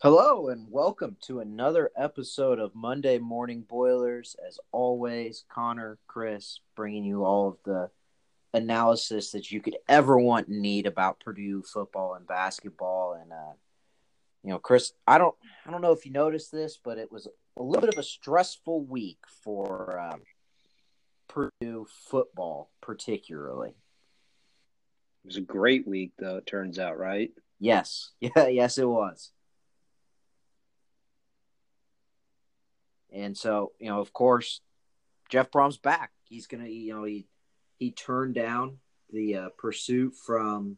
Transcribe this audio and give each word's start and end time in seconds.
Hello 0.00 0.46
and 0.46 0.70
welcome 0.70 1.16
to 1.22 1.40
another 1.40 1.90
episode 1.96 2.60
of 2.60 2.72
Monday 2.72 3.18
Morning 3.18 3.62
Boilers. 3.68 4.36
As 4.46 4.60
always, 4.70 5.44
Connor, 5.52 5.98
Chris, 6.06 6.60
bringing 6.76 7.02
you 7.02 7.24
all 7.24 7.48
of 7.48 7.56
the 7.64 7.90
analysis 8.54 9.32
that 9.32 9.50
you 9.50 9.60
could 9.60 9.76
ever 9.88 10.16
want 10.16 10.46
and 10.46 10.62
need 10.62 10.86
about 10.86 11.18
Purdue 11.18 11.64
football 11.64 12.14
and 12.14 12.28
basketball. 12.28 13.14
And 13.14 13.32
uh, 13.32 13.54
you 14.44 14.50
know, 14.50 14.60
Chris, 14.60 14.92
I 15.04 15.18
don't, 15.18 15.34
I 15.66 15.72
don't 15.72 15.82
know 15.82 15.90
if 15.90 16.06
you 16.06 16.12
noticed 16.12 16.52
this, 16.52 16.78
but 16.80 16.98
it 16.98 17.10
was 17.10 17.26
a 17.56 17.62
little 17.64 17.80
bit 17.80 17.92
of 17.92 17.98
a 17.98 18.04
stressful 18.04 18.84
week 18.84 19.18
for 19.42 19.98
um, 19.98 20.20
Purdue 21.26 21.88
football, 22.08 22.70
particularly. 22.80 23.70
It 23.70 25.26
was 25.26 25.36
a 25.38 25.40
great 25.40 25.88
week, 25.88 26.12
though. 26.20 26.36
It 26.36 26.46
turns 26.46 26.78
out, 26.78 27.00
right? 27.00 27.32
Yes, 27.58 28.12
yeah, 28.20 28.46
yes, 28.46 28.78
it 28.78 28.86
was. 28.86 29.32
And 33.12 33.36
so, 33.36 33.72
you 33.78 33.88
know, 33.88 34.00
of 34.00 34.12
course, 34.12 34.60
Jeff 35.28 35.50
Brohm's 35.50 35.78
back. 35.78 36.10
He's 36.24 36.46
gonna, 36.46 36.68
you 36.68 36.94
know, 36.94 37.04
he 37.04 37.26
he 37.78 37.90
turned 37.90 38.34
down 38.34 38.78
the 39.10 39.36
uh, 39.36 39.48
pursuit 39.56 40.14
from 40.14 40.76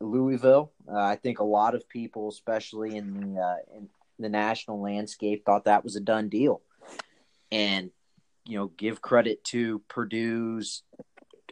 Louisville. 0.00 0.72
Uh, 0.90 0.98
I 0.98 1.16
think 1.16 1.38
a 1.38 1.44
lot 1.44 1.74
of 1.74 1.88
people, 1.88 2.28
especially 2.28 2.96
in 2.96 3.34
the 3.34 3.40
uh, 3.40 3.76
in 3.76 3.88
the 4.18 4.28
national 4.28 4.80
landscape, 4.80 5.44
thought 5.44 5.64
that 5.64 5.84
was 5.84 5.96
a 5.96 6.00
done 6.00 6.28
deal. 6.28 6.62
And 7.50 7.90
you 8.46 8.58
know, 8.58 8.68
give 8.76 9.02
credit 9.02 9.42
to 9.44 9.80
Purdue's 9.88 10.82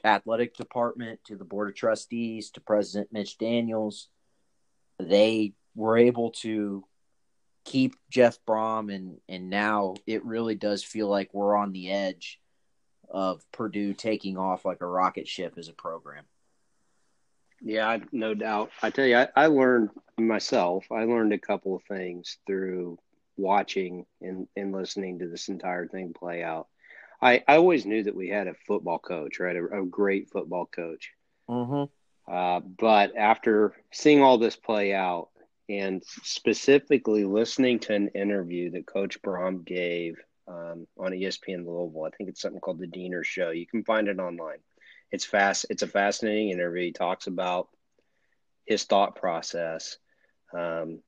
athletic 0.04 0.54
department, 0.54 1.20
to 1.24 1.36
the 1.36 1.44
board 1.44 1.68
of 1.68 1.74
trustees, 1.74 2.50
to 2.50 2.60
President 2.60 3.12
Mitch 3.12 3.38
Daniels. 3.38 4.08
They 4.98 5.54
were 5.74 5.98
able 5.98 6.30
to 6.42 6.84
keep 7.64 7.96
Jeff 8.10 8.38
Brohm 8.46 8.94
and 8.94 9.18
and 9.28 9.50
now 9.50 9.94
it 10.06 10.24
really 10.24 10.54
does 10.54 10.84
feel 10.84 11.08
like 11.08 11.32
we're 11.32 11.56
on 11.56 11.72
the 11.72 11.90
edge 11.90 12.40
of 13.10 13.44
Purdue 13.52 13.94
taking 13.94 14.36
off 14.36 14.64
like 14.64 14.80
a 14.80 14.86
rocket 14.86 15.28
ship 15.28 15.54
as 15.56 15.68
a 15.68 15.72
program. 15.72 16.24
Yeah, 17.62 17.98
no 18.12 18.34
doubt. 18.34 18.70
I 18.82 18.90
tell 18.90 19.06
you, 19.06 19.16
I, 19.16 19.28
I 19.34 19.46
learned 19.46 19.90
myself. 20.18 20.86
I 20.90 21.04
learned 21.04 21.32
a 21.32 21.38
couple 21.38 21.74
of 21.74 21.82
things 21.84 22.38
through 22.46 22.98
watching 23.36 24.04
and, 24.20 24.46
and 24.56 24.72
listening 24.72 25.18
to 25.20 25.28
this 25.28 25.48
entire 25.48 25.86
thing 25.86 26.12
play 26.12 26.42
out. 26.42 26.68
I, 27.22 27.42
I 27.48 27.56
always 27.56 27.86
knew 27.86 28.02
that 28.02 28.14
we 28.14 28.28
had 28.28 28.48
a 28.48 28.54
football 28.66 28.98
coach, 28.98 29.40
right? 29.40 29.56
A, 29.56 29.80
a 29.80 29.86
great 29.86 30.30
football 30.30 30.66
coach. 30.66 31.12
Mm-hmm. 31.48 32.32
Uh, 32.32 32.60
but 32.60 33.16
after 33.16 33.74
seeing 33.92 34.22
all 34.22 34.38
this 34.38 34.56
play 34.56 34.92
out, 34.92 35.28
and 35.68 36.02
specifically 36.22 37.24
listening 37.24 37.78
to 37.80 37.94
an 37.94 38.08
interview 38.08 38.70
that 38.70 38.86
Coach 38.86 39.20
Brohm 39.22 39.64
gave 39.64 40.16
um, 40.46 40.86
on 40.98 41.12
ESPN 41.12 41.66
Louisville. 41.66 42.04
I 42.04 42.16
think 42.16 42.28
it's 42.28 42.40
something 42.40 42.60
called 42.60 42.78
the 42.78 42.86
Deener 42.86 43.24
Show. 43.24 43.50
You 43.50 43.66
can 43.66 43.84
find 43.84 44.08
it 44.08 44.18
online. 44.18 44.58
It's 45.10 45.24
fast. 45.24 45.66
It's 45.70 45.82
a 45.82 45.88
fascinating 45.88 46.50
interview. 46.50 46.86
He 46.86 46.92
talks 46.92 47.26
about 47.26 47.68
his 48.66 48.84
thought 48.84 49.16
process. 49.16 49.98
Um, 50.52 51.00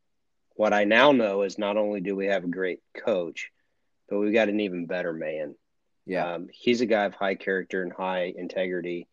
what 0.55 0.73
I 0.73 0.85
now 0.85 1.13
know 1.13 1.43
is 1.43 1.59
not 1.59 1.77
only 1.77 2.01
do 2.01 2.17
we 2.17 2.27
have 2.27 2.45
a 2.45 2.49
great 2.49 2.81
coach, 2.97 3.51
but 4.09 4.19
we've 4.19 4.33
got 4.33 4.49
an 4.49 4.61
even 4.61 4.87
better 4.87 5.13
man. 5.13 5.55
Yeah, 6.07 6.35
um, 6.35 6.49
he's 6.53 6.81
a 6.81 6.87
guy 6.87 7.05
of 7.05 7.15
high 7.15 7.35
character 7.35 7.83
and 7.83 7.93
high 7.93 8.33
integrity. 8.37 9.09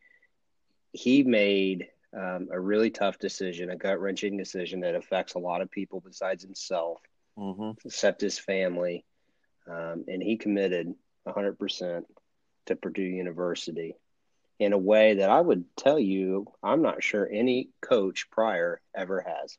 He 0.91 1.23
made 1.23 1.87
um, 2.15 2.49
a 2.51 2.59
really 2.59 2.89
tough 2.89 3.17
decision, 3.19 3.69
a 3.69 3.75
gut 3.75 3.99
wrenching 3.99 4.37
decision 4.37 4.81
that 4.81 4.95
affects 4.95 5.33
a 5.33 5.39
lot 5.39 5.61
of 5.61 5.71
people 5.71 6.01
besides 6.05 6.43
himself, 6.43 6.99
mm-hmm. 7.37 7.71
except 7.85 8.21
his 8.21 8.37
family. 8.37 9.03
Um, 9.67 10.05
and 10.07 10.21
he 10.21 10.37
committed 10.37 10.93
100% 11.27 12.03
to 12.65 12.75
Purdue 12.75 13.01
University 13.01 13.95
in 14.59 14.73
a 14.73 14.77
way 14.77 15.15
that 15.15 15.29
I 15.29 15.41
would 15.41 15.65
tell 15.75 15.99
you 15.99 16.47
I'm 16.61 16.81
not 16.81 17.03
sure 17.03 17.27
any 17.29 17.69
coach 17.81 18.29
prior 18.29 18.81
ever 18.95 19.21
has. 19.21 19.57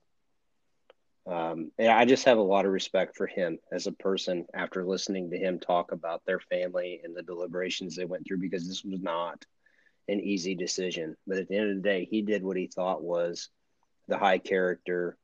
Um, 1.26 1.72
and 1.78 1.88
I 1.88 2.04
just 2.04 2.26
have 2.26 2.36
a 2.36 2.42
lot 2.42 2.66
of 2.66 2.72
respect 2.72 3.16
for 3.16 3.26
him 3.26 3.58
as 3.72 3.86
a 3.86 3.92
person 3.92 4.46
after 4.52 4.84
listening 4.84 5.30
to 5.30 5.38
him 5.38 5.58
talk 5.58 5.90
about 5.90 6.22
their 6.26 6.38
family 6.38 7.00
and 7.02 7.16
the 7.16 7.22
deliberations 7.22 7.96
they 7.96 8.04
went 8.04 8.26
through 8.26 8.38
because 8.38 8.68
this 8.68 8.84
was 8.84 9.00
not 9.00 9.44
an 10.08 10.20
easy 10.20 10.54
decision. 10.54 11.16
But 11.26 11.38
at 11.38 11.48
the 11.48 11.56
end 11.56 11.70
of 11.70 11.76
the 11.76 11.88
day, 11.88 12.08
he 12.10 12.22
did 12.22 12.42
what 12.42 12.56
he 12.56 12.66
thought 12.66 13.02
was 13.02 13.48
the 14.08 14.18
high 14.18 14.38
character, 14.38 15.16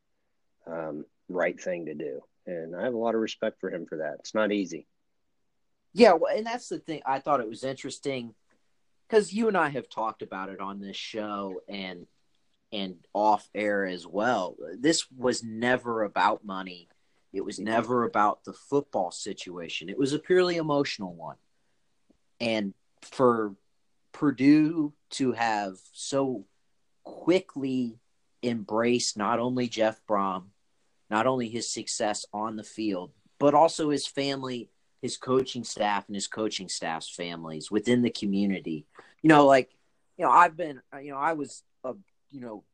um, 0.66 1.04
right 1.28 1.60
thing 1.60 1.86
to 1.86 1.94
do. 1.94 2.20
And 2.46 2.74
I 2.74 2.84
have 2.84 2.94
a 2.94 2.98
lot 2.98 3.14
of 3.14 3.20
respect 3.20 3.60
for 3.60 3.70
him 3.70 3.86
for 3.86 3.98
that. 3.98 4.16
It's 4.20 4.34
not 4.34 4.52
easy. 4.52 4.86
Yeah, 5.92 6.12
well, 6.12 6.34
and 6.34 6.46
that's 6.46 6.68
the 6.68 6.78
thing. 6.78 7.02
I 7.04 7.18
thought 7.18 7.40
it 7.40 7.48
was 7.48 7.64
interesting 7.64 8.34
because 9.08 9.32
you 9.32 9.48
and 9.48 9.56
I 9.56 9.68
have 9.70 9.88
talked 9.88 10.22
about 10.22 10.48
it 10.48 10.60
on 10.60 10.80
this 10.80 10.96
show 10.96 11.60
and 11.68 12.06
and 12.72 12.94
off 13.12 13.48
air 13.52 13.84
as 13.84 14.06
well. 14.06 14.56
This 14.78 15.10
was 15.10 15.42
never 15.42 16.04
about 16.04 16.44
money. 16.44 16.88
It 17.32 17.44
was 17.44 17.58
never 17.58 18.04
about 18.04 18.44
the 18.44 18.52
football 18.52 19.10
situation. 19.10 19.88
It 19.88 19.98
was 19.98 20.12
a 20.12 20.20
purely 20.20 20.56
emotional 20.56 21.12
one. 21.12 21.36
And 22.40 22.72
for 23.02 23.54
Purdue 24.12 24.92
to 25.10 25.32
have 25.32 25.76
so 25.92 26.44
quickly 27.04 27.98
embraced 28.42 29.16
not 29.16 29.38
only 29.38 29.68
Jeff 29.68 30.00
Brohm, 30.08 30.44
not 31.10 31.26
only 31.26 31.48
his 31.48 31.70
success 31.70 32.24
on 32.32 32.56
the 32.56 32.64
field, 32.64 33.12
but 33.38 33.54
also 33.54 33.90
his 33.90 34.06
family, 34.06 34.70
his 35.02 35.16
coaching 35.16 35.64
staff, 35.64 36.06
and 36.06 36.14
his 36.14 36.28
coaching 36.28 36.68
staff's 36.68 37.08
families 37.08 37.70
within 37.70 38.02
the 38.02 38.10
community. 38.10 38.86
You 39.22 39.28
know, 39.28 39.46
like, 39.46 39.70
you 40.16 40.24
know, 40.24 40.30
I've 40.30 40.56
been, 40.56 40.80
uh, 40.94 40.98
you 40.98 41.10
know, 41.10 41.18
I 41.18 41.32
was, 41.32 41.62
a, 41.84 41.94
you 42.30 42.40
know, 42.40 42.64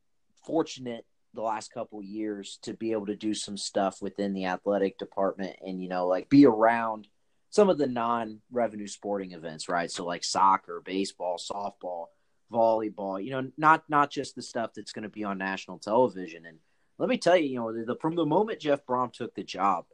fortunate 0.45 1.05
the 1.35 1.43
last 1.43 1.73
couple 1.73 2.03
years 2.03 2.59
to 2.63 2.75
be 2.75 2.93
able 2.93 3.07
to 3.07 3.17
do 3.17 3.35
some 3.35 3.57
stuff 3.57 4.01
within 4.03 4.33
the 4.33 4.47
athletic 4.47 4.99
department 4.99 5.57
and, 5.65 5.83
you 5.83 5.89
know, 5.89 6.07
like 6.07 6.29
be 6.29 6.47
around 6.47 7.09
some 7.57 7.71
of 7.71 7.79
the 7.79 7.87
non-revenue 7.87 8.87
sporting 8.87 9.33
events, 9.33 9.67
right? 9.67 9.91
So 9.91 10.05
like 10.05 10.23
soccer, 10.23 10.83
baseball, 10.85 11.39
softball, 11.39 12.09
volleyball. 12.53 13.23
You 13.23 13.31
know, 13.31 13.51
not 13.57 13.85
not 13.89 14.11
just 14.11 14.37
the 14.37 14.43
stuff 14.43 14.73
that's 14.77 14.93
going 14.93 15.05
to 15.05 15.09
be 15.09 15.25
on 15.25 15.39
national 15.39 15.79
television. 15.79 16.45
And 16.45 16.59
let 16.99 17.09
me 17.09 17.17
tell 17.17 17.37
you, 17.37 17.49
you 17.49 17.57
know, 17.57 17.73
the, 17.73 17.85
the, 17.85 17.97
from 17.97 18.15
the 18.15 18.27
moment 18.27 18.61
Jeff 18.61 18.85
Brohm 18.85 19.11
took 19.11 19.35
the 19.35 19.43
job, 19.43 19.87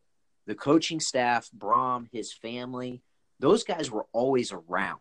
the 0.47 0.57
coaching 0.57 0.99
staff, 0.99 1.49
Brohm, 1.57 2.09
his 2.13 2.33
family, 2.33 3.01
those 3.39 3.63
guys 3.63 3.93
were 3.93 4.07
always 4.13 4.53
around 4.53 4.99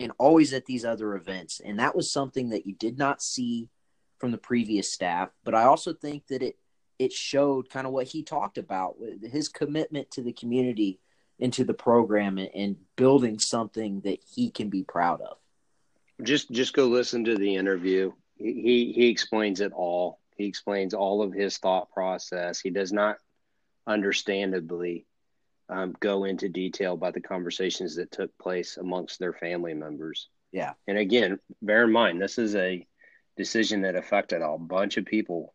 and 0.00 0.12
always 0.18 0.54
at 0.54 0.64
these 0.64 0.86
other 0.86 1.14
events. 1.14 1.60
And 1.62 1.78
that 1.80 1.94
was 1.94 2.10
something 2.10 2.48
that 2.48 2.66
you 2.66 2.74
did 2.74 2.96
not 2.96 3.20
see 3.22 3.68
from 4.18 4.30
the 4.30 4.38
previous 4.38 4.90
staff. 4.90 5.28
But 5.44 5.54
I 5.54 5.64
also 5.64 5.92
think 5.92 6.28
that 6.28 6.42
it 6.42 6.56
it 6.98 7.12
showed 7.12 7.68
kind 7.68 7.86
of 7.86 7.92
what 7.92 8.06
he 8.06 8.22
talked 8.22 8.56
about, 8.56 8.96
his 9.22 9.50
commitment 9.50 10.10
to 10.12 10.22
the 10.22 10.32
community 10.32 10.98
into 11.40 11.64
the 11.64 11.74
program 11.74 12.38
and, 12.38 12.50
and 12.54 12.76
building 12.96 13.38
something 13.38 14.00
that 14.02 14.18
he 14.34 14.50
can 14.50 14.68
be 14.68 14.84
proud 14.84 15.20
of. 15.20 15.38
Just 16.22 16.50
just 16.50 16.74
go 16.74 16.86
listen 16.86 17.24
to 17.24 17.36
the 17.36 17.56
interview. 17.56 18.12
He 18.36 18.92
he 18.94 19.08
explains 19.08 19.60
it 19.60 19.72
all. 19.72 20.20
He 20.36 20.46
explains 20.46 20.94
all 20.94 21.22
of 21.22 21.32
his 21.32 21.58
thought 21.58 21.90
process. 21.90 22.60
He 22.60 22.70
does 22.70 22.92
not 22.92 23.16
understandably 23.86 25.06
um, 25.68 25.94
go 26.00 26.24
into 26.24 26.48
detail 26.48 26.94
about 26.94 27.14
the 27.14 27.20
conversations 27.20 27.96
that 27.96 28.10
took 28.10 28.36
place 28.38 28.76
amongst 28.76 29.18
their 29.18 29.32
family 29.32 29.74
members. 29.74 30.28
Yeah. 30.52 30.72
And 30.86 30.98
again, 30.98 31.38
bear 31.62 31.84
in 31.84 31.92
mind, 31.92 32.20
this 32.20 32.38
is 32.38 32.54
a 32.54 32.86
decision 33.36 33.82
that 33.82 33.94
affected 33.94 34.42
a 34.42 34.58
bunch 34.58 34.96
of 34.96 35.04
people 35.04 35.54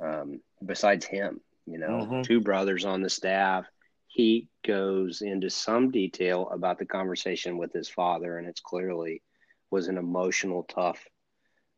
um, 0.00 0.40
besides 0.64 1.04
him. 1.04 1.40
You 1.66 1.78
know, 1.78 1.88
mm-hmm. 1.88 2.22
two 2.22 2.40
brothers 2.40 2.84
on 2.84 3.02
the 3.02 3.10
staff, 3.10 3.66
he 4.12 4.46
goes 4.66 5.22
into 5.22 5.48
some 5.48 5.90
detail 5.90 6.46
about 6.52 6.78
the 6.78 6.84
conversation 6.84 7.56
with 7.56 7.72
his 7.72 7.88
father, 7.88 8.36
and 8.36 8.46
it's 8.46 8.60
clearly 8.60 9.22
was 9.70 9.88
an 9.88 9.96
emotional, 9.96 10.64
tough 10.64 11.02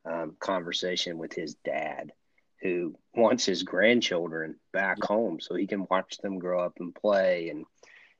um, 0.05 0.37
conversation 0.41 1.17
with 1.17 1.33
his 1.33 1.55
dad, 1.65 2.11
who 2.61 2.97
wants 3.15 3.47
his 3.47 3.63
grandchildren 3.63 4.57
back 4.73 5.01
home 5.05 5.39
so 5.39 5.55
he 5.55 5.69
can 5.69 5.87
watch 5.89 6.19
them 6.19 6.41
grow 6.41 6.61
up 6.61 6.73
and 6.81 6.93
play. 6.93 7.51
And 7.51 7.65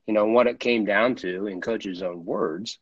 you 0.07 0.13
know 0.13 0.27
what 0.27 0.47
it 0.47 0.61
came 0.61 0.85
down 0.85 1.15
to, 1.15 1.47
in 1.47 1.59
coach's 1.59 2.01
own 2.01 2.23
words, 2.23 2.79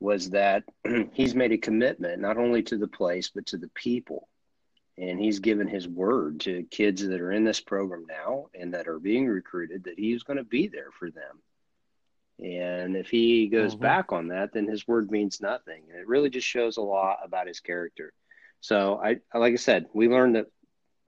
was 0.00 0.30
that 0.30 0.64
he's 1.14 1.34
made 1.34 1.52
a 1.52 1.58
commitment 1.58 2.20
not 2.20 2.36
only 2.36 2.62
to 2.64 2.76
the 2.76 2.88
place 2.88 3.30
but 3.34 3.46
to 3.46 3.56
the 3.56 3.70
people 3.74 4.28
and 4.96 5.18
he's 5.18 5.40
given 5.40 5.66
his 5.66 5.88
word 5.88 6.40
to 6.40 6.64
kids 6.70 7.06
that 7.06 7.20
are 7.20 7.32
in 7.32 7.44
this 7.44 7.60
program 7.60 8.06
now 8.08 8.46
and 8.54 8.74
that 8.74 8.86
are 8.86 8.98
being 8.98 9.26
recruited 9.26 9.84
that 9.84 9.98
he's 9.98 10.22
going 10.22 10.36
to 10.36 10.44
be 10.44 10.68
there 10.68 10.90
for 10.98 11.10
them. 11.10 11.40
And 12.38 12.96
if 12.96 13.08
he 13.08 13.48
goes 13.48 13.72
mm-hmm. 13.72 13.82
back 13.82 14.12
on 14.12 14.28
that, 14.28 14.52
then 14.52 14.66
his 14.66 14.86
word 14.86 15.10
means 15.10 15.40
nothing. 15.40 15.82
And 15.90 15.98
it 15.98 16.06
really 16.06 16.30
just 16.30 16.46
shows 16.46 16.76
a 16.76 16.82
lot 16.82 17.18
about 17.24 17.48
his 17.48 17.60
character. 17.60 18.12
So 18.60 19.00
I, 19.02 19.18
like 19.36 19.52
I 19.52 19.56
said, 19.56 19.86
we 19.92 20.08
learned 20.08 20.36
that 20.36 20.46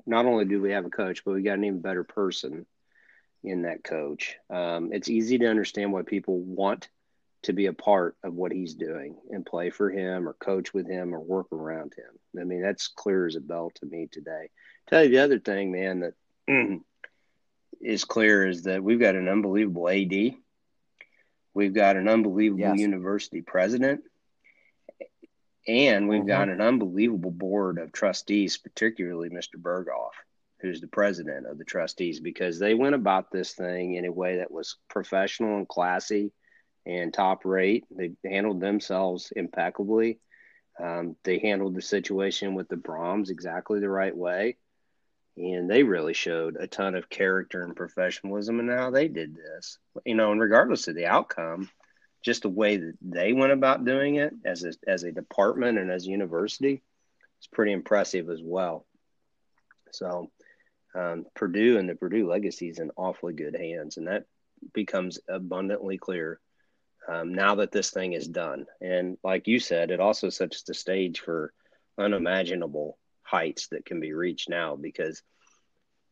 not 0.04 0.26
only 0.26 0.44
do 0.44 0.60
we 0.60 0.72
have 0.72 0.84
a 0.84 0.90
coach, 0.90 1.24
but 1.24 1.34
we 1.34 1.42
got 1.42 1.58
an 1.58 1.64
even 1.64 1.80
better 1.80 2.04
person 2.04 2.66
in 3.42 3.62
that 3.62 3.82
coach. 3.82 4.36
Um, 4.50 4.90
it's 4.92 5.08
easy 5.08 5.38
to 5.38 5.48
understand 5.48 5.92
why 5.92 6.02
people 6.02 6.38
want 6.40 6.88
to 7.46 7.52
be 7.52 7.66
a 7.66 7.72
part 7.72 8.16
of 8.24 8.34
what 8.34 8.50
he's 8.50 8.74
doing 8.74 9.14
and 9.30 9.46
play 9.46 9.70
for 9.70 9.88
him 9.88 10.28
or 10.28 10.32
coach 10.34 10.74
with 10.74 10.88
him 10.88 11.14
or 11.14 11.20
work 11.20 11.46
around 11.52 11.94
him. 11.96 12.40
I 12.40 12.44
mean, 12.44 12.60
that's 12.60 12.88
clear 12.88 13.24
as 13.24 13.36
a 13.36 13.40
bell 13.40 13.70
to 13.76 13.86
me 13.86 14.08
today. 14.10 14.50
Tell 14.88 15.04
you 15.04 15.10
the 15.10 15.20
other 15.20 15.38
thing, 15.38 15.70
man, 15.70 16.00
that 16.48 16.80
is 17.80 18.04
clear 18.04 18.48
is 18.48 18.64
that 18.64 18.82
we've 18.82 18.98
got 18.98 19.14
an 19.14 19.28
unbelievable 19.28 19.88
AD. 19.88 20.34
We've 21.54 21.72
got 21.72 21.96
an 21.96 22.08
unbelievable 22.08 22.60
yes. 22.60 22.80
university 22.80 23.42
president. 23.42 24.02
And 25.68 26.08
we've 26.08 26.20
mm-hmm. 26.20 26.28
got 26.28 26.48
an 26.48 26.60
unbelievable 26.60 27.30
board 27.30 27.78
of 27.78 27.92
trustees, 27.92 28.56
particularly 28.56 29.30
Mr. 29.30 29.54
Berghoff, 29.56 30.10
who's 30.60 30.80
the 30.80 30.88
president 30.88 31.46
of 31.46 31.58
the 31.58 31.64
trustees, 31.64 32.18
because 32.18 32.58
they 32.58 32.74
went 32.74 32.96
about 32.96 33.30
this 33.30 33.52
thing 33.52 33.94
in 33.94 34.04
a 34.04 34.12
way 34.12 34.38
that 34.38 34.50
was 34.50 34.78
professional 34.88 35.58
and 35.58 35.68
classy 35.68 36.32
and 36.86 37.12
top 37.12 37.44
rate. 37.44 37.84
They 37.90 38.12
handled 38.24 38.60
themselves 38.60 39.32
impeccably. 39.34 40.20
Um, 40.82 41.16
they 41.24 41.38
handled 41.38 41.74
the 41.74 41.82
situation 41.82 42.54
with 42.54 42.68
the 42.68 42.76
Brohms 42.76 43.30
exactly 43.30 43.80
the 43.80 43.88
right 43.88 44.16
way. 44.16 44.56
And 45.36 45.68
they 45.68 45.82
really 45.82 46.14
showed 46.14 46.56
a 46.56 46.66
ton 46.66 46.94
of 46.94 47.10
character 47.10 47.62
and 47.62 47.76
professionalism 47.76 48.60
in 48.60 48.68
how 48.68 48.90
they 48.90 49.08
did 49.08 49.36
this. 49.36 49.78
You 50.04 50.14
know, 50.14 50.32
and 50.32 50.40
regardless 50.40 50.88
of 50.88 50.94
the 50.94 51.06
outcome, 51.06 51.68
just 52.22 52.42
the 52.42 52.48
way 52.48 52.76
that 52.76 52.94
they 53.02 53.32
went 53.32 53.52
about 53.52 53.84
doing 53.84 54.16
it 54.16 54.32
as 54.44 54.64
a, 54.64 54.72
as 54.86 55.02
a 55.02 55.12
department 55.12 55.78
and 55.78 55.90
as 55.90 56.06
a 56.06 56.10
university, 56.10 56.82
it's 57.38 57.46
pretty 57.46 57.72
impressive 57.72 58.30
as 58.30 58.40
well. 58.42 58.86
So, 59.92 60.30
um, 60.94 61.26
Purdue 61.34 61.78
and 61.78 61.88
the 61.88 61.94
Purdue 61.94 62.28
legacy 62.28 62.68
is 62.68 62.78
in 62.78 62.90
awfully 62.96 63.34
good 63.34 63.54
hands, 63.54 63.98
and 63.98 64.08
that 64.08 64.24
becomes 64.72 65.18
abundantly 65.28 65.98
clear 65.98 66.40
um, 67.08 67.34
now 67.34 67.56
that 67.56 67.72
this 67.72 67.90
thing 67.90 68.12
is 68.12 68.26
done. 68.26 68.66
And 68.80 69.16
like 69.22 69.46
you 69.46 69.60
said, 69.60 69.90
it 69.90 70.00
also 70.00 70.30
sets 70.30 70.62
the 70.62 70.74
stage 70.74 71.20
for 71.20 71.52
unimaginable 71.98 72.98
heights 73.22 73.68
that 73.68 73.84
can 73.84 74.00
be 74.00 74.12
reached 74.12 74.48
now 74.48 74.76
because 74.76 75.22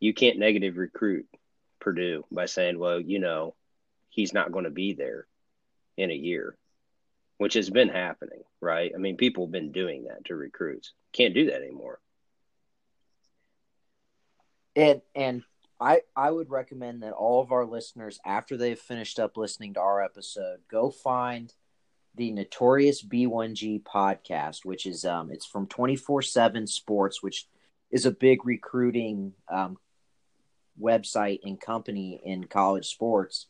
you 0.01 0.15
can't 0.15 0.39
negative 0.39 0.77
recruit 0.77 1.27
Purdue 1.81 2.25
by 2.31 2.47
saying, 2.47 2.79
well, 2.79 3.01
you 3.01 3.19
know, 3.19 3.55
he's 4.09 4.33
not 4.33 4.53
going 4.53 4.65
to 4.65 4.71
be 4.71 4.95
there 4.95 5.27
in 5.97 6.11
a 6.11 6.15
year, 6.15 6.57
which 7.39 7.55
has 7.55 7.71
been 7.71 7.89
happening, 7.89 8.43
right? 8.61 8.93
I 8.95 8.99
mean, 8.99 9.17
people 9.17 9.47
have 9.47 9.53
been 9.53 9.73
doing 9.73 10.05
that 10.05 10.25
to 10.27 10.35
recruits. 10.35 10.93
Can't 11.13 11.35
do 11.35 11.47
that 11.47 11.63
anymore. 11.63 12.01
And 14.77 15.03
and 15.15 15.43
I 15.81 16.01
I 16.17 16.31
would 16.31 16.51
recommend 16.51 17.03
that 17.03 17.13
all 17.13 17.41
of 17.43 17.53
our 17.53 17.65
listeners, 17.65 18.21
after 18.25 18.57
they've 18.57 18.79
finished 18.79 19.19
up 19.19 19.37
listening 19.37 19.75
to 19.75 19.81
our 19.81 20.03
episode, 20.03 20.61
go 20.71 20.91
find 20.91 21.53
the 22.15 22.31
Notorious 22.31 23.03
B1G 23.03 23.83
podcast, 23.83 24.65
which 24.65 24.87
is 24.87 25.05
um 25.05 25.31
it's 25.31 25.47
from 25.47 25.67
twenty 25.67 25.97
four 25.97 26.23
seven 26.23 26.67
Sports, 26.67 27.23
which 27.23 27.49
is 27.91 28.07
a 28.07 28.11
big 28.11 28.45
recruiting 28.45 29.33
um, 29.49 29.79
website 30.81 31.41
and 31.45 31.61
company 31.61 32.21
in 32.25 32.45
college 32.45 32.87
sports. 32.87 33.47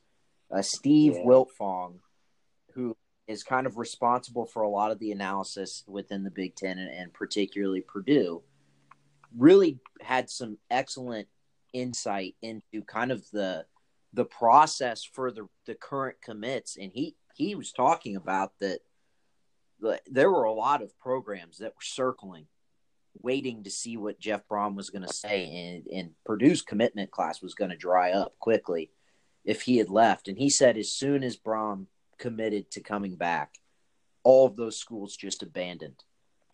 Uh, 0.55 0.62
Steve 0.62 1.15
yeah. 1.15 1.25
Wiltfong, 1.25 1.94
who 2.75 2.97
is 3.27 3.43
kind 3.43 3.67
of 3.67 3.79
responsible 3.79 4.44
for 4.44 4.62
a 4.62 4.69
lot 4.69 4.91
of 4.91 4.99
the 4.99 5.12
analysis 5.12 5.82
within 5.87 6.25
the 6.25 6.31
Big 6.31 6.55
Ten 6.55 6.79
and, 6.79 6.91
and 6.91 7.12
particularly 7.12 7.81
Purdue, 7.81 8.43
really 9.37 9.79
had 10.00 10.29
some 10.29 10.59
excellent 10.70 11.29
insight 11.75 12.37
into 12.41 12.82
kind 12.87 13.12
of 13.12 13.29
the 13.31 13.67
the 14.15 14.25
process 14.25 15.05
for 15.05 15.31
the 15.31 15.47
the 15.67 15.75
current 15.75 16.17
commits. 16.23 16.76
And 16.76 16.91
he 16.94 17.17
he 17.35 17.55
was 17.55 17.73
talking 17.73 18.17
about 18.17 18.53
that 18.61 18.79
there 20.06 20.31
were 20.31 20.44
a 20.44 20.53
lot 20.53 20.82
of 20.82 20.99
programs 20.99 21.59
that 21.59 21.75
were 21.75 21.82
circling 21.82 22.47
waiting 23.21 23.62
to 23.65 23.71
see 23.71 23.97
what 23.97 24.19
Jeff 24.19 24.41
Brohm 24.49 24.75
was 24.75 24.88
going 24.88 25.06
to 25.06 25.12
say. 25.12 25.44
And 25.44 25.87
and 25.87 26.11
Purdue's 26.25 26.62
commitment 26.62 27.11
class 27.11 27.43
was 27.43 27.55
going 27.55 27.71
to 27.71 27.77
dry 27.77 28.12
up 28.12 28.38
quickly 28.38 28.91
if 29.44 29.62
he 29.62 29.77
had 29.77 29.91
left. 29.91 30.29
And 30.29 30.38
he 30.38 30.49
said 30.49 30.79
as 30.79 30.91
soon 30.91 31.23
as 31.23 31.37
Brohm 31.37 31.87
committed 32.19 32.70
to 32.70 32.81
coming 32.81 33.17
back 33.17 33.56
all 34.23 34.47
of 34.47 34.56
those 34.56 34.79
schools 34.79 35.17
just 35.17 35.43
abandoned 35.43 36.03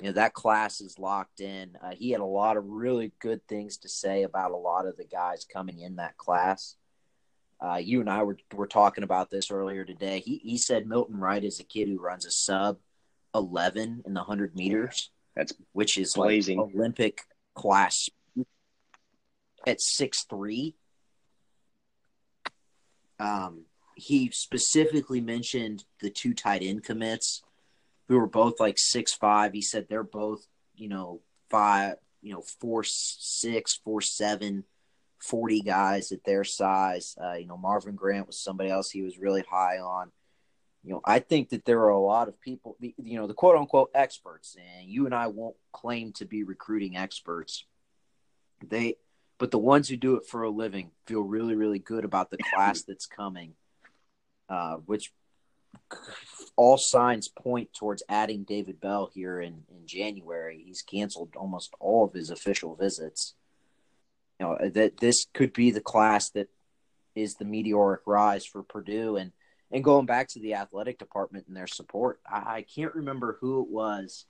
you 0.00 0.08
know 0.08 0.12
that 0.12 0.32
class 0.32 0.80
is 0.80 0.98
locked 0.98 1.40
in. 1.40 1.76
Uh, 1.82 1.90
he 1.90 2.10
had 2.10 2.20
a 2.20 2.24
lot 2.24 2.56
of 2.56 2.66
really 2.66 3.12
good 3.20 3.46
things 3.46 3.76
to 3.78 3.88
say 3.88 4.22
about 4.22 4.50
a 4.50 4.56
lot 4.56 4.86
of 4.86 4.96
the 4.96 5.04
guys 5.04 5.44
coming 5.44 5.80
in 5.80 5.96
that 5.96 6.16
class. 6.16 6.76
Uh, 7.60 7.76
you 7.76 8.00
and 8.00 8.08
I 8.08 8.22
were 8.22 8.38
were 8.54 8.66
talking 8.66 9.04
about 9.04 9.30
this 9.30 9.50
earlier 9.50 9.84
today. 9.84 10.20
He 10.20 10.40
he 10.42 10.56
said 10.56 10.86
Milton 10.86 11.18
Wright 11.18 11.44
is 11.44 11.60
a 11.60 11.64
kid 11.64 11.88
who 11.88 12.00
runs 12.00 12.24
a 12.24 12.30
sub 12.30 12.78
eleven 13.34 14.02
in 14.06 14.14
the 14.14 14.22
hundred 14.22 14.54
meters. 14.56 15.10
That's 15.36 15.52
which 15.72 15.98
is 15.98 16.14
blazing 16.14 16.58
like 16.58 16.74
Olympic 16.74 17.20
class 17.54 18.08
at 19.66 19.82
six 19.82 20.24
three. 20.24 20.76
Um, 23.18 23.66
he 23.96 24.30
specifically 24.32 25.20
mentioned 25.20 25.84
the 26.00 26.08
two 26.08 26.32
tight 26.32 26.62
end 26.62 26.84
commits 26.84 27.42
who 28.10 28.18
were 28.18 28.26
both 28.26 28.58
like 28.58 28.76
six 28.76 29.14
five. 29.14 29.52
He 29.52 29.62
said 29.62 29.86
they're 29.88 30.02
both, 30.02 30.44
you 30.74 30.88
know, 30.88 31.20
five, 31.48 31.94
you 32.20 32.32
know, 32.32 32.42
four 32.42 32.82
six, 32.82 33.80
four 33.84 34.00
seven, 34.00 34.64
40 35.20 35.60
guys 35.60 36.10
at 36.10 36.24
their 36.24 36.42
size. 36.42 37.16
Uh, 37.22 37.34
you 37.34 37.46
know, 37.46 37.56
Marvin 37.56 37.94
Grant 37.94 38.26
was 38.26 38.42
somebody 38.42 38.68
else 38.68 38.90
he 38.90 39.02
was 39.02 39.16
really 39.16 39.44
high 39.48 39.78
on. 39.78 40.10
You 40.82 40.94
know, 40.94 41.00
I 41.04 41.20
think 41.20 41.50
that 41.50 41.64
there 41.64 41.82
are 41.82 41.90
a 41.90 42.00
lot 42.00 42.26
of 42.26 42.40
people, 42.40 42.76
you 42.80 43.16
know, 43.16 43.28
the 43.28 43.34
quote 43.34 43.56
unquote 43.56 43.92
experts, 43.94 44.56
and 44.58 44.88
you 44.88 45.06
and 45.06 45.14
I 45.14 45.28
won't 45.28 45.56
claim 45.72 46.12
to 46.14 46.24
be 46.24 46.42
recruiting 46.42 46.96
experts. 46.96 47.64
They, 48.66 48.96
but 49.38 49.52
the 49.52 49.58
ones 49.58 49.88
who 49.88 49.96
do 49.96 50.16
it 50.16 50.26
for 50.26 50.42
a 50.42 50.50
living 50.50 50.90
feel 51.06 51.22
really, 51.22 51.54
really 51.54 51.78
good 51.78 52.04
about 52.04 52.30
the 52.30 52.38
class 52.38 52.82
that's 52.88 53.06
coming, 53.06 53.54
uh, 54.48 54.78
which 54.86 55.12
all 56.56 56.76
signs 56.76 57.28
point 57.28 57.72
towards 57.72 58.02
adding 58.08 58.44
David 58.44 58.80
Bell 58.80 59.10
here 59.14 59.40
in, 59.40 59.62
in 59.70 59.86
January. 59.86 60.62
He's 60.64 60.82
canceled 60.82 61.30
almost 61.36 61.74
all 61.80 62.04
of 62.04 62.12
his 62.12 62.30
official 62.30 62.76
visits. 62.76 63.34
You 64.38 64.46
know 64.46 64.70
that 64.70 64.98
this 64.98 65.26
could 65.32 65.52
be 65.52 65.70
the 65.70 65.80
class 65.80 66.30
that 66.30 66.48
is 67.14 67.36
the 67.36 67.44
meteoric 67.44 68.02
rise 68.06 68.44
for 68.44 68.62
Purdue 68.62 69.16
and 69.16 69.32
and 69.72 69.84
going 69.84 70.06
back 70.06 70.28
to 70.28 70.40
the 70.40 70.54
athletic 70.54 70.98
department 70.98 71.46
and 71.46 71.56
their 71.56 71.66
support. 71.66 72.20
I, 72.28 72.36
I 72.36 72.66
can't 72.74 72.94
remember 72.94 73.38
who 73.40 73.62
it 73.62 73.68
was. 73.68 74.26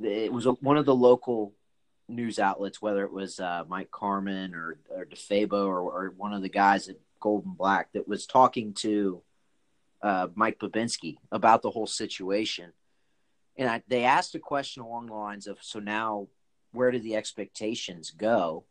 It 0.00 0.32
was 0.32 0.46
a, 0.46 0.52
one 0.52 0.78
of 0.78 0.86
the 0.86 0.94
local 0.94 1.54
news 2.08 2.38
outlets, 2.38 2.80
whether 2.80 3.04
it 3.04 3.12
was 3.12 3.38
uh, 3.38 3.64
Mike 3.68 3.90
Carmin 3.90 4.54
or 4.54 4.78
or 4.90 5.04
DeFabo 5.04 5.66
or, 5.66 5.80
or 5.80 6.14
one 6.16 6.32
of 6.32 6.42
the 6.42 6.48
guys 6.48 6.88
at 6.88 6.96
Golden 7.20 7.52
Black 7.52 7.92
that 7.92 8.08
was 8.08 8.26
talking 8.26 8.74
to 8.74 9.22
uh, 10.02 10.28
Mike 10.34 10.58
Bobinski 10.58 11.18
about 11.32 11.62
the 11.62 11.70
whole 11.70 11.86
situation. 11.86 12.72
And 13.56 13.68
I, 13.68 13.82
they 13.88 14.04
asked 14.04 14.34
a 14.34 14.38
question 14.38 14.82
along 14.82 15.06
the 15.06 15.14
lines 15.14 15.46
of, 15.46 15.58
so 15.60 15.80
now 15.80 16.28
where 16.72 16.90
do 16.90 16.98
the 16.98 17.16
expectations 17.16 18.10
go 18.10 18.64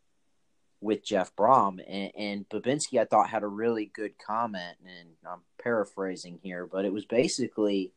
with 0.80 1.04
Jeff 1.04 1.36
Brohm? 1.36 1.80
And, 1.88 2.12
and 2.16 2.50
Bobinski, 2.50 3.00
I 3.00 3.06
thought, 3.06 3.30
had 3.30 3.44
a 3.44 3.48
really 3.48 3.86
good 3.86 4.14
comment, 4.18 4.78
and 4.86 5.10
I'm 5.30 5.42
paraphrasing 5.62 6.40
here, 6.42 6.66
but 6.66 6.86
it 6.86 6.94
was 6.94 7.06
basically, 7.06 7.92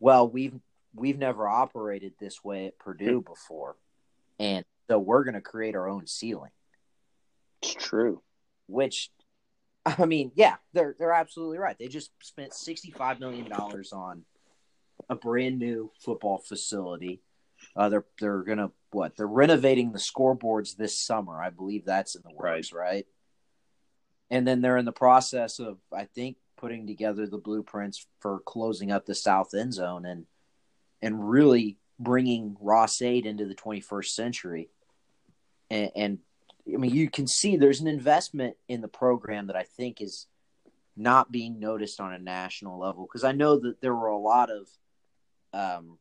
well, 0.00 0.28
we've 0.28 0.58
we've 0.94 1.18
never 1.18 1.48
operated 1.48 2.12
this 2.20 2.44
way 2.44 2.66
at 2.66 2.78
Purdue 2.78 3.20
hmm. 3.20 3.32
before, 3.32 3.76
and 4.38 4.64
so 4.90 4.98
we're 4.98 5.24
going 5.24 5.34
to 5.34 5.40
create 5.40 5.76
our 5.76 5.88
own 5.88 6.06
ceiling. 6.06 6.50
It's 7.62 7.72
true. 7.72 8.20
Which 8.66 9.10
I 9.84 10.04
mean, 10.06 10.32
yeah, 10.34 10.56
they're 10.72 10.94
they're 10.98 11.12
absolutely 11.12 11.58
right. 11.58 11.76
They 11.78 11.88
just 11.88 12.10
spent 12.22 12.54
sixty 12.54 12.90
five 12.90 13.20
million 13.20 13.48
dollars 13.48 13.92
on 13.92 14.24
a 15.08 15.16
brand 15.16 15.58
new 15.58 15.90
football 15.98 16.38
facility. 16.38 17.20
Uh, 17.74 17.88
they're 17.88 18.04
they're 18.20 18.42
gonna 18.42 18.70
what? 18.90 19.16
They're 19.16 19.26
renovating 19.26 19.92
the 19.92 19.98
scoreboards 19.98 20.76
this 20.76 20.98
summer. 20.98 21.42
I 21.42 21.50
believe 21.50 21.84
that's 21.84 22.14
in 22.14 22.22
the 22.22 22.34
works, 22.34 22.72
right? 22.72 22.82
right? 22.82 23.06
And 24.30 24.46
then 24.46 24.62
they're 24.62 24.78
in 24.78 24.86
the 24.86 24.92
process 24.92 25.58
of, 25.58 25.78
I 25.92 26.06
think, 26.06 26.38
putting 26.56 26.86
together 26.86 27.26
the 27.26 27.38
blueprints 27.38 28.06
for 28.20 28.40
closing 28.40 28.90
up 28.90 29.04
the 29.04 29.14
south 29.14 29.52
end 29.52 29.74
zone 29.74 30.06
and 30.06 30.26
and 31.02 31.28
really 31.28 31.76
bringing 31.98 32.56
Ross-Ade 32.60 33.26
into 33.26 33.46
the 33.46 33.54
21st 33.54 34.06
century 34.06 34.68
and, 35.70 35.90
and 35.96 36.18
I 36.66 36.76
mean, 36.76 36.94
you 36.94 37.10
can 37.10 37.26
see 37.26 37.56
there's 37.56 37.80
an 37.80 37.88
investment 37.88 38.56
in 38.68 38.80
the 38.80 38.88
program 38.88 39.48
that 39.48 39.56
I 39.56 39.64
think 39.64 40.00
is 40.00 40.26
not 40.96 41.32
being 41.32 41.58
noticed 41.58 42.00
on 42.00 42.12
a 42.12 42.18
national 42.18 42.78
level 42.78 43.06
because 43.06 43.24
I 43.24 43.32
know 43.32 43.58
that 43.58 43.80
there 43.80 43.94
were 43.94 44.08
a 44.08 44.18
lot 44.18 44.50
of 44.50 44.68
um, 45.52 45.98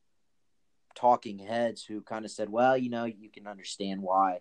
talking 0.96 1.40
heads 1.40 1.84
who 1.84 2.02
kind 2.02 2.26
of 2.26 2.32
said, 2.32 2.50
well, 2.50 2.78
you 2.78 2.90
know, 2.90 3.06
you 3.06 3.30
can 3.30 3.48
understand 3.48 4.02
why 4.02 4.40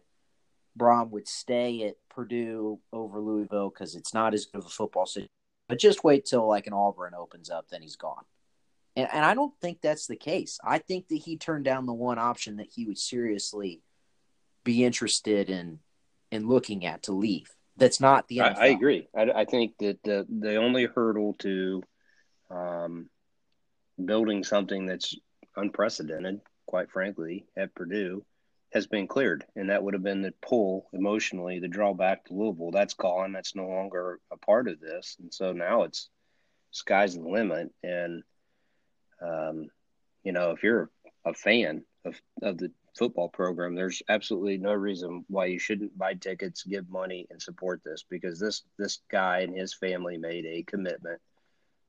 Brohm 0.79 1.11
would 1.11 1.29
stay 1.29 1.85
at 1.85 1.97
Purdue 2.09 2.79
over 2.93 3.21
Louisville 3.21 3.71
because 3.71 3.95
it's 3.95 4.15
not 4.15 4.35
as 4.35 4.47
good 4.47 4.59
of 4.61 4.67
a 4.67 4.71
football 4.71 5.07
city, 5.07 5.29
But 5.69 5.79
just 5.79 6.05
wait 6.05 6.25
till 6.25 6.47
like 6.47 6.67
an 6.67 6.73
Auburn 6.73 7.15
opens 7.15 7.51
up, 7.51 7.69
then 7.71 7.83
he's 7.83 7.97
gone. 7.97 8.25
And, 8.97 9.09
and 9.13 9.25
I 9.25 9.35
don't 9.35 9.55
think 9.61 9.81
that's 9.81 10.07
the 10.07 10.17
case. 10.17 10.59
I 10.65 10.79
think 10.79 11.09
that 11.09 11.17
he 11.17 11.37
turned 11.37 11.65
down 11.65 11.87
the 11.87 11.93
one 11.93 12.19
option 12.19 12.57
that 12.57 12.69
he 12.75 12.87
would 12.87 12.99
seriously 12.99 13.83
be 14.65 14.85
interested 14.85 15.49
in 15.49 15.79
in 16.31 16.49
looking 16.49 16.87
at 16.87 17.05
to 17.05 17.13
leave. 17.13 17.51
That's 17.77 18.01
not 18.01 18.29
the. 18.29 18.43
I, 18.43 18.49
I 18.49 18.67
agree. 18.67 19.09
I, 19.17 19.31
I, 19.31 19.45
think 19.45 19.79
that 19.79 20.03
the 20.03 20.27
the 20.29 20.57
only 20.57 20.85
hurdle 20.85 21.35
to 21.41 21.83
um, 22.51 23.09
building 24.03 24.45
something 24.45 24.87
that's 24.87 25.17
unprecedented, 25.57 26.41
quite 26.67 26.91
frankly, 26.91 27.47
at 27.57 27.75
Purdue, 27.75 28.25
has 28.73 28.87
been 28.87 29.07
cleared, 29.07 29.45
and 29.57 29.71
that 29.71 29.83
would 29.83 29.95
have 29.95 30.03
been 30.03 30.23
the 30.23 30.35
pull 30.43 30.89
emotionally, 30.93 31.59
the 31.59 31.69
drawback 31.69 32.25
to 32.27 32.35
Louisville. 32.35 32.71
That's 32.71 32.95
gone. 32.95 33.33
That's 33.33 33.57
no 33.57 33.67
longer 33.67 34.21
a 34.31 34.37
part 34.37 34.69
of 34.69 34.81
this, 34.81 35.17
and 35.21 35.33
so 35.33 35.53
now 35.53 35.85
it's 35.85 36.11
sky's 36.73 37.15
the 37.15 37.23
limit. 37.23 37.73
And 37.83 38.23
um, 39.23 39.69
you 40.23 40.33
know, 40.33 40.51
if 40.51 40.63
you're 40.63 40.91
a 41.25 41.35
fan 41.35 41.85
of 42.05 42.21
of 42.43 42.59
the 42.59 42.73
football 42.97 43.29
program, 43.29 43.75
there's 43.75 44.03
absolutely 44.09 44.59
no 44.59 44.73
reason 44.73 45.25
why 45.29 45.47
you 45.47 45.59
shouldn't 45.59 45.97
buy 45.97 46.15
tickets, 46.15 46.65
give 46.65 46.89
money, 46.89 47.27
and 47.31 47.41
support 47.41 47.83
this 47.85 48.05
because 48.09 48.39
this 48.39 48.63
this 48.79 49.01
guy 49.11 49.41
and 49.41 49.57
his 49.57 49.75
family 49.75 50.17
made 50.17 50.47
a 50.47 50.63
commitment 50.63 51.21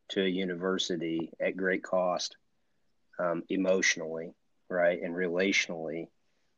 to 0.09 0.23
a 0.23 0.27
university 0.27 1.31
at 1.39 1.57
great 1.57 1.83
cost, 1.83 2.35
um, 3.19 3.43
emotionally, 3.49 4.33
right, 4.69 5.01
and 5.01 5.15
relationally 5.15 6.07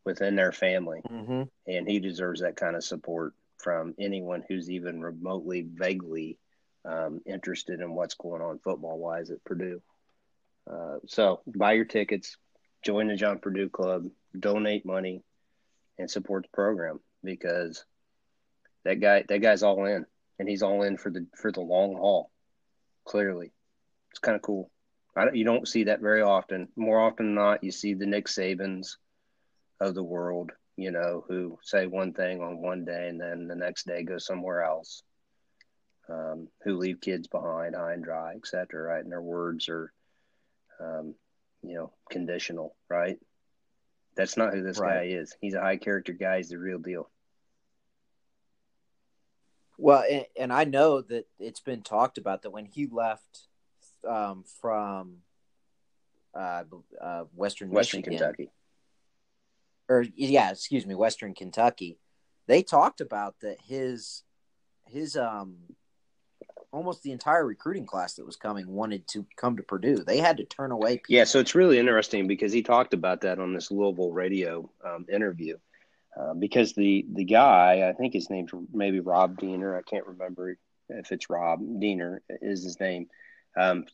within 0.06 0.36
their 0.36 0.52
family, 0.52 1.02
mm-hmm. 1.10 1.44
and 1.68 1.88
he 1.88 2.00
deserves 2.00 2.42
that 2.42 2.56
kind 2.56 2.76
of 2.76 2.84
support 2.84 3.34
from 3.58 3.96
anyone 3.98 4.44
who's 4.48 4.70
even 4.70 5.02
remotely, 5.02 5.66
vaguely 5.74 6.38
um, 6.84 7.22
interested 7.26 7.80
in 7.80 7.94
what's 7.94 8.16
going 8.16 8.42
on 8.42 8.60
football 8.60 9.00
wise 9.00 9.32
at 9.32 9.44
Purdue. 9.46 9.82
Uh, 10.70 10.98
so 11.08 11.42
buy 11.46 11.74
your 11.74 11.86
tickets, 11.86 12.38
join 12.84 13.08
the 13.08 13.16
John 13.16 13.40
Purdue 13.40 13.70
Club, 13.70 14.10
donate 14.38 14.86
money, 14.86 15.24
and 15.98 16.10
support 16.10 16.44
the 16.44 16.50
program 16.56 17.00
because 17.24 17.86
that 18.84 19.00
guy 19.00 19.24
that 19.28 19.40
guy's 19.40 19.64
all 19.64 19.86
in, 19.86 20.06
and 20.40 20.50
he's 20.50 20.64
all 20.64 20.84
in 20.84 20.98
for 20.98 21.10
the 21.10 21.26
for 21.36 21.52
the 21.52 21.62
long 21.62 21.96
haul. 21.96 22.32
Clearly, 23.06 23.52
it's 24.12 24.20
kind 24.20 24.36
of 24.36 24.42
cool. 24.42 24.70
I, 25.16 25.32
you 25.34 25.46
don't 25.46 25.68
see 25.68 25.86
that 25.86 26.02
very 26.02 26.22
often. 26.22 26.70
More 26.76 27.00
often 27.00 27.28
than 27.28 27.36
not, 27.36 27.64
you 27.64 27.72
see 27.72 27.94
the 27.94 28.06
Nick 28.06 28.28
Sabans 28.28 28.98
of 29.80 29.94
the 29.94 30.04
world, 30.04 30.52
you 30.76 30.92
know, 30.92 31.24
who 31.28 31.60
say 31.62 31.86
one 31.86 32.14
thing 32.14 32.42
on 32.42 32.62
one 32.62 32.86
day 32.86 33.08
and 33.10 33.22
then 33.22 33.48
the 33.48 33.56
next 33.56 33.86
day 33.86 34.04
go 34.04 34.18
somewhere 34.18 34.64
else. 34.64 35.04
Um, 36.10 36.50
who 36.66 36.78
leave 36.78 37.00
kids 37.00 37.28
behind 37.28 37.76
high 37.76 37.94
and 37.94 38.04
dry, 38.04 38.34
et 38.36 38.46
cetera, 38.46 38.84
right? 38.84 39.02
And 39.02 39.10
their 39.10 39.22
words 39.22 39.70
are, 39.70 39.94
um, 40.82 41.16
you 41.62 41.76
know, 41.76 41.94
conditional, 42.12 42.76
right? 42.90 43.18
That's 44.16 44.38
not 44.38 44.54
who 44.54 44.64
this 44.64 44.80
right. 44.80 44.96
guy 44.96 45.04
is. 45.16 45.36
He's 45.42 45.54
a 45.56 45.62
high 45.62 45.78
character 45.78 46.14
guy. 46.14 46.38
He's 46.38 46.50
the 46.50 46.58
real 46.58 46.80
deal. 46.80 47.10
Well, 49.78 50.04
and, 50.10 50.26
and 50.40 50.54
I 50.54 50.66
know 50.66 51.02
that 51.02 51.26
it's 51.40 51.60
been 51.60 51.82
talked 51.82 52.18
about 52.18 52.44
that 52.44 52.52
when 52.52 52.66
he 52.66 52.88
left 52.88 53.48
um, 54.08 54.44
from 54.62 55.18
uh, 56.36 56.64
uh, 57.02 57.24
Western 57.36 57.70
Western 57.72 58.02
Michigan, 58.02 58.20
Kentucky, 58.20 58.52
or 59.90 60.06
yeah, 60.16 60.52
excuse 60.52 60.86
me, 60.86 60.96
Western 60.96 61.34
Kentucky, 61.34 61.98
they 62.48 62.64
talked 62.64 63.02
about 63.02 63.36
that 63.42 63.58
his 63.62 64.24
his 64.86 65.16
um 65.18 65.56
almost 66.74 67.04
the 67.04 67.12
entire 67.12 67.46
recruiting 67.46 67.86
class 67.86 68.16
that 68.16 68.26
was 68.26 68.36
coming 68.36 68.68
wanted 68.68 69.08
to 69.08 69.26
come 69.38 69.56
to 69.56 69.64
Purdue. 69.64 69.98
They 69.98 70.18
had 70.18 70.38
to 70.38 70.44
turn 70.44 70.72
away 70.72 70.98
people. 70.98 71.16
Yeah, 71.16 71.24
so 71.24 71.40
it's 71.40 71.56
really 71.56 71.78
interesting 71.78 72.28
because 72.28 72.52
he 72.52 72.64
talked 72.64 72.94
about 72.94 73.22
that 73.22 73.40
on 73.40 73.54
this 73.54 73.72
Louisville 73.72 74.12
radio 74.12 74.70
um, 74.84 75.06
interview. 75.12 75.58
Uh, 76.20 76.34
because 76.34 76.74
the 76.74 77.06
the 77.14 77.24
guy, 77.24 77.88
I 77.90 77.94
think 77.94 78.14
his 78.14 78.30
name's 78.30 78.52
maybe 78.72 79.00
Rob 79.00 79.38
Deener. 79.38 79.78
I 79.78 79.82
can't 79.82 80.06
remember 80.06 80.58
if 80.90 81.12
it's 81.12 81.30
Rob 81.30 81.60
Deener 81.60 82.20
is 82.30 82.64
his 82.64 82.80
name. 82.80 83.08
Um, 83.58 83.86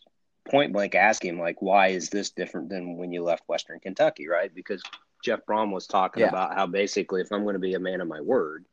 point 0.50 0.74
blank 0.74 0.96
ask 0.96 1.24
him 1.24 1.40
like, 1.40 1.62
why 1.62 1.90
is 1.90 2.10
this 2.10 2.32
different 2.32 2.70
than 2.70 2.98
when 2.98 3.12
you 3.12 3.24
left 3.24 3.48
Western 3.48 3.80
Kentucky, 3.80 4.28
right? 4.28 4.54
Because 4.54 4.82
Jeff 5.24 5.40
Brohm 5.48 5.72
was 5.72 5.88
talking 5.88 6.22
yeah. 6.22 6.30
about 6.30 6.56
how 6.56 6.66
basically 6.66 7.22
if 7.22 7.32
I'm 7.32 7.44
going 7.44 7.54
to 7.54 7.60
be 7.60 7.76
a 7.76 7.80
man 7.80 8.02
of 8.02 8.08
my 8.08 8.22
word 8.22 8.66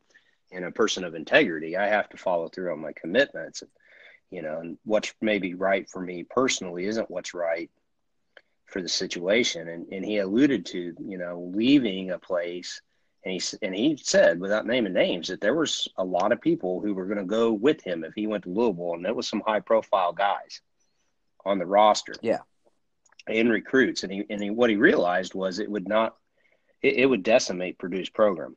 and 0.53 0.65
a 0.65 0.71
person 0.71 1.05
of 1.05 1.15
integrity, 1.15 1.77
I 1.77 1.89
have 1.89 2.09
to 2.11 2.17
follow 2.17 2.49
through 2.49 2.73
on 2.73 2.81
my 2.81 2.93
commitments. 2.93 3.63
You 4.31 4.43
know, 4.43 4.59
and 4.59 4.79
what's 4.85 5.15
maybe 5.21 5.55
right 5.55 5.89
for 5.89 6.01
me 6.01 6.25
personally 6.25 6.87
isn't 6.87 7.11
what's 7.11 7.35
right 7.35 7.71
for 8.67 8.83
the 8.83 8.89
situation. 8.89 9.69
And 9.69 9.87
and 9.93 10.05
he 10.05 10.19
alluded 10.19 10.67
to, 10.67 10.95
you 10.99 11.19
know, 11.19 11.51
leaving 11.55 12.11
a 12.11 12.19
place 12.19 12.81
and 13.27 13.33
he 13.33 13.59
and 13.61 13.75
he 13.75 13.99
said 14.01 14.41
without 14.41 14.67
naming 14.67 14.93
names 14.93 15.29
that 15.29 15.41
there 15.41 15.55
was 15.55 15.89
a 15.97 16.05
lot 16.05 16.31
of 16.31 16.41
people 16.41 16.81
who 16.81 16.95
were 16.95 17.07
going 17.07 17.19
to 17.19 17.25
go 17.25 17.53
with 17.53 17.83
him 17.83 18.05
if 18.05 18.15
he 18.15 18.29
went 18.29 18.45
to 18.45 18.51
Louisville, 18.51 18.95
and 18.95 19.05
there 19.05 19.15
was 19.15 19.27
some 19.27 19.43
high 19.45 19.61
profile 19.61 20.13
guys 20.13 20.61
on 21.45 21.59
the 21.59 21.67
roster. 21.67 22.15
Yeah, 22.23 22.39
in 23.27 23.49
recruits, 23.49 24.05
and 24.05 24.13
he 24.13 24.25
and 24.31 24.41
he, 24.41 24.51
what 24.51 24.71
he 24.71 24.77
realized 24.77 25.35
was 25.35 25.59
it 25.59 25.69
would 25.69 25.89
not 25.89 26.15
it, 26.83 26.95
it 26.95 27.07
would 27.07 27.25
decimate 27.25 27.79
Purdue's 27.79 28.11
program. 28.11 28.57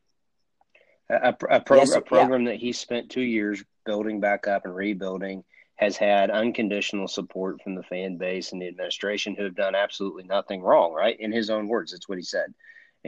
A, 1.10 1.36
a, 1.50 1.60
pro, 1.60 1.78
yes, 1.78 1.96
a 1.96 2.02
program 2.02 2.44
yeah. 2.44 2.52
that 2.52 2.60
he 2.60 2.72
spent 2.72 3.10
two 3.10 3.22
years 3.22 3.64
building 3.84 4.20
back 4.20 4.48
up 4.48 4.66
and 4.66 4.76
rebuilding 4.76 5.44
has 5.80 5.96
had 5.96 6.30
unconditional 6.30 7.08
support 7.08 7.62
from 7.62 7.74
the 7.74 7.84
fan 7.84 8.18
base 8.18 8.52
and 8.52 8.62
the 8.62 8.68
administration 8.68 9.34
who 9.34 9.46
have 9.46 9.56
done 9.56 9.76
absolutely 9.76 10.24
nothing 10.24 10.62
wrong, 10.62 10.92
right? 10.92 11.18
In 11.18 11.32
his 11.32 11.50
own 11.50 11.70
words, 11.70 11.94
that's 11.94 12.10
what 12.10 12.18
he 12.18 12.24
said. 12.24 12.44
And 12.44 12.54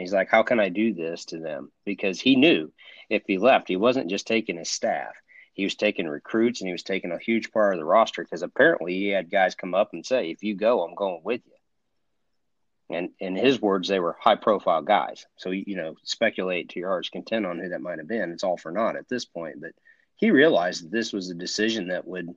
he's 0.01 0.13
like, 0.13 0.29
How 0.29 0.41
can 0.41 0.57
I 0.57 0.69
do 0.69 0.93
this 0.93 1.25
to 1.25 1.39
them? 1.39 1.69
Because 1.83 2.21
he 2.21 2.37
knew 2.37 2.71
if 3.09 3.23
he 3.27 3.37
left, 3.37 3.67
he 3.67 3.75
wasn't 3.75 4.09
just 4.09 4.25
taking 4.25 4.55
his 4.55 4.69
staff, 4.69 5.11
he 5.53 5.65
was 5.65 5.75
taking 5.75 6.07
recruits 6.07 6.61
and 6.61 6.69
he 6.69 6.71
was 6.71 6.83
taking 6.83 7.11
a 7.11 7.19
huge 7.19 7.51
part 7.51 7.73
of 7.73 7.79
the 7.79 7.85
roster 7.85 8.23
because 8.23 8.41
apparently 8.41 8.93
he 8.93 9.09
had 9.09 9.29
guys 9.29 9.53
come 9.53 9.75
up 9.75 9.89
and 9.91 10.05
say, 10.05 10.31
If 10.31 10.41
you 10.41 10.55
go, 10.55 10.81
I'm 10.81 10.95
going 10.95 11.19
with 11.25 11.41
you. 11.45 12.95
And 12.95 13.09
in 13.19 13.35
his 13.35 13.61
words, 13.61 13.89
they 13.89 13.99
were 13.99 14.15
high 14.17 14.35
profile 14.37 14.81
guys. 14.81 15.25
So, 15.35 15.49
you 15.49 15.75
know, 15.75 15.95
speculate 16.03 16.69
to 16.69 16.79
your 16.79 16.87
heart's 16.87 17.09
content 17.09 17.45
on 17.45 17.59
who 17.59 17.67
that 17.67 17.81
might 17.81 17.99
have 17.99 18.07
been. 18.07 18.31
It's 18.31 18.45
all 18.45 18.57
for 18.57 18.71
naught 18.71 18.95
at 18.95 19.09
this 19.09 19.25
point. 19.25 19.59
But 19.59 19.71
he 20.15 20.31
realized 20.31 20.85
that 20.85 20.91
this 20.91 21.11
was 21.11 21.29
a 21.29 21.35
decision 21.35 21.89
that 21.89 22.07
would 22.07 22.33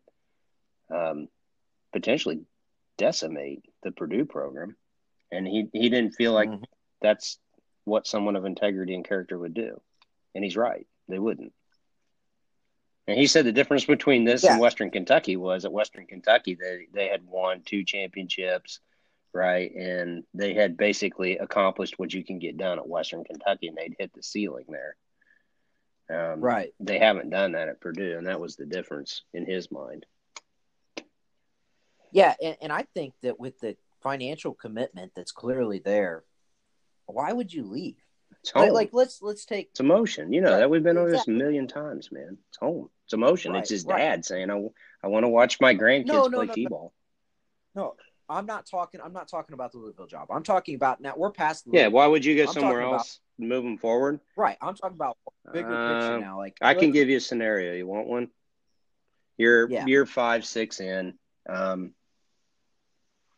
um, 0.91 1.29
potentially 1.93 2.41
decimate 2.97 3.65
the 3.83 3.93
Purdue 3.93 4.25
program. 4.25 4.77
And 5.31 5.47
he, 5.47 5.69
he 5.73 5.89
didn't 5.89 6.15
feel 6.15 6.33
like 6.33 6.49
mm-hmm. 6.49 6.65
that's 7.03 7.39
what 7.85 8.07
someone 8.07 8.37
of 8.37 8.45
integrity 8.45 8.95
and 8.95 9.05
character 9.05 9.39
would 9.39 9.55
do. 9.55 9.81
And 10.35 10.45
he's 10.45 10.57
right. 10.57 10.87
They 11.09 11.19
wouldn't. 11.19 11.53
And 13.07 13.19
he 13.19 13.27
said 13.27 13.45
the 13.45 13.53
difference 13.53 13.85
between 13.85 14.25
this 14.25 14.45
yeah. 14.45 14.53
and 14.53 14.61
Western 14.61 14.91
Kentucky 14.91 15.37
was 15.37 15.65
at 15.65 15.73
Western 15.73 16.07
Kentucky 16.07 16.55
they 16.55 16.87
they 16.95 17.09
had 17.09 17.23
won 17.27 17.61
two 17.61 17.85
championships 17.85 18.81
right? 19.35 19.75
And 19.75 20.25
they 20.33 20.55
had 20.55 20.77
basically 20.77 21.37
accomplished 21.37 21.99
what 21.99 22.15
you 22.15 22.25
can 22.25 22.39
get 22.39 22.57
done 22.57 22.79
at 22.79 22.89
Western 22.89 23.25
Kentucky, 23.25 23.67
and 23.67 23.77
they'd 23.77 23.97
hit 23.99 24.13
the 24.15 24.23
ceiling 24.23 24.67
there. 24.69 24.97
Um, 26.09 26.41
right. 26.41 26.73
They 26.81 26.99
haven't 26.99 27.31
done 27.31 27.53
that 27.53 27.69
at 27.69 27.81
Purdue, 27.81 28.17
and 28.17 28.29
that 28.29 28.41
was 28.41 28.57
the 28.57 28.67
difference 28.67 29.23
in 29.35 29.45
his 29.45 29.71
mind. 29.71 30.07
Yeah, 32.15 32.35
and, 32.41 32.57
and 32.63 32.73
I 32.73 32.87
think 32.95 33.13
that 33.23 33.41
with 33.41 33.59
the 33.59 33.77
financial 34.01 34.55
commitment 34.55 35.13
that's 35.17 35.33
clearly 35.33 35.81
there, 35.81 36.23
why 37.07 37.33
would 37.33 37.53
you 37.53 37.65
leave? 37.65 37.97
It's 38.41 38.55
Like, 38.55 38.73
like, 38.73 38.91
let's 38.93 39.21
let's 39.21 39.45
take 39.45 39.71
it's 39.71 39.81
emotion. 39.81 40.33
You 40.33 40.41
know 40.41 40.51
yeah, 40.51 40.59
that 40.59 40.71
we've 40.71 40.83
been 40.83 40.97
over 40.97 41.09
exactly. 41.09 41.35
this 41.35 41.43
a 41.43 41.45
million 41.45 41.67
times, 41.67 42.13
man. 42.13 42.39
It's 42.49 42.59
home. 42.59 42.89
It's 43.07 43.15
emotion. 43.15 43.53
Right, 43.53 43.63
it's 43.63 43.71
his 43.71 43.85
dad 43.85 44.25
saying, 44.25 44.51
"I, 44.51 44.65
I 45.03 45.09
want 45.09 45.25
to 45.25 45.29
watch 45.29 45.61
my 45.61 45.75
grandkids 45.75 46.07
no, 46.07 46.27
no, 46.27 46.39
play 46.39 46.47
no, 46.47 46.55
t-ball." 46.55 46.93
No, 47.75 47.97
I'm 48.29 48.47
not 48.47 48.67
talking. 48.67 49.01
I'm 49.03 49.13
not 49.13 49.29
talking 49.29 49.55
about 49.55 49.73
the 49.73 49.79
Louisville 49.79 50.07
job. 50.07 50.29
I'm 50.31 50.45
talking 50.45 50.77
about 50.77 51.01
now. 51.01 51.15
We're 51.17 51.33
past. 51.33 51.67
Louisville. 51.67 51.83
Yeah. 51.83 51.89
Why 51.89 52.07
would 52.07 52.25
you 52.25 52.37
go 52.37 52.43
I'm 52.43 52.53
somewhere 52.53 52.83
else? 52.83 53.21
About, 53.39 53.49
moving 53.49 53.79
forward. 53.79 54.21
Right. 54.37 54.57
I'm 54.61 54.75
talking 54.75 54.97
about 54.97 55.17
bigger 55.53 55.75
uh, 55.75 56.01
picture 56.01 56.21
now. 56.21 56.39
Like 56.39 56.59
I 56.63 56.75
can 56.75 56.93
give 56.93 57.09
you 57.09 57.17
a 57.17 57.21
scenario. 57.21 57.75
You 57.75 57.87
want 57.87 58.07
one? 58.07 58.31
You're 59.37 59.69
yeah. 59.69 59.87
you're 59.87 60.07
five 60.07 60.45
six 60.45 60.81
in. 60.81 61.15
Um, 61.49 61.93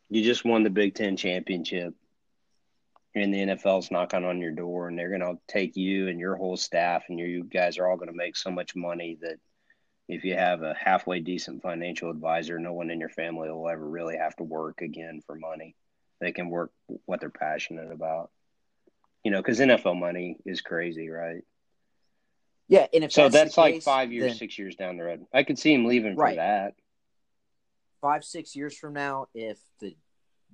you 0.09 0.23
just 0.23 0.45
won 0.45 0.63
the 0.63 0.71
Big 0.71 0.95
Ten 0.95 1.17
championship, 1.17 1.95
and 3.15 3.33
the 3.33 3.39
NFL's 3.39 3.91
knocking 3.91 4.25
on 4.25 4.41
your 4.41 4.53
door, 4.53 4.89
and 4.89 4.99
they're 4.99 5.09
going 5.09 5.21
to 5.21 5.39
take 5.49 5.77
you 5.77 6.09
and 6.09 6.21
your 6.21 6.37
whole 6.37 6.57
staff, 6.57 7.05
and 7.09 7.19
you 7.19 7.45
guys 7.45 7.79
are 7.79 7.89
all 7.89 7.97
going 7.97 8.11
to 8.11 8.17
make 8.17 8.37
so 8.37 8.51
much 8.51 8.77
money 8.77 9.19
that 9.23 9.39
if 10.09 10.25
you 10.25 10.35
have 10.35 10.63
a 10.63 10.75
halfway 10.79 11.21
decent 11.21 11.63
financial 11.63 12.11
advisor, 12.11 12.59
no 12.59 12.73
one 12.73 12.91
in 12.91 13.01
your 13.01 13.09
family 13.09 13.51
will 13.51 13.69
ever 13.69 13.85
really 13.87 14.17
have 14.17 14.37
to 14.37 14.45
work 14.45 14.81
again 14.81 15.21
for 15.27 15.35
money. 15.35 15.75
They 16.21 16.33
can 16.33 16.49
work 16.49 16.71
what 17.07 17.21
they're 17.21 17.31
passionate 17.31 17.91
about. 17.91 18.31
You 19.25 19.33
know, 19.33 19.39
because 19.39 19.59
NFL 19.59 19.99
money 19.99 20.37
is 20.47 20.61
crazy, 20.61 21.09
right? 21.09 21.43
Yeah, 22.69 22.87
and 22.93 23.05
if 23.05 23.13
so 23.13 23.23
that's, 23.23 23.35
that's, 23.35 23.59
like 23.59 23.75
case, 23.75 23.85
five 23.85 24.13
years, 24.13 24.33
then, 24.33 24.37
six 24.37 24.59
years 24.59 24.77
down 24.77 24.97
the 24.97 25.05
road. 25.05 25.25
I 25.33 25.43
could 25.43 25.59
see 25.59 25.73
him 25.73 25.85
leaving 25.85 26.17
Right. 26.17 26.33
for 26.33 26.37
that. 26.37 26.75
Five, 28.07 28.25
six 28.25 28.55
years 28.55 28.77
from 28.79 28.93
now, 28.93 29.27
if 29.35 29.59
the 29.81 29.97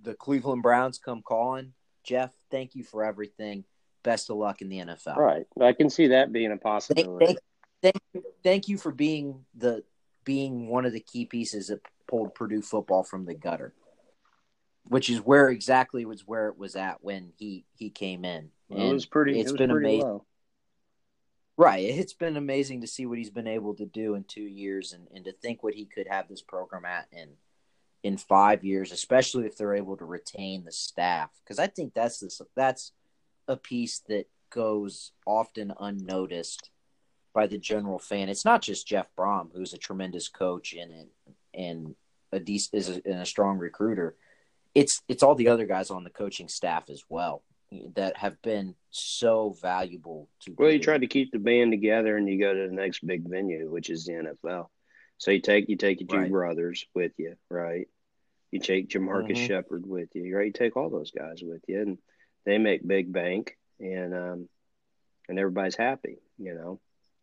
the 0.03 0.15
Cleveland 0.15 0.63
Browns 0.63 0.99
come 0.99 1.21
calling, 1.23 1.75
Jeff, 2.03 2.33
thank 2.51 2.75
you 2.75 2.83
for 2.83 3.05
everything. 3.05 3.65
Best 4.03 4.31
of 4.31 4.37
luck 4.37 4.63
in 4.63 4.69
the 4.71 4.79
NFL. 4.79 5.17
Right. 5.17 5.47
I 5.61 5.73
can 5.75 5.91
see 5.91 6.09
that 6.09 6.33
being 6.33 6.51
a 6.51 6.57
possibility. 6.57 7.27
thank, 7.27 7.39
thank, 7.83 7.97
you- 8.15 8.25
thank 8.43 8.69
you 8.69 8.79
for 8.79 8.91
being 8.91 9.45
the 9.55 9.85
being 10.25 10.69
one 10.69 10.87
of 10.87 10.93
the 10.93 11.01
key 11.01 11.27
pieces 11.27 11.67
that 11.69 11.81
pulled 12.09 12.35
Purdue 12.35 12.63
football 12.63 13.05
from 13.05 13.27
the 13.27 13.35
gutter, 13.35 13.75
which 14.85 15.11
is 15.11 15.19
where 15.21 15.51
exactly 15.51 16.05
was 16.07 16.27
where 16.27 16.49
it 16.49 16.57
was 16.59 16.75
at 16.75 17.05
when 17.05 17.33
he 17.37 17.65
he 17.75 17.91
came 17.91 18.25
in. 18.25 18.51
it 18.71 18.79
And 18.79 18.93
was 18.95 19.05
pretty. 19.07 19.39
It's 19.39 19.51
it 19.51 19.53
was 19.53 19.59
been 19.59 19.71
pretty 19.71 19.89
amazing. 19.89 20.09
low. 20.09 20.25
Right. 21.63 21.85
It's 21.85 22.13
been 22.13 22.37
amazing 22.37 22.81
to 22.81 22.89
see 22.89 23.07
what 23.07 23.19
he's 23.19 23.31
been 23.31 23.47
able 23.47 23.75
to 23.75 23.87
do 23.87 24.17
in 24.17 24.25
two 24.25 24.43
years 24.43 24.93
and, 24.93 25.07
and 25.15 25.25
to 25.27 25.33
think 25.33 25.63
what 25.63 25.75
he 25.75 25.85
could 25.85 26.09
have 26.09 26.27
this 26.29 26.43
program 26.43 26.85
at 26.85 27.07
in 27.13 27.29
in 28.03 28.17
five 28.17 28.65
years, 28.65 28.91
especially 28.91 29.47
if 29.47 29.57
they're 29.57 29.77
able 29.77 29.97
to 29.97 30.05
retain 30.05 30.65
the 30.65 30.73
staff. 30.73 31.31
Because 31.45 31.61
I 31.61 31.69
think 31.69 31.95
that's 31.95 32.19
this 32.19 32.43
that's 32.57 32.91
a 33.47 33.57
piece 33.57 34.01
that 34.09 34.27
goes 34.51 35.13
often 35.25 35.73
unnoticed 35.79 36.71
by 37.33 37.47
the 37.47 37.59
general 37.59 38.01
fan. 38.01 38.29
It's 38.29 38.45
not 38.45 38.61
just 38.61 38.89
Jeff 38.89 39.07
Brohm, 39.17 39.51
who's 39.55 39.73
a 39.73 39.79
tremendous 39.79 40.29
coach 40.29 40.75
and 40.75 41.07
and, 41.55 41.95
a 42.33 42.41
decent 42.41 42.75
is 42.75 42.89
a, 42.89 43.03
and 43.05 43.21
a 43.21 43.27
strong 43.27 43.59
recruiter. 43.59 44.17
It's 44.75 45.03
it's 45.07 45.23
all 45.23 45.37
the 45.37 45.49
other 45.49 45.67
guys 45.67 45.91
on 45.91 46.03
the 46.03 46.11
coaching 46.11 46.49
staff 46.49 46.91
as 46.91 47.05
well 47.09 47.45
that 47.95 48.17
have 48.17 48.41
been 48.43 48.75
so 48.91 49.57
valuable 49.61 50.29
to. 50.41 50.55
Well, 50.57 50.71
you 50.71 50.79
try 50.79 50.99
to 50.99 51.07
keep 51.07 51.33
the 51.33 51.39
band 51.39 51.73
together, 51.73 52.17
and 52.17 52.29
you 52.29 52.39
go 52.39 52.53
to 52.53 52.69
the 52.69 52.75
next 52.75 53.07
big 53.07 53.29
venue, 53.29 53.71
which 53.71 53.91
is 53.91 54.05
the 54.05 54.13
NFL. 54.13 54.71
So 55.19 55.31
you 55.31 55.41
take 55.41 55.69
you 55.69 55.77
take 55.77 56.01
your 56.01 56.09
two 56.09 56.17
Right. 56.17 56.31
brothers 56.31 56.87
with 56.95 57.13
you, 57.19 57.37
right? 57.49 57.89
You 58.51 58.61
take 58.61 58.89
Jamarcus 58.89 59.31
Mhm. 59.37 59.47
Shepard 59.47 59.87
with 59.87 60.15
you, 60.15 60.37
right? 60.37 60.47
You 60.47 60.53
take 60.53 60.77
all 60.77 60.91
those 60.91 61.11
guys 61.11 61.43
with 61.43 61.63
you, 61.69 61.81
and 61.81 61.99
they 62.45 62.59
make 62.59 62.87
big 62.87 63.13
bank, 63.13 63.57
and 63.81 64.15
um, 64.15 64.49
and 65.29 65.39
everybody's 65.39 65.77
happy. 65.77 66.19
You 66.39 66.55
know, 66.55 66.81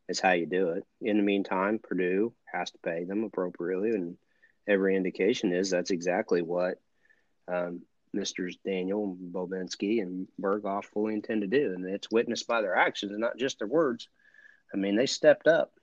it's 0.07 0.19
how 0.19 0.31
you 0.31 0.45
do 0.45 0.69
it. 0.69 0.85
In 1.01 1.17
the 1.17 1.23
meantime, 1.23 1.79
Purdue 1.79 2.33
has 2.45 2.71
to 2.71 2.77
pay 2.79 3.03
them 3.03 3.23
appropriately, 3.23 3.91
and 3.91 4.17
every 4.67 4.95
indication 4.95 5.51
is 5.53 5.69
that's 5.69 5.91
exactly 5.91 6.41
what 6.41 6.79
um, 7.47 7.81
Mr. 8.15 8.51
Daniel 8.65 9.15
Bobinski 9.31 10.01
and 10.01 10.27
Berghoff 10.41 10.85
fully 10.85 11.13
intend 11.13 11.41
to 11.41 11.47
do, 11.47 11.73
and 11.73 11.85
it's 11.85 12.09
witnessed 12.09 12.47
by 12.47 12.61
their 12.61 12.75
actions 12.75 13.11
and 13.11 13.21
not 13.21 13.37
just 13.37 13.59
their 13.59 13.67
words. 13.67 14.07
I 14.73 14.77
mean, 14.77 14.95
they 14.95 15.05
stepped 15.05 15.47
up, 15.47 15.73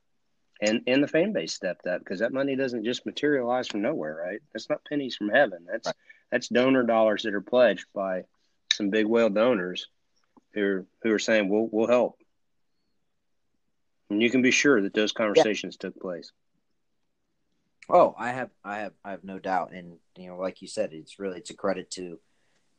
and 0.61 0.83
and 0.87 1.03
the 1.03 1.09
fan 1.09 1.33
base 1.33 1.53
stepped 1.53 1.87
up 1.87 2.01
because 2.01 2.21
that 2.21 2.33
money 2.33 2.57
doesn't 2.57 2.85
just 2.85 3.07
materialize 3.07 3.69
from 3.69 3.83
nowhere, 3.83 4.17
right? 4.17 4.41
That's 4.53 4.69
not 4.69 4.85
pennies 4.85 5.17
from 5.17 5.29
heaven. 5.29 5.67
That's 5.71 5.87
Right. 5.87 5.97
that's 6.31 6.49
donor 6.49 6.83
dollars 6.83 7.23
that 7.23 7.35
are 7.35 7.41
pledged 7.41 7.87
by 7.95 8.25
some 8.73 8.91
big 8.91 9.07
whale 9.07 9.31
donors 9.31 9.87
who 10.53 10.63
are, 10.63 10.87
who 11.03 11.13
are 11.13 11.19
saying 11.19 11.49
we'll 11.49 11.69
we'll 11.71 11.87
help, 11.89 12.19
and 14.11 14.21
you 14.23 14.31
can 14.31 14.43
be 14.43 14.51
sure 14.51 14.81
that 14.83 14.95
those 14.95 15.13
conversations 15.13 15.77
took 15.77 15.99
place. 16.01 16.33
Oh, 17.89 18.15
I 18.19 18.31
have, 18.33 18.51
I 18.65 18.79
have, 18.79 18.93
I 19.05 19.13
have 19.13 19.23
no 19.25 19.39
doubt, 19.39 19.73
and 19.73 19.99
you 20.17 20.27
know, 20.29 20.37
like 20.39 20.61
you 20.61 20.69
said, 20.69 20.93
it's 20.93 21.19
really 21.19 21.39
it's 21.39 21.51
a 21.51 21.55
credit 21.55 21.91
to 21.93 22.19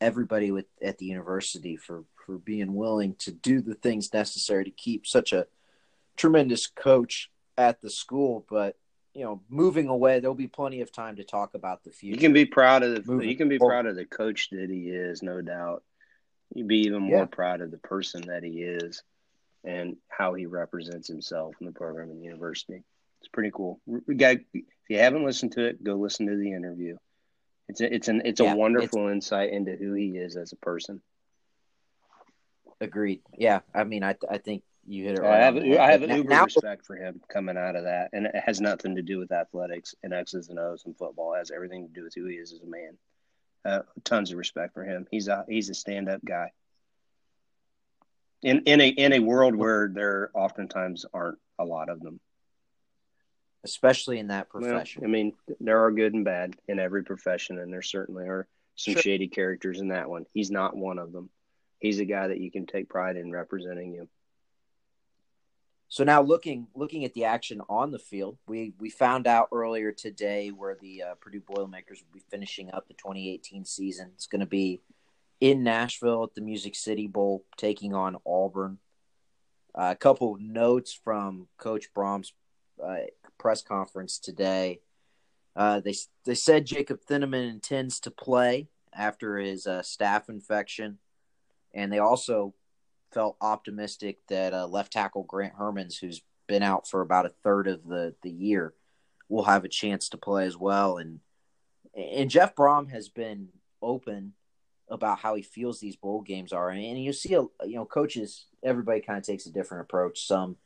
everybody 0.02 0.52
with 0.52 0.66
at 0.82 0.98
the 0.98 1.06
university 1.06 1.78
for 1.78 2.04
for 2.26 2.38
being 2.38 2.76
willing 2.76 3.16
to 3.20 3.32
do 3.32 3.62
the 3.62 3.74
things 3.76 4.14
necessary 4.14 4.66
to 4.66 4.72
keep 4.72 5.08
such 5.08 5.32
a 5.34 5.48
tremendous 6.18 6.68
coach 6.68 7.30
at 7.58 7.80
the 7.82 7.90
school. 7.90 8.46
But 8.50 8.76
you 9.14 9.24
know, 9.24 9.42
moving 9.50 9.88
away, 9.88 10.20
there'll 10.20 10.36
be 10.36 10.48
plenty 10.48 10.82
of 10.82 10.92
time 10.92 11.16
to 11.16 11.24
talk 11.24 11.54
about 11.56 11.84
the 11.84 11.92
future. 11.92 12.14
You 12.16 12.20
can 12.20 12.34
be 12.34 12.46
proud 12.46 12.84
of 12.84 12.94
the 12.94 13.12
Moving 13.12 13.30
you 13.30 13.36
can 13.38 13.50
be 13.50 13.58
forward. 13.58 13.72
proud 13.72 13.86
of 13.88 13.96
the 13.96 14.06
coach 14.06 14.50
that 14.52 14.70
he 14.70 14.90
is, 14.90 15.24
no 15.24 15.42
doubt. 15.42 15.84
You'd 16.54 16.68
be 16.68 16.80
even 16.82 17.02
more 17.04 17.20
Yeah. 17.20 17.26
proud 17.26 17.62
of 17.62 17.72
the 17.72 17.78
person 17.80 18.22
that 18.28 18.44
he 18.44 18.62
is 18.62 19.04
and 19.64 19.98
how 20.10 20.34
he 20.34 20.46
represents 20.46 21.08
himself 21.08 21.56
in 21.60 21.66
the 21.66 21.74
program 21.74 22.10
and 22.12 22.20
the 22.20 22.26
university. 22.26 22.84
It's 23.20 23.28
pretty 23.30 23.52
cool. 23.54 23.80
We 23.86 24.14
got 24.16 24.38
if 24.88 24.96
you 24.96 25.00
haven't 25.00 25.26
listened 25.26 25.52
to 25.54 25.66
it, 25.66 25.84
go 25.84 25.96
listen 25.96 26.28
to 26.28 26.38
the 26.38 26.54
interview. 26.54 26.96
It's 27.68 27.82
a, 27.82 27.94
it's 27.94 28.08
an 28.08 28.22
it's 28.24 28.40
Yeah, 28.40 28.54
a 28.54 28.56
wonderful 28.56 29.10
insight 29.10 29.52
into 29.52 29.76
who 29.76 29.94
he 29.94 30.12
is 30.18 30.38
as 30.38 30.54
a 30.54 30.56
person. 30.56 31.02
Agreed. 32.80 33.22
Yeah, 33.38 33.60
I 33.76 33.84
mean, 33.84 34.04
I 34.04 34.16
I 34.30 34.38
think 34.38 34.64
you 34.86 35.04
hit 35.04 35.16
it 35.16 35.20
I 35.20 35.28
right. 35.28 35.42
have 35.42 35.58
on. 35.58 35.78
I 35.78 35.92
have 35.92 36.04
an 36.04 36.12
uber 36.16 36.30
now- 36.30 36.46
respect 36.46 36.86
for 36.86 36.96
him 36.96 37.20
coming 37.28 37.58
out 37.58 37.76
of 37.76 37.84
that, 37.84 38.12
and 38.14 38.28
it 38.28 38.36
has 38.36 38.62
nothing 38.62 38.96
to 38.96 39.02
do 39.02 39.18
with 39.20 39.32
athletics 39.34 39.94
and 40.04 40.14
X's 40.14 40.48
and 40.48 40.58
O's 40.60 40.86
and 40.86 40.96
football. 40.98 41.34
It 41.34 41.40
has 41.40 41.52
everything 41.52 41.88
to 41.88 41.94
do 41.94 42.04
with 42.04 42.14
who 42.16 42.26
he 42.26 42.36
is 42.36 42.54
as 42.54 42.62
a 42.62 42.68
man. 42.68 42.98
Uh, 43.66 43.82
tons 44.06 44.32
of 44.32 44.38
respect 44.38 44.74
for 44.74 44.86
him. 44.86 45.06
He's 45.12 45.28
a 45.28 45.44
he's 45.50 45.70
a 45.70 45.74
stand 45.74 46.08
up 46.08 46.24
guy. 46.24 46.52
In 48.44 48.62
in 48.62 48.80
a 48.80 48.88
in 48.88 49.12
a 49.12 49.20
world 49.20 49.56
where 49.56 49.90
there 49.90 50.30
oftentimes 50.34 51.06
aren't 51.14 51.40
a 51.60 51.66
lot 51.66 51.90
of 51.90 52.00
them. 52.00 52.22
Especially 53.64 54.20
in 54.20 54.28
that 54.28 54.48
Well, 54.54 54.62
profession. 54.64 55.04
I 55.04 55.08
mean, 55.08 55.34
there 55.60 55.84
are 55.84 55.92
good 55.92 56.14
and 56.14 56.24
bad 56.24 56.56
in 56.68 56.80
every 56.80 57.04
profession, 57.04 57.58
and 57.60 57.72
there 57.72 57.82
certainly 57.82 58.26
are 58.28 58.48
some 58.76 58.94
Sure. 58.94 59.02
shady 59.02 59.28
characters 59.28 59.80
in 59.80 59.90
that 59.90 60.10
one. 60.10 60.26
He's 60.34 60.52
not 60.52 60.76
one 60.78 61.00
of 61.00 61.12
them. 61.12 61.30
He's 61.80 62.00
a 62.00 62.06
guy 62.06 62.28
that 62.28 62.40
you 62.40 62.52
can 62.52 62.66
take 62.66 62.90
pride 62.90 63.18
in 63.18 63.32
representing 63.32 63.94
you. 63.94 64.08
So 65.90 66.04
now 66.04 66.22
looking 66.22 66.68
looking 66.76 67.06
at 67.06 67.14
the 67.14 67.26
action 67.26 67.62
on 67.70 67.92
the 67.92 68.00
field, 68.00 68.38
we 68.46 68.74
we 68.78 68.90
found 68.90 69.26
out 69.26 69.50
earlier 69.54 69.92
today 69.92 70.50
where 70.50 70.76
the 70.76 71.04
uh, 71.04 71.16
Purdue 71.16 71.42
Boilermakers 71.42 72.02
will 72.04 72.14
be 72.14 72.26
finishing 72.30 72.72
up 72.74 72.88
the 72.88 72.94
2018 72.94 73.64
season. 73.64 74.12
It's 74.14 74.28
going 74.28 74.42
to 74.42 74.46
be 74.46 74.82
in 75.40 75.64
Nashville 75.64 76.24
at 76.24 76.34
the 76.36 76.42
Music 76.42 76.76
City 76.76 77.08
Bowl, 77.08 77.46
taking 77.56 77.94
on 77.94 78.18
Auburn. 78.26 78.80
Uh, 79.74 79.90
a 79.92 79.96
couple 79.96 80.36
notes 80.40 80.92
from 80.92 81.48
Coach 81.58 81.94
Brohm's 81.94 82.34
uh, 82.84 82.98
press 83.38 83.62
conference 83.62 84.20
today. 84.20 84.82
Uh, 85.56 85.80
they 85.80 85.96
they 86.26 86.36
said 86.36 86.66
Jacob 86.66 87.00
Thieneman 87.06 87.50
intends 87.50 88.00
to 88.02 88.12
play 88.12 88.68
after 88.94 89.38
his 89.38 89.66
uh, 89.68 89.84
infection, 90.30 91.00
and 91.74 91.92
they 91.92 92.00
also 92.00 92.54
felt 93.12 93.38
optimistic 93.42 94.20
that 94.28 94.54
uh, 94.54 94.68
left 94.68 94.94
tackle 94.94 95.24
Grant 95.24 95.56
Hermans, 95.56 96.00
who's 96.00 96.22
been 96.48 96.64
out 96.64 96.88
for 96.88 97.02
about 97.02 97.26
a 97.26 97.30
third 97.44 97.68
of 97.68 97.88
the, 97.88 98.16
the 98.22 98.30
year, 98.30 98.74
will 99.30 99.44
have 99.44 99.66
a 99.66 99.70
chance 99.70 100.10
to 100.10 100.18
play 100.18 100.46
as 100.46 100.58
well. 100.58 100.98
And 100.98 101.20
and 101.96 102.30
Jeff 102.30 102.56
Brohm 102.56 102.92
has 102.92 103.10
been 103.10 103.50
open 103.82 104.34
about 104.90 105.20
how 105.20 105.36
he 105.36 105.42
feels 105.42 105.80
these 105.80 105.96
bowl 105.96 106.22
games 106.22 106.54
are, 106.54 106.70
and 106.70 107.04
you 107.04 107.14
see, 107.14 107.34
a, 107.34 107.42
you 107.66 107.76
know, 107.76 107.86
coaches. 107.86 108.46
Everybody 108.64 109.02
kind 109.02 109.18
of 109.18 109.26
takes 109.26 109.46
a 109.46 109.52
different 109.52 109.82
approach. 109.84 110.26
Some 110.26 110.58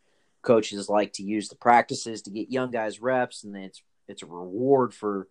coaches 0.41 0.89
like 0.89 1.13
to 1.13 1.23
use 1.23 1.49
the 1.49 1.55
practices 1.55 2.21
to 2.23 2.31
get 2.31 2.51
young 2.51 2.71
guys 2.71 3.01
reps, 3.01 3.43
and 3.43 3.55
it's 3.55 3.81
it's 4.07 4.23
a 4.23 4.27
reward 4.27 4.93
for 4.93 5.27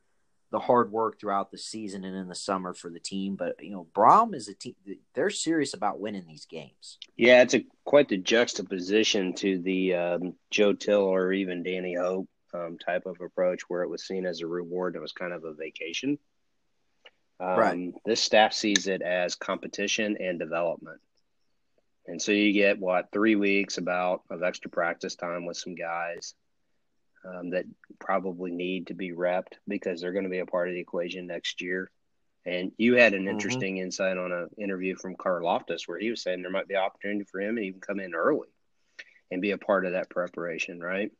the 0.50 0.58
hard 0.58 0.90
work 0.90 1.20
throughout 1.20 1.50
the 1.50 1.58
season 1.58 2.04
and 2.04 2.16
in 2.16 2.28
the 2.28 2.34
summer 2.34 2.74
for 2.74 2.90
the 2.90 2.98
team. 2.98 3.36
But 3.36 3.56
you 3.62 3.70
know, 3.70 3.86
Brohm 3.94 4.34
is 4.34 4.48
a 4.48 4.54
team; 4.54 4.74
they're 5.14 5.30
serious 5.30 5.74
about 5.74 6.00
winning 6.00 6.26
these 6.26 6.46
games. 6.46 6.98
Yeah, 7.16 7.42
it's 7.42 7.54
a 7.54 7.64
quite 7.84 8.08
the 8.08 8.16
juxtaposition 8.16 9.34
to 9.34 9.58
the 9.58 9.94
um, 9.94 10.34
Joe 10.50 10.72
Till 10.72 11.02
or 11.02 11.32
even 11.32 11.62
Danny 11.62 11.94
Hope 11.94 12.28
um, 12.54 12.78
type 12.78 13.06
of 13.06 13.20
approach, 13.20 13.62
where 13.68 13.82
it 13.82 13.90
was 13.90 14.06
seen 14.06 14.26
as 14.26 14.40
a 14.40 14.46
reward 14.46 14.94
that 14.94 15.02
was 15.02 15.12
kind 15.12 15.32
of 15.32 15.44
a 15.44 15.54
vacation. 15.54 16.18
Um, 17.38 17.58
Right. 17.58 17.92
This 18.04 18.20
staff 18.20 18.52
sees 18.52 18.86
it 18.86 19.02
as 19.02 19.34
competition 19.34 20.16
and 20.20 20.38
development, 20.38 21.00
and 22.10 22.20
so 22.20 22.32
you 22.32 22.52
get 22.52 22.80
what 22.80 23.08
three 23.12 23.36
weeks 23.36 23.78
about 23.78 24.22
of 24.30 24.42
extra 24.42 24.68
practice 24.68 25.14
time 25.14 25.46
with 25.46 25.56
some 25.56 25.76
guys 25.76 26.34
um, 27.24 27.50
that 27.50 27.64
probably 28.00 28.50
need 28.50 28.88
to 28.88 28.94
be 28.94 29.12
repped 29.12 29.54
because 29.68 30.00
they're 30.00 30.12
going 30.12 30.24
to 30.24 30.30
be 30.30 30.40
a 30.40 30.46
part 30.46 30.68
of 30.68 30.74
the 30.74 30.80
equation 30.80 31.26
next 31.28 31.60
year. 31.62 31.90
And 32.44 32.72
you 32.78 32.94
had 32.94 33.14
an 33.14 33.26
Mhm. 33.26 33.30
interesting 33.30 33.76
insight 33.76 34.16
on 34.16 34.32
an 34.32 34.48
interview 34.58 34.96
from 34.96 35.14
Karlaftis 35.14 35.86
where 35.86 35.98
he 36.00 36.10
was 36.10 36.20
saying 36.22 36.42
there 36.42 36.50
might 36.50 36.66
be 36.66 36.74
opportunity 36.74 37.24
for 37.24 37.40
him 37.40 37.56
to 37.56 37.62
even 37.62 37.80
come 37.80 38.00
in 38.00 38.14
early 38.14 38.48
and 39.30 39.40
be 39.40 39.52
a 39.52 39.58
part 39.58 39.86
of 39.86 39.92
that 39.92 40.10
preparation, 40.10 40.80
right? 40.80 41.12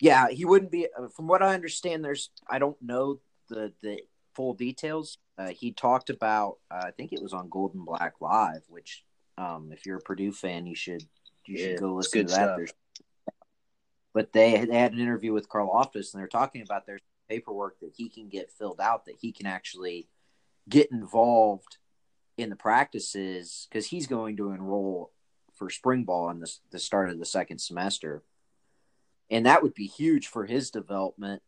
Yeah, 0.00 0.28
he 0.30 0.44
wouldn't 0.46 0.72
be. 0.72 0.88
From 1.14 1.28
what 1.28 1.42
I 1.42 1.54
understand, 1.54 2.04
there's 2.04 2.30
I 2.48 2.58
don't 2.58 2.80
know 2.82 3.20
the 3.48 3.72
the 3.82 4.00
full 4.34 4.54
details. 4.54 5.18
Uh, 5.38 5.50
he 5.50 5.72
talked 5.72 6.10
about 6.10 6.58
uh, 6.70 6.84
I 6.86 6.90
think 6.90 7.12
it 7.12 7.22
was 7.22 7.34
on 7.34 7.50
Golden 7.50 7.84
Black 7.84 8.14
Live, 8.20 8.64
which 8.68 9.04
um, 9.38 9.70
if 9.72 9.86
you're 9.86 9.98
a 9.98 10.02
Purdue 10.02 10.32
fan, 10.32 10.66
you 10.66 10.74
should 10.74 11.04
you 11.46 11.56
Yeah, 11.58 11.66
should 11.68 11.80
go 11.80 11.94
listen 11.94 12.26
to 12.26 12.32
that. 12.32 12.72
But 14.12 14.32
they 14.32 14.64
they 14.64 14.78
had 14.78 14.92
an 14.92 15.00
interview 15.00 15.32
with 15.32 15.48
Karlaftis, 15.48 16.12
and 16.12 16.20
they're 16.20 16.28
talking 16.28 16.62
about 16.62 16.86
their 16.86 16.98
paperwork 17.28 17.78
that 17.80 17.92
he 17.96 18.08
can 18.08 18.28
get 18.28 18.52
filled 18.52 18.80
out 18.80 19.06
that 19.06 19.16
he 19.20 19.32
can 19.32 19.46
actually 19.46 20.08
get 20.68 20.90
involved 20.90 21.78
in 22.36 22.50
the 22.50 22.56
practices 22.56 23.68
because 23.70 23.86
he's 23.86 24.06
going 24.06 24.36
to 24.36 24.50
enroll 24.50 25.12
for 25.54 25.70
spring 25.70 26.04
ball 26.04 26.26
on 26.26 26.40
the, 26.40 26.52
the 26.72 26.78
start 26.78 27.10
of 27.10 27.18
the 27.18 27.24
second 27.24 27.58
semester. 27.58 28.22
And 29.30 29.46
that 29.46 29.62
would 29.62 29.74
be 29.74 29.86
huge 29.86 30.26
for 30.26 30.46
his 30.46 30.70
development 30.70 31.42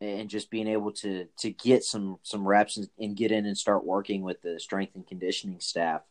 and 0.00 0.28
just 0.28 0.50
being 0.50 0.66
able 0.66 0.92
to 0.92 1.26
to 1.38 1.50
get 1.50 1.84
some 1.84 2.18
some 2.22 2.46
reps 2.46 2.76
and, 2.76 2.88
and 2.98 3.16
get 3.16 3.32
in 3.32 3.46
and 3.46 3.56
start 3.56 3.84
working 3.84 4.22
with 4.22 4.42
the 4.42 4.58
strength 4.58 4.94
and 4.94 5.06
conditioning 5.06 5.60
staff. 5.60 6.02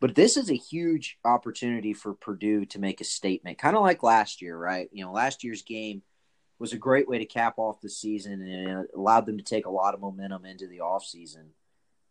But 0.00 0.14
this 0.14 0.36
is 0.36 0.50
a 0.50 0.56
huge 0.56 1.18
opportunity 1.24 1.94
for 1.94 2.14
Purdue 2.14 2.66
to 2.66 2.78
make 2.78 3.00
a 3.00 3.04
statement, 3.04 3.58
kind 3.58 3.76
of 3.76 3.82
like 3.82 4.02
last 4.02 4.42
year, 4.42 4.56
right? 4.56 4.88
You 4.92 5.04
know, 5.04 5.12
last 5.12 5.42
year's 5.42 5.62
game 5.62 6.02
was 6.58 6.72
a 6.72 6.78
great 6.78 7.08
way 7.08 7.18
to 7.18 7.24
cap 7.24 7.54
off 7.56 7.80
the 7.80 7.88
season 7.88 8.42
and 8.42 8.70
it 8.70 8.90
allowed 8.94 9.26
them 9.26 9.38
to 9.38 9.44
take 9.44 9.66
a 9.66 9.70
lot 9.70 9.94
of 9.94 10.00
momentum 10.00 10.44
into 10.44 10.66
the 10.66 10.78
offseason 10.78 11.48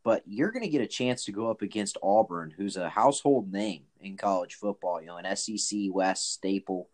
but 0.06 0.22
you're 0.28 0.52
going 0.52 0.64
to 0.64 0.70
get 0.70 0.84
a 0.84 0.88
chance 0.88 1.26
to 1.26 1.32
go 1.32 1.50
up 1.50 1.64
against 1.64 1.98
Auburn, 2.02 2.54
who's 2.56 2.78
a 2.78 2.90
household 2.90 3.52
name 3.52 3.86
in 4.00 4.16
college 4.16 4.54
football. 4.54 5.02
You 5.02 5.08
know, 5.08 5.18
an 5.18 5.36
SEC 5.36 5.80
West 5.90 6.32
staple. 6.32 6.90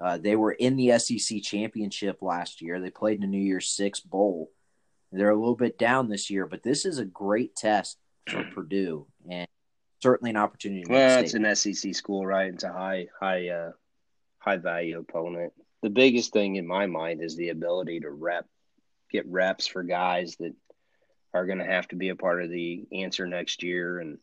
Uh, 0.00 0.18
they 0.18 0.36
were 0.36 0.52
in 0.52 0.76
the 0.76 0.96
SEC 1.00 1.42
championship 1.42 2.22
last 2.22 2.62
year. 2.62 2.80
They 2.80 2.90
played 2.90 3.16
in 3.16 3.22
the 3.22 3.26
New 3.26 3.42
Year's 3.42 3.68
Six 3.68 3.98
bowl. 3.98 4.52
They're 5.10 5.30
a 5.30 5.36
little 5.36 5.56
bit 5.56 5.78
down 5.78 6.08
this 6.08 6.30
year, 6.30 6.46
but 6.46 6.62
this 6.62 6.84
is 6.84 6.98
a 6.98 7.04
great 7.04 7.56
test 7.56 7.98
for 8.28 8.44
Purdue 8.54 9.08
and 9.28 9.48
certainly 10.00 10.30
an 10.30 10.36
opportunity. 10.36 10.84
well, 10.88 11.22
it's 11.22 11.34
an 11.34 11.54
SEC 11.54 11.94
school, 11.94 12.26
right? 12.26 12.52
It's 12.52 12.64
a 12.64 12.72
high, 12.72 13.08
high, 13.20 13.48
uh, 13.48 13.72
high 14.38 14.56
value 14.56 14.98
opponent. 14.98 15.52
The 15.82 15.90
biggest 15.90 16.32
thing 16.32 16.56
in 16.56 16.66
my 16.66 16.86
mind 16.86 17.22
is 17.22 17.36
the 17.36 17.50
ability 17.50 18.00
to 18.00 18.10
rep, 18.10 18.46
get 19.10 19.26
reps 19.26 19.66
for 19.66 19.82
guys 19.82 20.36
that 20.40 20.54
are 21.34 21.46
going 21.46 21.58
to 21.58 21.64
have 21.64 21.88
to 21.88 21.96
be 21.96 22.08
a 22.08 22.16
part 22.16 22.42
of 22.42 22.50
the 22.50 22.86
answer 22.92 23.26
next 23.26 23.62
year 23.62 23.98
and 23.98 24.18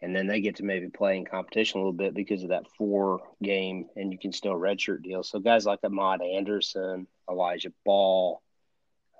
and 0.00 0.14
then 0.14 0.26
they 0.28 0.40
get 0.40 0.56
to 0.56 0.64
maybe 0.64 0.88
play 0.88 1.16
in 1.16 1.24
competition 1.24 1.78
a 1.78 1.82
little 1.82 1.92
bit 1.92 2.14
because 2.14 2.44
of 2.44 2.50
that 2.50 2.68
four 2.76 3.20
game 3.42 3.86
and 3.96 4.12
you 4.12 4.18
can 4.18 4.32
still 4.32 4.52
redshirt 4.52 5.02
deal. 5.02 5.24
So 5.24 5.40
guys 5.40 5.66
like 5.66 5.80
Ahmad 5.82 6.22
Anderson, 6.22 7.08
Elijah 7.28 7.72
Ball, 7.84 8.40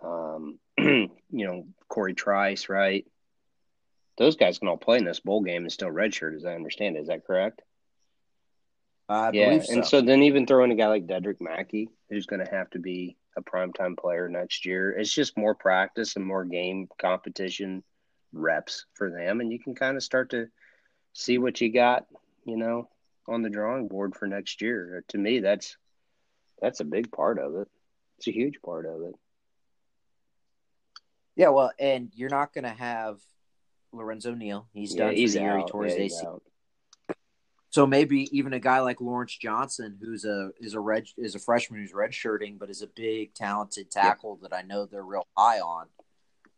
um, 0.04 0.58
you 0.78 1.10
know, 1.30 1.66
Corey 1.88 2.14
Trice, 2.14 2.68
right? 2.68 3.04
Those 4.18 4.36
guys 4.36 4.58
can 4.58 4.68
all 4.68 4.76
play 4.76 4.98
in 4.98 5.04
this 5.04 5.20
bowl 5.20 5.42
game 5.42 5.62
and 5.62 5.72
still 5.72 5.88
redshirt, 5.88 6.36
as 6.36 6.44
I 6.44 6.54
understand 6.54 6.96
it. 6.96 7.00
Is 7.00 7.08
that 7.08 7.24
correct? 7.24 7.62
I 9.08 9.30
yeah, 9.32 9.58
so. 9.60 9.72
and 9.72 9.86
so 9.86 10.00
then 10.02 10.22
even 10.24 10.46
throwing 10.46 10.70
a 10.70 10.74
guy 10.74 10.88
like 10.88 11.06
Dedrick 11.06 11.40
Mackey, 11.40 11.88
who's 12.10 12.26
going 12.26 12.44
to 12.44 12.50
have 12.50 12.68
to 12.70 12.78
be 12.78 13.16
a 13.36 13.42
primetime 13.42 13.96
player 13.96 14.28
next 14.28 14.66
year. 14.66 14.90
It's 14.90 15.14
just 15.14 15.38
more 15.38 15.54
practice 15.54 16.16
and 16.16 16.26
more 16.26 16.44
game 16.44 16.88
competition 17.00 17.82
reps 18.32 18.84
for 18.94 19.10
them, 19.10 19.40
and 19.40 19.50
you 19.50 19.58
can 19.58 19.74
kind 19.74 19.96
of 19.96 20.02
start 20.02 20.30
to 20.30 20.48
see 21.14 21.38
what 21.38 21.60
you 21.60 21.72
got, 21.72 22.06
you 22.44 22.56
know, 22.56 22.88
on 23.26 23.42
the 23.42 23.48
drawing 23.48 23.88
board 23.88 24.14
for 24.14 24.26
next 24.26 24.60
year. 24.60 25.04
To 25.08 25.18
me, 25.18 25.40
that's 25.40 25.76
that's 26.60 26.80
a 26.80 26.84
big 26.84 27.10
part 27.10 27.38
of 27.38 27.54
it. 27.54 27.68
It's 28.18 28.28
a 28.28 28.32
huge 28.32 28.60
part 28.62 28.84
of 28.84 29.02
it. 29.02 29.14
Yeah, 31.36 31.50
well, 31.50 31.70
and 31.78 32.10
you're 32.14 32.30
not 32.30 32.52
going 32.52 32.64
to 32.64 32.70
have 32.70 33.20
Lorenzo 33.92 34.34
Neal. 34.34 34.68
He's 34.72 34.94
yeah, 34.94 35.06
done 35.06 35.14
he's 35.14 35.34
for 35.34 35.38
the 35.38 35.44
year. 35.44 35.58
He 35.58 35.64
tore 35.64 35.86
yeah, 35.86 35.94
his 35.96 36.12
ACL. 36.22 36.40
So 37.70 37.86
maybe 37.86 38.28
even 38.36 38.54
a 38.54 38.58
guy 38.58 38.80
like 38.80 39.00
Lawrence 39.00 39.36
Johnson, 39.36 39.98
who's 40.00 40.24
a 40.24 40.50
is 40.58 40.74
a 40.74 40.80
red 40.80 41.06
is 41.16 41.34
a 41.34 41.38
freshman 41.38 41.80
who's 41.80 41.92
redshirting, 41.92 42.58
but 42.58 42.70
is 42.70 42.82
a 42.82 42.86
big 42.86 43.34
talented 43.34 43.90
tackle 43.90 44.38
that 44.42 44.54
I 44.54 44.62
know 44.62 44.86
they're 44.86 45.02
real 45.02 45.26
high 45.36 45.60
on. 45.60 45.86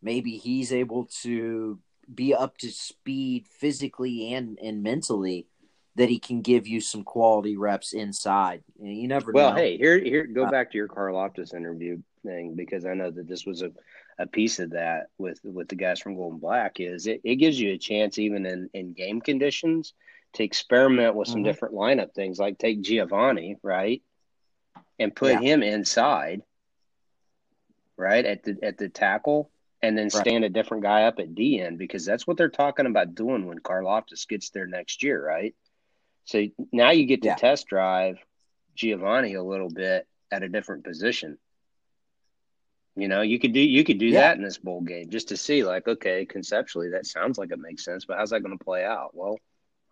Maybe 0.03 0.37
he's 0.37 0.73
able 0.73 1.07
to 1.23 1.79
be 2.13 2.35
up 2.35 2.59
to 2.59 2.71
speed 2.71 3.47
physically 3.49 4.33
and 4.35 4.59
and 4.63 4.83
mentally 4.83 5.47
that 5.97 6.09
he 6.09 6.19
can 6.19 6.41
give 6.41 6.67
you 6.69 6.81
some 6.81 7.03
quality 7.03 7.57
reps 7.57 7.93
inside. 7.93 8.63
You 8.81 9.09
never 9.09 9.33
well, 9.33 9.51
know. 9.51 9.57
hey, 9.57 9.77
here 9.77 9.99
here 9.99 10.27
go 10.27 10.45
uh, 10.45 10.51
back 10.51 10.71
to 10.71 10.79
your 10.79 10.89
Karlaftis 10.89 11.55
interview 11.55 11.99
thing 12.25 12.55
because 12.55 12.87
I 12.87 12.95
know 12.95 13.11
that 13.11 13.29
this 13.29 13.45
was 13.45 13.63
a, 13.63 13.73
a 14.21 14.27
piece 14.27 14.61
of 14.61 14.71
that 14.71 15.07
with 15.19 15.41
with 15.43 15.69
the 15.69 15.75
guys 15.75 15.99
from 15.99 16.15
Golden 16.15 16.39
Black 16.39 16.79
is 16.79 17.07
it, 17.07 17.21
it 17.25 17.37
gives 17.37 17.59
you 17.59 17.73
a 17.73 17.79
chance 17.79 18.19
even 18.19 18.47
in, 18.47 18.71
in 18.75 18.93
game 18.93 19.21
conditions– 19.21 19.95
to 20.35 20.45
experiment 20.45 21.15
with 21.15 21.29
some 21.29 21.37
mm-hmm. 21.37 21.45
different 21.45 21.75
lineup 21.75 22.15
things, 22.15 22.39
like 22.39 22.59
take 22.59 22.83
Giovanni, 22.83 23.57
right, 23.63 24.03
and 24.99 25.15
put 25.15 25.33
yeah. 25.33 25.41
him 25.41 25.63
inside, 25.63 26.43
right 27.97 28.25
at 28.25 28.45
the 28.45 28.57
at 28.63 28.79
the 28.79 28.89
tackle, 28.89 29.51
and 29.83 29.99
then 29.99 30.11
stand 30.11 30.43
right. 30.43 30.45
a 30.45 30.49
different 30.49 30.83
guy 30.83 31.05
up 31.05 31.19
at 31.19 31.35
D 31.35 31.61
end 31.61 31.79
because 31.79 32.05
that's 32.05 32.27
what 32.27 32.37
they're 32.37 32.49
talking 32.49 32.87
about 32.87 33.15
doing 33.15 33.47
when 33.47 33.59
Karlaftis 33.59 34.29
gets 34.29 34.51
there 34.51 34.67
next 34.67 35.03
year, 35.03 35.25
right? 35.25 35.55
So 36.25 36.47
now 36.73 36.91
you 36.91 37.07
get 37.07 37.23
to 37.23 37.29
yeah. 37.29 37.35
test 37.35 37.67
drive 37.67 38.19
Giovanni 38.77 39.35
a 39.35 39.43
little 39.43 39.71
bit 39.71 40.07
at 40.31 40.45
a 40.45 40.49
different 40.49 40.85
position. 40.85 41.39
You 43.01 43.09
know, 43.09 43.23
you 43.23 43.39
could 43.39 43.53
do 43.53 43.61
you 43.61 43.83
could 43.83 43.99
do 43.99 44.07
yeah. 44.07 44.21
that 44.21 44.37
in 44.37 44.43
this 44.43 44.59
bowl 44.59 44.83
game 44.83 45.09
just 45.09 45.29
to 45.29 45.37
see, 45.37 45.65
like, 45.65 45.89
okay, 45.89 46.27
conceptually 46.27 46.91
that 46.91 47.07
sounds 47.07 47.39
like 47.39 47.51
it 47.51 47.59
makes 47.59 47.85
sense, 47.85 48.05
but 48.05 48.19
how's 48.19 48.31
that 48.31 48.41
going 48.41 48.57
to 48.57 48.65
play 48.65 48.85
out? 48.85 49.11
Well, 49.15 49.39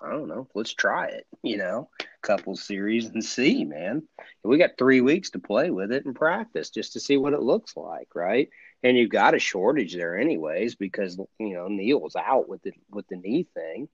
I 0.00 0.10
don't 0.10 0.28
know. 0.28 0.46
Let's 0.54 0.74
try 0.74 1.06
it, 1.06 1.26
you 1.42 1.56
know, 1.56 1.88
couple 2.22 2.54
series 2.54 3.06
and 3.06 3.24
see, 3.24 3.64
man. 3.64 4.06
We 4.44 4.58
got 4.58 4.78
three 4.78 5.00
weeks 5.00 5.30
to 5.30 5.38
play 5.38 5.70
with 5.70 5.90
it 5.90 6.04
and 6.04 6.14
practice 6.14 6.70
just 6.70 6.92
to 6.92 7.00
see 7.00 7.16
what 7.16 7.32
it 7.32 7.40
looks 7.40 7.76
like, 7.76 8.08
right? 8.14 8.48
And 8.82 8.96
you've 8.96 9.10
got 9.10 9.34
a 9.34 9.38
shortage 9.38 9.94
there 9.94 10.16
anyways 10.16 10.76
because 10.76 11.18
you 11.40 11.54
know 11.54 11.68
Neal's 11.68 12.14
out 12.14 12.48
with 12.48 12.62
the 12.62 12.72
with 12.90 13.08
the 13.08 13.16
knee 13.16 13.46
thing. 13.54 13.88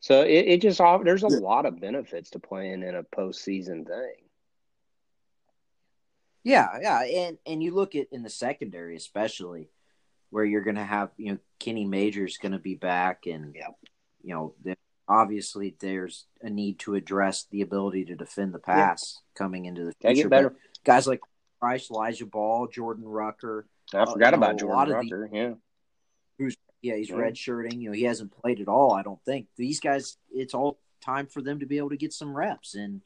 So 0.00 0.22
it, 0.22 0.46
it 0.46 0.60
just 0.60 0.78
there's 0.78 1.22
a 1.22 1.28
lot 1.28 1.66
of 1.66 1.80
benefits 1.80 2.30
to 2.30 2.38
playing 2.38 2.82
in 2.82 2.94
a 2.94 3.02
postseason 3.02 3.86
thing. 3.86 4.25
Yeah, 6.46 6.68
yeah, 6.80 7.02
and 7.02 7.38
and 7.46 7.62
you 7.62 7.74
look 7.74 7.94
at 7.94 8.06
in 8.12 8.22
the 8.22 8.30
secondary 8.30 8.96
especially, 8.96 9.68
where 10.30 10.44
you're 10.44 10.62
going 10.62 10.76
to 10.76 10.84
have 10.84 11.10
you 11.16 11.32
know 11.32 11.38
Kenny 11.58 11.84
Major's 11.84 12.38
going 12.38 12.52
to 12.52 12.58
be 12.58 12.74
back 12.74 13.26
and. 13.26 13.54
You 14.22 14.34
know, 14.34 14.76
obviously 15.08 15.76
there's 15.80 16.26
a 16.42 16.50
need 16.50 16.78
to 16.80 16.94
address 16.94 17.46
the 17.50 17.62
ability 17.62 18.06
to 18.06 18.14
defend 18.14 18.52
the 18.52 18.58
pass 18.58 19.16
yeah. 19.16 19.38
coming 19.38 19.66
into 19.66 19.84
the 19.84 19.92
future. 20.00 20.22
Get 20.22 20.30
better. 20.30 20.54
guys 20.84 21.06
like 21.06 21.20
Price, 21.60 21.90
Elijah 21.90 22.26
Ball, 22.26 22.66
Jordan 22.66 23.04
Rucker. 23.04 23.66
I 23.94 24.04
forgot 24.04 24.34
uh, 24.34 24.38
about 24.38 24.52
know, 24.52 24.68
Jordan 24.68 24.94
Rucker. 24.94 25.28
The, 25.30 25.36
yeah. 25.36 25.54
Who's 26.38 26.56
yeah, 26.82 26.96
he's 26.96 27.08
yeah. 27.08 27.16
redshirting. 27.16 27.80
You 27.80 27.90
know, 27.90 27.94
he 27.94 28.02
hasn't 28.02 28.32
played 28.32 28.60
at 28.60 28.68
all. 28.68 28.92
I 28.92 29.02
don't 29.02 29.22
think 29.24 29.46
these 29.56 29.80
guys. 29.80 30.16
It's 30.30 30.54
all 30.54 30.78
time 31.04 31.26
for 31.26 31.40
them 31.40 31.60
to 31.60 31.66
be 31.66 31.78
able 31.78 31.90
to 31.90 31.96
get 31.96 32.12
some 32.12 32.36
reps 32.36 32.74
and. 32.74 33.02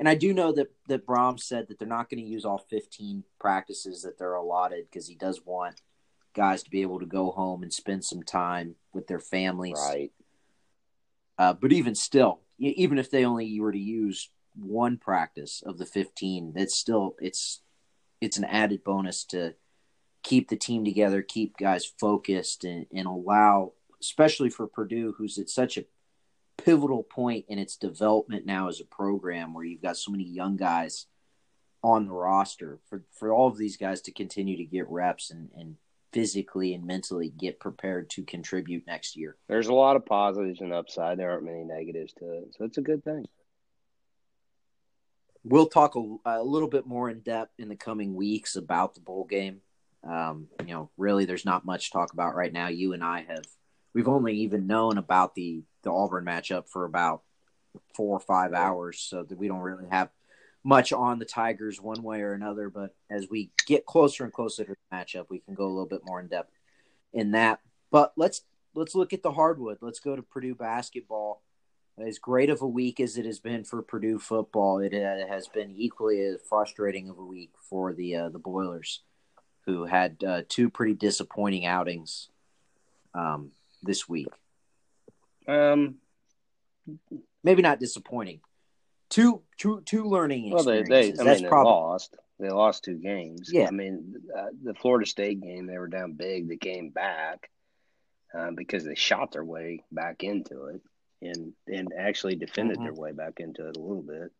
And 0.00 0.08
I 0.08 0.14
do 0.14 0.32
know 0.32 0.50
that 0.52 0.72
that 0.88 1.06
Brohm 1.06 1.38
said 1.38 1.68
that 1.68 1.78
they're 1.78 1.86
not 1.86 2.08
going 2.08 2.24
to 2.24 2.28
use 2.28 2.46
all 2.46 2.64
15 2.70 3.22
practices 3.38 4.00
that 4.02 4.18
they're 4.18 4.32
allotted 4.32 4.86
because 4.86 5.06
he 5.06 5.14
does 5.14 5.44
want 5.44 5.82
guys 6.34 6.62
to 6.62 6.70
be 6.70 6.80
able 6.80 7.00
to 7.00 7.06
go 7.06 7.30
home 7.30 7.62
and 7.62 7.70
spend 7.70 8.02
some 8.02 8.22
time 8.22 8.76
with 8.94 9.08
their 9.08 9.20
families. 9.20 9.78
Right. 9.78 10.10
Uh, 11.38 11.52
but 11.52 11.70
even 11.72 11.94
still, 11.94 12.40
even 12.58 12.98
if 12.98 13.10
they 13.10 13.26
only 13.26 13.60
were 13.60 13.72
to 13.72 13.78
use 13.78 14.30
one 14.56 14.96
practice 14.96 15.62
of 15.66 15.76
the 15.76 15.84
15, 15.84 16.54
that's 16.54 16.74
still 16.74 17.14
it's 17.20 17.60
it's 18.22 18.38
an 18.38 18.44
added 18.44 18.82
bonus 18.82 19.22
to 19.24 19.54
keep 20.22 20.48
the 20.48 20.56
team 20.56 20.82
together, 20.82 21.20
keep 21.20 21.58
guys 21.58 21.84
focused, 21.84 22.64
and, 22.64 22.86
and 22.90 23.06
allow, 23.06 23.72
especially 24.00 24.48
for 24.48 24.66
Purdue, 24.66 25.14
who's 25.18 25.36
at 25.36 25.50
such 25.50 25.76
a 25.76 25.84
pivotal 26.64 27.02
point 27.02 27.44
in 27.48 27.58
its 27.58 27.76
development 27.76 28.46
now 28.46 28.68
as 28.68 28.80
a 28.80 28.84
program, 28.84 29.54
where 29.54 29.64
you've 29.64 29.82
got 29.82 29.96
so 29.96 30.10
many 30.10 30.24
young 30.24 30.56
guys 30.56 31.06
on 31.82 32.06
the 32.06 32.12
roster, 32.12 32.78
for 32.88 33.02
for 33.12 33.32
all 33.32 33.48
of 33.48 33.56
these 33.56 33.76
guys 33.76 34.00
to 34.02 34.12
continue 34.12 34.56
to 34.56 34.64
get 34.64 34.88
reps 34.88 35.30
and, 35.30 35.48
and 35.56 35.76
physically 36.12 36.74
and 36.74 36.84
mentally 36.84 37.30
get 37.30 37.60
prepared 37.60 38.10
to 38.10 38.22
contribute 38.22 38.86
next 38.86 39.16
year. 39.16 39.36
There's 39.48 39.68
a 39.68 39.74
lot 39.74 39.96
of 39.96 40.04
positives 40.04 40.60
and 40.60 40.72
upside. 40.72 41.18
There 41.18 41.30
aren't 41.30 41.44
many 41.44 41.64
negatives 41.64 42.12
to 42.14 42.32
it, 42.32 42.54
so 42.56 42.64
it's 42.64 42.78
a 42.78 42.82
good 42.82 43.04
thing. 43.04 43.26
We'll 45.42 45.68
talk 45.68 45.96
a, 45.96 46.16
a 46.26 46.42
little 46.42 46.68
bit 46.68 46.86
more 46.86 47.08
in 47.08 47.20
depth 47.20 47.58
in 47.58 47.68
the 47.68 47.76
coming 47.76 48.14
weeks 48.14 48.56
about 48.56 48.94
the 48.94 49.00
bowl 49.00 49.24
game. 49.24 49.60
Um, 50.02 50.48
you 50.66 50.74
know, 50.74 50.90
really, 50.98 51.24
there's 51.24 51.46
not 51.46 51.64
much 51.64 51.86
to 51.86 51.92
talk 51.92 52.12
about 52.12 52.34
right 52.34 52.52
now. 52.52 52.68
You 52.68 52.92
and 52.92 53.02
I 53.02 53.24
have 53.28 53.44
we've 53.94 54.08
only 54.08 54.36
even 54.38 54.66
known 54.66 54.98
about 54.98 55.34
the 55.34 55.62
the 55.82 55.90
Auburn 55.90 56.24
matchup 56.24 56.68
for 56.68 56.84
about 56.84 57.22
four 57.94 58.16
or 58.16 58.20
five 58.20 58.52
hours, 58.52 59.00
so 59.00 59.22
that 59.22 59.38
we 59.38 59.48
don't 59.48 59.60
really 59.60 59.88
have 59.90 60.10
much 60.62 60.92
on 60.92 61.18
the 61.18 61.24
Tigers 61.24 61.80
one 61.80 62.02
way 62.02 62.20
or 62.20 62.34
another, 62.34 62.68
but 62.68 62.94
as 63.10 63.28
we 63.30 63.50
get 63.66 63.86
closer 63.86 64.24
and 64.24 64.32
closer 64.32 64.64
to 64.64 64.72
the 64.72 64.96
matchup, 64.96 65.26
we 65.30 65.38
can 65.38 65.54
go 65.54 65.64
a 65.64 65.68
little 65.68 65.86
bit 65.86 66.02
more 66.04 66.20
in 66.20 66.28
depth 66.28 66.52
in 67.12 67.30
that. 67.32 67.60
But 67.90 68.12
let's 68.16 68.42
let's 68.74 68.94
look 68.94 69.12
at 69.12 69.22
the 69.22 69.32
hardwood. 69.32 69.78
Let's 69.80 70.00
go 70.00 70.14
to 70.14 70.22
Purdue 70.22 70.54
basketball. 70.54 71.42
As 71.98 72.18
great 72.18 72.48
of 72.50 72.62
a 72.62 72.68
week 72.68 72.98
as 73.00 73.18
it 73.18 73.26
has 73.26 73.40
been 73.40 73.64
for 73.64 73.82
Purdue 73.82 74.18
football, 74.18 74.78
it 74.78 74.92
has 74.92 75.48
been 75.48 75.70
equally 75.76 76.20
as 76.20 76.40
frustrating 76.48 77.08
of 77.10 77.18
a 77.18 77.24
week 77.24 77.52
for 77.58 77.92
the 77.92 78.16
uh, 78.16 78.28
the 78.28 78.38
Boilers, 78.38 79.02
who 79.66 79.84
had 79.84 80.22
uh, 80.24 80.42
two 80.48 80.70
pretty 80.70 80.94
disappointing 80.94 81.66
outings 81.66 82.28
um, 83.14 83.50
this 83.82 84.08
week. 84.08 84.28
Um, 85.48 85.96
maybe 87.42 87.62
not 87.62 87.80
disappointing. 87.80 88.40
Two 89.08 89.42
two 89.58 89.82
two 89.84 90.04
learning 90.04 90.50
well, 90.50 90.62
they, 90.62 90.82
they 90.82 91.08
I 91.08 91.10
That's 91.10 91.24
mean, 91.24 91.42
they 91.42 91.48
probably 91.48 91.72
lost. 91.72 92.16
They 92.38 92.48
lost 92.48 92.84
two 92.84 92.94
games. 92.96 93.50
Yeah. 93.52 93.66
I 93.66 93.70
mean, 93.70 94.14
uh, 94.36 94.46
the 94.62 94.74
Florida 94.74 95.04
State 95.06 95.40
game, 95.40 95.66
they 95.66 95.76
were 95.78 95.88
down 95.88 96.12
big. 96.12 96.48
They 96.48 96.56
came 96.56 96.90
back 96.90 97.50
uh, 98.32 98.52
because 98.52 98.84
they 98.84 98.94
shot 98.94 99.32
their 99.32 99.44
way 99.44 99.82
back 99.90 100.22
into 100.22 100.66
it 100.66 100.80
and 101.22 101.52
and 101.66 101.92
actually 101.98 102.36
defended 102.36 102.78
Mhm. 102.78 102.84
their 102.84 102.94
way 102.94 103.12
back 103.12 103.40
into 103.40 103.68
it 103.68 103.76
a 103.76 103.80
little 103.80 104.02
bit, 104.02 104.30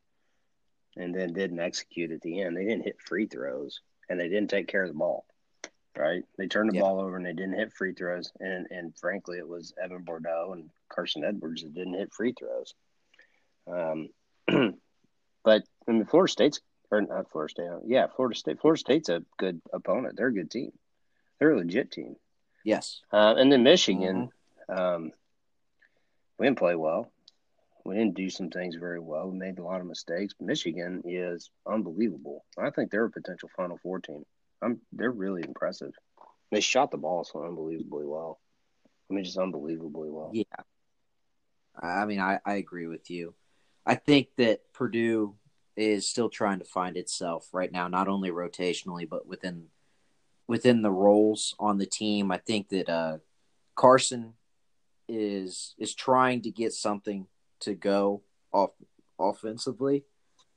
and 0.96 1.14
then 1.14 1.32
didn't 1.32 1.58
execute 1.58 2.12
at 2.12 2.20
the 2.22 2.40
end. 2.40 2.56
They 2.56 2.64
didn't 2.64 2.84
hit 2.84 3.00
free 3.00 3.26
throws, 3.26 3.80
and 4.08 4.18
they 4.20 4.28
didn't 4.28 4.50
take 4.50 4.68
care 4.68 4.82
of 4.82 4.88
the 4.88 4.94
ball. 4.94 5.26
Right? 5.96 6.22
They 6.38 6.46
turned 6.46 6.70
the 6.70 6.76
Yeah. 6.76 6.82
ball 6.82 7.00
over 7.00 7.16
and 7.16 7.26
they 7.26 7.32
didn't 7.32 7.58
hit 7.58 7.72
free 7.72 7.92
throws. 7.92 8.32
And 8.40 8.66
and 8.70 8.96
frankly, 8.96 9.38
it 9.38 9.48
was 9.48 9.72
Evan 9.82 10.04
Boudreaux 10.04 10.52
and 10.52 10.70
Carson 10.88 11.24
Edwards 11.24 11.62
that 11.62 11.74
didn't 11.74 11.94
hit 11.94 12.12
free 12.14 12.32
throws. 12.32 12.74
Um, 13.66 14.08
but 15.44 15.62
I 15.88 15.90
mean, 15.92 16.04
Florida 16.06 16.30
State's 16.30 16.60
or 16.90 17.00
not 17.02 17.30
Florida 17.30 17.50
State. 17.50 17.68
Yeah, 17.86 18.06
Florida 18.08 18.36
State. 18.36 18.60
Florida 18.60 18.78
State's 18.80 19.08
a 19.08 19.24
good 19.36 19.60
opponent. 19.72 20.16
They're 20.16 20.28
a 20.28 20.34
good 20.34 20.50
team. 20.50 20.72
They're 21.38 21.52
a 21.52 21.56
legit 21.56 21.90
team. 21.90 22.16
yes. 22.64 23.00
Uh, 23.12 23.34
and 23.38 23.50
then 23.50 23.62
Michigan, 23.62 24.30
um, 24.68 25.12
we 26.38 26.46
didn't 26.46 26.58
play 26.58 26.74
well. 26.74 27.10
We 27.84 27.94
didn't 27.94 28.14
do 28.14 28.28
some 28.28 28.50
things 28.50 28.74
very 28.76 29.00
well. 29.00 29.30
We 29.30 29.38
made 29.38 29.58
a 29.58 29.62
lot 29.64 29.80
of 29.80 29.86
mistakes. 29.86 30.34
Michigan 30.38 31.02
is 31.06 31.50
unbelievable. 31.66 32.44
I 32.58 32.70
think 32.70 32.90
they're 32.90 33.06
a 33.06 33.10
potential 33.10 33.48
Final 33.56 33.78
Four 33.78 34.00
team. 34.00 34.24
I'm. 34.62 34.80
They're 34.92 35.10
really 35.10 35.42
impressive. 35.46 35.92
They 36.50 36.60
shot 36.60 36.90
the 36.90 36.98
ball 36.98 37.24
so 37.24 37.44
unbelievably 37.44 38.06
well. 38.06 38.40
I 39.10 39.14
mean, 39.14 39.24
just 39.24 39.38
unbelievably 39.38 40.10
well. 40.10 40.30
Yeah. 40.32 40.44
I 41.80 42.04
mean, 42.04 42.20
I, 42.20 42.40
I 42.44 42.54
agree 42.54 42.86
with 42.86 43.10
you. 43.10 43.34
I 43.86 43.94
think 43.94 44.28
that 44.36 44.60
Purdue 44.72 45.34
is 45.76 46.06
still 46.06 46.28
trying 46.28 46.58
to 46.58 46.64
find 46.64 46.96
itself 46.96 47.48
right 47.52 47.72
now, 47.72 47.88
not 47.88 48.08
only 48.08 48.30
rotationally, 48.30 49.08
but 49.08 49.26
within 49.26 49.66
within 50.46 50.82
the 50.82 50.90
roles 50.90 51.54
on 51.58 51.78
the 51.78 51.86
team. 51.86 52.30
I 52.30 52.38
think 52.38 52.68
that 52.70 52.88
uh, 52.88 53.18
Carson 53.76 54.34
is 55.08 55.74
is 55.78 55.94
trying 55.94 56.42
to 56.42 56.50
get 56.50 56.72
something 56.72 57.26
to 57.60 57.74
go 57.74 58.22
off 58.52 58.70
offensively. 59.18 60.04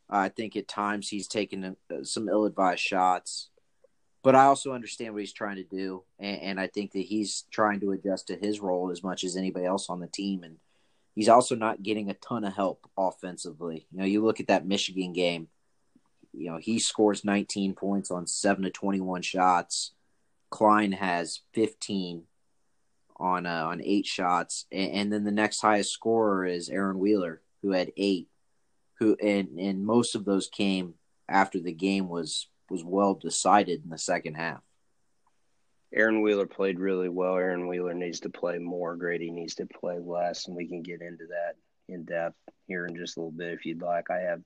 I 0.10 0.30
think 0.30 0.56
at 0.56 0.68
times 0.68 1.10
he's 1.10 1.28
taken 1.28 1.76
uh, 1.92 2.04
some 2.04 2.28
ill 2.28 2.46
advised 2.46 2.82
shots, 2.82 3.50
but 4.24 4.36
I 4.36 4.46
also 4.46 4.72
understand 4.72 5.14
what 5.14 5.20
he's 5.20 5.34
trying 5.34 5.58
to 5.58 5.64
do, 5.64 6.04
and, 6.18 6.42
and 6.42 6.60
I 6.60 6.68
think 6.68 6.94
that 6.94 7.00
he's 7.00 7.44
trying 7.52 7.82
to 7.82 7.92
adjust 7.92 8.28
to 8.28 8.38
his 8.38 8.62
role 8.62 8.90
as 8.90 9.04
much 9.04 9.24
as 9.26 9.36
anybody 9.36 9.66
else 9.66 9.90
on 9.90 10.00
the 10.00 10.08
team, 10.08 10.44
and 10.44 10.58
he's 11.14 11.30
also 11.30 11.56
not 11.56 11.84
getting 11.84 12.10
a 12.10 12.16
ton 12.16 12.46
of 12.46 12.54
help 12.54 12.90
offensively. 12.98 13.86
You 13.92 14.00
know, 14.00 14.06
you 14.06 14.24
look 14.24 14.40
at 14.40 14.48
that 14.48 14.66
Michigan 14.66 15.12
game. 15.12 15.50
You 16.32 16.52
know, 16.52 16.58
he 16.58 16.80
scores 16.80 17.26
19 17.26 17.76
points 17.76 18.10
on 18.10 18.26
seven 18.26 18.64
to 18.64 18.72
21 18.72 19.22
shots. 19.22 19.92
Cline 20.50 20.94
has 20.94 21.42
15 21.54 22.24
on 23.18 23.46
uh, 23.46 23.66
on 23.66 23.82
eight 23.84 24.06
shots, 24.06 24.66
and, 24.72 24.92
and 24.92 25.14
then 25.14 25.26
the 25.26 25.32
next 25.32 25.60
highest 25.60 25.92
scorer 25.92 26.46
is 26.46 26.70
Aaron 26.70 26.98
Wheeler, 26.98 27.42
who 27.62 27.72
had 27.72 27.92
eight. 27.98 28.30
Who 29.00 29.18
and 29.22 29.60
and 29.60 29.86
most 29.86 30.16
of 30.16 30.24
those 30.24 30.48
came 30.48 30.94
after 31.28 31.60
the 31.60 31.74
game 31.74 32.08
was 32.08 32.48
was 32.74 32.84
well 32.84 33.14
decided 33.14 33.84
in 33.84 33.92
the 33.92 33.98
second 34.00 34.34
half. 34.34 34.62
Aaron 35.94 36.24
Wheeler 36.24 36.48
played 36.48 36.80
really 36.80 37.08
well. 37.08 37.36
Aaron 37.36 37.68
Wheeler 37.68 37.94
needs 37.94 38.22
to 38.22 38.30
play 38.30 38.58
more. 38.58 38.96
Grady 38.96 39.30
needs 39.30 39.54
to 39.56 39.68
play 39.68 40.00
less, 40.00 40.48
and 40.48 40.58
we 40.58 40.68
can 40.68 40.82
get 40.82 41.04
into 41.04 41.28
that 41.28 41.56
in 41.88 42.04
depth 42.04 42.36
here 42.66 42.88
in 42.88 42.96
just 42.96 43.16
a 43.16 43.20
little 43.20 43.32
bit 43.32 43.54
if 43.54 43.64
you'd 43.64 43.84
like. 43.84 44.10
I 44.10 44.22
have 44.22 44.42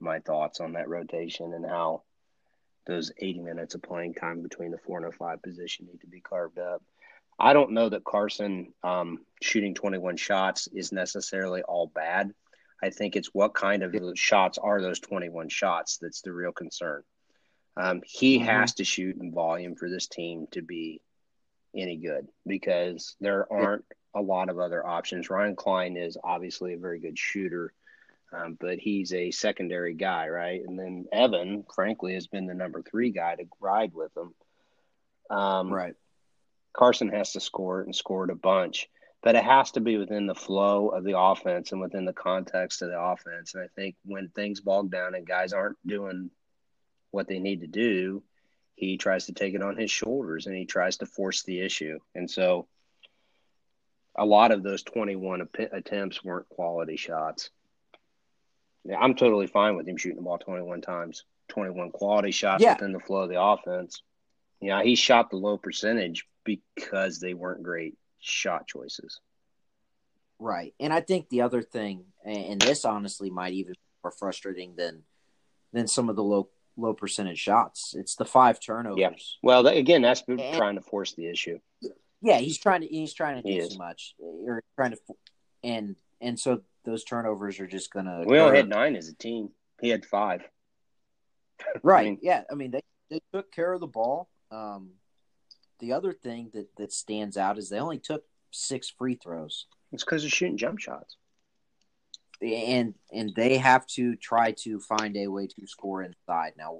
my 0.00 0.18
thoughts 0.18 0.58
on 0.58 0.72
that 0.72 0.88
rotation 0.88 1.54
and 1.54 1.64
how 1.64 2.02
those 2.86 3.12
80 3.16 3.40
minutes 3.40 3.76
of 3.76 3.82
playing 3.82 4.14
time 4.14 4.42
between 4.42 4.72
the 4.72 4.78
four 4.78 4.98
and 4.98 5.06
the 5.06 5.16
five 5.16 5.40
position 5.40 5.86
need 5.86 6.00
to 6.00 6.08
be 6.08 6.20
carved 6.20 6.58
up. 6.58 6.82
I 7.38 7.52
don't 7.52 7.70
know 7.70 7.88
that 7.88 8.02
Carson 8.02 8.74
um, 8.82 9.18
shooting 9.40 9.74
21 9.74 10.16
shots 10.16 10.66
is 10.72 10.90
necessarily 10.90 11.62
all 11.62 11.86
bad. 11.86 12.34
I 12.82 12.90
think 12.90 13.14
it's 13.14 13.32
what 13.32 13.54
kind 13.54 13.84
of 13.84 13.94
shots 14.16 14.58
are 14.58 14.82
those 14.82 14.98
21 14.98 15.48
shots 15.48 15.98
that's 15.98 16.22
the 16.22 16.32
real 16.32 16.52
concern. 16.52 17.04
Um, 17.78 18.02
he 18.04 18.38
Mhm. 18.40 18.44
has 18.44 18.74
to 18.74 18.84
shoot 18.84 19.16
in 19.16 19.30
volume 19.32 19.76
for 19.76 19.88
this 19.88 20.08
team 20.08 20.48
to 20.48 20.62
be 20.62 21.00
any 21.74 21.96
good 21.96 22.28
because 22.44 23.16
there 23.20 23.50
aren't 23.52 23.84
a 24.14 24.20
lot 24.20 24.48
of 24.48 24.58
other 24.58 24.84
options. 24.84 25.30
Ryan 25.30 25.54
Cline 25.54 25.96
is 25.96 26.18
obviously 26.22 26.74
a 26.74 26.78
very 26.78 26.98
good 26.98 27.16
shooter, 27.16 27.72
um, 28.32 28.54
but 28.54 28.78
he's 28.80 29.12
a 29.14 29.30
secondary 29.30 29.94
guy, 29.94 30.28
right? 30.28 30.60
And 30.66 30.76
then 30.76 31.06
Evan, 31.12 31.62
frankly, 31.72 32.14
has 32.14 32.26
been 32.26 32.46
the 32.46 32.54
number 32.54 32.82
three 32.82 33.10
guy 33.10 33.36
to 33.36 33.48
ride 33.60 33.94
with 33.94 34.14
him. 34.16 34.34
Um, 35.30 35.72
Right. 35.72 35.94
Carson 36.72 37.10
has 37.10 37.32
to 37.34 37.40
score 37.40 37.82
and 37.82 37.94
score 37.94 38.24
it 38.24 38.30
a 38.30 38.34
bunch, 38.34 38.90
but 39.22 39.36
it 39.36 39.44
has 39.44 39.70
to 39.72 39.80
be 39.80 39.98
within 39.98 40.26
the 40.26 40.34
flow 40.34 40.88
of 40.88 41.04
the 41.04 41.18
offense 41.18 41.70
and 41.70 41.80
within 41.80 42.06
the 42.06 42.12
context 42.12 42.82
of 42.82 42.88
the 42.88 43.00
offense. 43.00 43.54
And 43.54 43.62
I 43.62 43.68
think 43.68 43.96
when 44.04 44.30
things 44.30 44.60
bog 44.60 44.90
down 44.90 45.14
and 45.14 45.26
guys 45.26 45.52
aren't 45.52 45.78
doing 45.86 46.30
what 47.10 47.28
they 47.28 47.38
need 47.38 47.60
to 47.60 47.66
do, 47.66 48.22
he 48.76 48.96
tries 48.96 49.26
to 49.26 49.32
take 49.32 49.54
it 49.54 49.62
on 49.62 49.76
his 49.76 49.90
shoulders 49.90 50.46
and 50.46 50.54
he 50.56 50.64
tries 50.64 50.98
to 50.98 51.06
force 51.06 51.42
the 51.42 51.60
issue. 51.60 51.98
And 52.14 52.30
so 52.30 52.68
a 54.16 54.24
lot 54.24 54.52
of 54.52 54.62
those 54.62 54.82
21 54.82 55.42
ap- 55.42 55.72
attempts 55.72 56.22
weren't 56.24 56.48
quality 56.48 56.96
shots. 56.96 57.50
Yeah, 58.84 58.98
I'm 58.98 59.14
totally 59.14 59.46
fine 59.46 59.76
with 59.76 59.86
him 59.88 59.96
shooting 59.96 60.16
the 60.16 60.22
ball 60.22 60.38
21 60.38 60.80
times, 60.80 61.24
21 61.48 61.90
quality 61.90 62.30
shots 62.30 62.62
Yeah. 62.62 62.74
within 62.74 62.92
the 62.92 63.00
flow 63.00 63.22
of 63.22 63.30
the 63.30 63.40
offense. 63.40 64.02
Yeah, 64.60 64.82
he 64.82 64.94
shot 64.94 65.30
the 65.30 65.36
low 65.36 65.56
percentage 65.58 66.26
because 66.44 67.20
they 67.20 67.34
weren't 67.34 67.62
great 67.62 67.96
shot 68.20 68.66
choices. 68.66 69.20
Right. 70.38 70.74
And 70.80 70.92
I 70.92 71.00
think 71.00 71.28
the 71.28 71.42
other 71.42 71.62
thing, 71.62 72.04
and 72.24 72.60
this 72.60 72.84
honestly 72.84 73.30
might 73.30 73.52
even 73.54 73.72
be 73.72 73.78
more 74.04 74.12
frustrating 74.12 74.74
than 74.76 75.02
than 75.72 75.86
some 75.86 76.08
of 76.08 76.16
the 76.16 76.24
low 76.24 76.48
low 76.78 76.94
percentage 76.94 77.38
shots. 77.38 77.94
It's 77.98 78.14
the 78.14 78.24
five 78.24 78.60
turnovers. 78.60 78.98
Yeah. 78.98 79.10
Well, 79.42 79.64
that, 79.64 79.76
again, 79.76 80.00
that's 80.02 80.22
And- 80.26 80.40
trying 80.56 80.76
to 80.76 80.80
force 80.80 81.12
the 81.14 81.26
issue. 81.26 81.58
Yeah, 82.22 82.38
he's 82.38 82.58
trying 82.58 82.80
to 82.80 82.86
he's 82.88 83.12
trying 83.12 83.42
to 83.42 83.48
He 83.48 83.58
do 83.58 83.62
is. 83.64 83.72
too 83.72 83.78
much. 83.78 84.14
Or 84.18 84.62
trying 84.76 84.92
to 84.92 84.98
and 85.62 85.96
and 86.20 86.38
so 86.38 86.62
those 86.84 87.04
turnovers 87.04 87.60
are 87.60 87.66
just 87.66 87.92
gonna 87.92 88.24
We 88.26 88.38
only 88.38 88.56
had 88.56 88.68
nine 88.68 88.96
as 88.96 89.08
a 89.08 89.14
team. 89.14 89.50
He 89.80 89.88
had 89.90 90.04
five. 90.06 90.42
Right. 91.82 92.00
I 92.06 92.10
mean- 92.10 92.18
yeah. 92.22 92.42
I 92.50 92.54
mean, 92.54 92.70
they, 92.70 92.82
they 93.10 93.20
took 93.32 93.50
care 93.52 93.72
of 93.72 93.80
the 93.80 93.86
ball. 93.88 94.28
Um, 94.50 94.90
the 95.80 95.92
other 95.92 96.12
thing 96.12 96.50
that, 96.54 96.68
that 96.76 96.92
stands 96.92 97.36
out 97.36 97.58
is 97.58 97.68
they 97.68 97.78
only 97.80 97.98
took 97.98 98.24
six 98.50 98.88
free 98.90 99.14
throws, 99.16 99.66
It's 99.92 100.04
because 100.04 100.22
they're 100.22 100.30
shooting 100.30 100.56
jump 100.56 100.78
shots. 100.78 101.16
And 102.40 102.94
and 103.12 103.34
they 103.34 103.58
have 103.58 103.86
to 103.88 104.14
try 104.16 104.52
to 104.62 104.78
find 104.80 105.16
a 105.16 105.28
way 105.28 105.46
to 105.46 105.66
score 105.66 106.02
inside. 106.02 106.52
Now, 106.56 106.78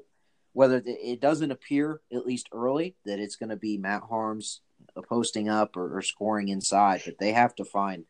whether 0.52 0.80
the, 0.80 0.92
it 0.92 1.20
doesn't 1.20 1.50
appear 1.50 2.00
at 2.12 2.26
least 2.26 2.48
early 2.52 2.96
that 3.04 3.18
it's 3.18 3.36
going 3.36 3.50
to 3.50 3.56
be 3.56 3.76
Matt 3.76 4.02
Haarms 4.02 4.60
uh, 4.96 5.02
posting 5.02 5.48
up 5.48 5.76
or, 5.76 5.98
or 5.98 6.02
scoring 6.02 6.48
inside, 6.48 7.02
but 7.04 7.18
they 7.18 7.32
have 7.32 7.54
to 7.56 7.64
find 7.64 8.04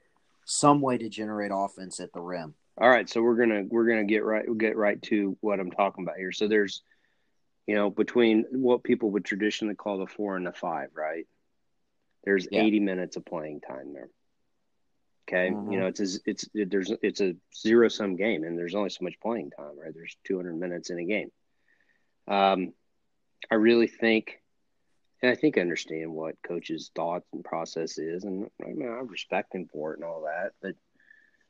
some 0.45 0.81
way 0.81 0.99
to 0.99 1.09
generate 1.09 1.51
offense 1.53 2.01
at 2.01 2.13
the 2.13 2.21
rim. 2.21 2.55
All 2.81 2.89
right, 2.89 3.09
so 3.09 3.21
we're 3.23 3.37
gonna 3.37 3.65
we're 3.69 3.89
gonna 3.89 4.05
get 4.05 4.25
right 4.25 4.47
get 4.57 4.77
right 4.77 5.01
to 5.03 5.37
what 5.41 5.59
I'm 5.59 5.71
talking 5.71 6.05
about 6.05 6.17
here. 6.17 6.33
So 6.33 6.47
there's, 6.47 6.83
you 7.67 7.75
know, 7.75 7.91
between 7.91 8.45
what 8.51 8.85
people 8.85 9.11
would 9.11 9.25
traditionally 9.25 9.75
call 9.75 9.99
the 9.99 10.07
four 10.07 10.37
and 10.37 10.47
the 10.47 10.53
five, 10.53 10.91
right? 10.95 11.27
There's 12.25 12.47
Yeah. 12.51 12.63
80 12.63 12.81
minutes 12.81 13.17
of 13.17 13.25
playing 13.25 13.61
time 13.63 13.93
there. 13.93 14.09
Okay, 15.29 15.51
Mhm. 15.51 15.71
you 15.73 15.79
know 15.79 15.87
it's 15.87 16.01
a, 16.01 16.19
it's 16.25 16.49
it, 16.55 16.71
there's 16.71 16.91
it's 17.03 17.21
a 17.21 17.37
zero 17.55 17.89
sum 17.89 18.17
game, 18.17 18.45
and 18.45 18.57
there's 18.59 18.75
only 18.75 18.89
so 18.91 19.05
much 19.05 19.21
playing 19.21 19.51
time, 19.51 19.79
right? 19.79 19.93
There's 19.95 20.17
200 20.25 20.57
minutes 20.57 20.89
in 20.91 20.99
a 20.99 21.05
game. 21.05 21.31
Um, 22.27 22.73
I 23.51 23.57
really 23.57 23.89
think, 23.89 24.41
and 25.23 25.31
I 25.31 25.35
think 25.35 25.59
I 25.59 25.61
understand 25.61 26.13
what 26.13 26.41
coach's 26.43 26.91
thoughts 26.95 27.27
and 27.35 27.45
process 27.45 27.99
is, 27.99 28.25
and 28.25 28.51
I 28.65 28.69
mean 28.69 28.89
I 28.89 29.01
respect 29.01 29.55
him 29.55 29.67
for 29.67 29.93
it 29.93 29.99
and 29.99 30.05
all 30.05 30.23
that, 30.23 30.53
but 30.63 30.77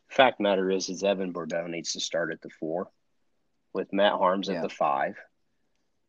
fact 0.08 0.40
matter 0.40 0.70
is 0.70 0.88
is 0.88 1.04
Evan 1.04 1.32
Boudreaux 1.32 1.68
needs 1.70 1.92
to 1.92 2.00
start 2.00 2.32
at 2.32 2.40
the 2.40 2.50
four 2.50 2.90
with 3.72 3.92
Matt 3.92 4.14
Haarms 4.14 4.48
Yeah. 4.48 4.54
at 4.56 4.62
the 4.62 4.68
five. 4.74 5.16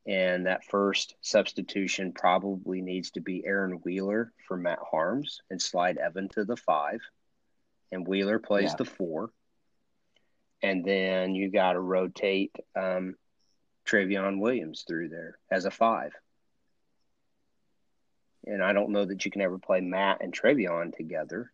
And 0.07 0.47
that 0.47 0.63
first 0.63 1.13
substitution 1.21 2.13
probably 2.13 2.81
needs 2.81 3.11
to 3.11 3.21
be 3.21 3.45
Aaron 3.45 3.73
Wheeler 3.83 4.33
for 4.47 4.57
Matt 4.57 4.79
Haarms 4.79 5.41
and 5.51 5.61
slide 5.61 5.97
Evan 5.97 6.29
to 6.29 6.45
the 6.45 6.55
five. 6.55 7.01
And 7.91 8.07
Wheeler 8.07 8.39
plays 8.39 8.71
Yeah. 8.71 8.75
the 8.77 8.85
four. 8.85 9.31
And 10.61 10.83
then 10.83 11.35
you 11.35 11.49
got 11.49 11.73
to 11.73 11.79
rotate 11.79 12.55
um, 12.75 13.15
Trevion 13.85 14.39
Williams 14.39 14.83
through 14.87 15.09
there 15.09 15.37
as 15.49 15.65
a 15.65 15.71
five. 15.71 16.13
And 18.45 18.63
I 18.63 18.73
don't 18.73 18.91
know 18.91 19.05
that 19.05 19.25
you 19.25 19.31
can 19.31 19.41
ever 19.41 19.57
play 19.57 19.81
Matt 19.81 20.21
and 20.21 20.33
Trevion 20.33 20.95
together 20.95 21.51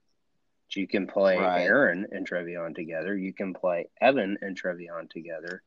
You 0.72 0.88
can 0.88 1.08
play 1.08 1.38
right. 1.38 1.62
Aaron 1.62 2.08
and 2.12 2.28
Trevion 2.28 2.76
together. 2.76 3.16
You 3.16 3.34
can 3.34 3.54
play 3.54 3.88
Evan 4.02 4.38
and 4.42 4.60
Trevion 4.60 5.10
together. 5.10 5.62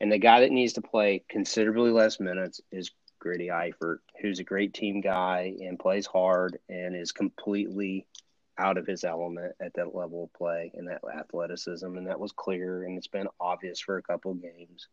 And 0.00 0.12
the 0.12 0.18
guy 0.18 0.40
that 0.40 0.52
needs 0.52 0.74
to 0.74 0.82
play 0.82 1.24
considerably 1.28 1.90
less 1.90 2.20
minutes 2.20 2.60
is 2.70 2.92
Grady 3.18 3.48
Eifert, 3.48 3.98
who's 4.20 4.38
a 4.38 4.44
great 4.44 4.74
team 4.74 5.00
guy 5.00 5.54
and 5.60 5.78
plays 5.78 6.06
hard 6.06 6.58
and 6.68 6.94
is 6.94 7.12
completely 7.12 8.06
out 8.58 8.78
of 8.78 8.86
his 8.86 9.04
element 9.04 9.52
at 9.60 9.74
that 9.74 9.94
level 9.94 10.24
of 10.24 10.32
play 10.32 10.72
and 10.74 10.88
that 10.88 11.02
athleticism. 11.04 11.86
And 11.86 12.06
that 12.06 12.20
was 12.20 12.32
clear 12.32 12.84
and 12.84 12.96
it's 12.96 13.06
been 13.06 13.28
obvious 13.40 13.80
for 13.80 13.98
a 13.98 14.02
couple 14.02 14.34
games. 14.34 14.88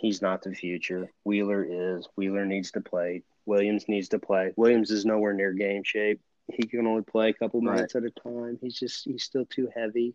He's 0.00 0.22
not 0.22 0.42
the 0.42 0.54
future. 0.54 1.10
Wheeler 1.24 1.64
is. 1.64 2.08
Wheeler 2.16 2.44
needs 2.44 2.72
to 2.72 2.80
play. 2.80 3.22
Williams 3.46 3.88
needs 3.88 4.08
to 4.08 4.18
play. 4.18 4.52
Williams 4.56 4.90
is 4.90 5.04
nowhere 5.04 5.32
near 5.32 5.52
game 5.52 5.82
shape. 5.84 6.20
He 6.52 6.64
can 6.64 6.86
only 6.86 7.02
play 7.02 7.28
a 7.28 7.34
couple 7.34 7.60
minutes 7.60 7.94
right. 7.94 8.04
at 8.04 8.10
a 8.10 8.20
time. 8.28 8.58
He's 8.60 8.78
just 8.78 9.04
he's 9.04 9.22
still 9.22 9.46
too 9.46 9.68
heavy 9.74 10.14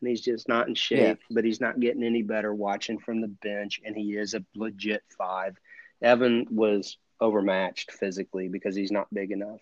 and 0.00 0.08
he's 0.08 0.22
just 0.22 0.48
not 0.48 0.68
in 0.68 0.74
shape, 0.74 1.18
yeah. 1.18 1.34
but 1.34 1.44
he's 1.44 1.60
not 1.60 1.80
getting 1.80 2.02
any 2.02 2.22
better 2.22 2.54
watching 2.54 2.98
from 2.98 3.20
the 3.20 3.28
bench 3.28 3.80
and 3.84 3.96
he 3.96 4.16
is 4.16 4.34
a 4.34 4.44
legit 4.54 5.02
5. 5.18 5.56
Evan 6.02 6.46
was 6.50 6.96
overmatched 7.20 7.92
physically 7.92 8.48
because 8.48 8.74
he's 8.74 8.90
not 8.90 9.12
big 9.12 9.30
enough. 9.30 9.60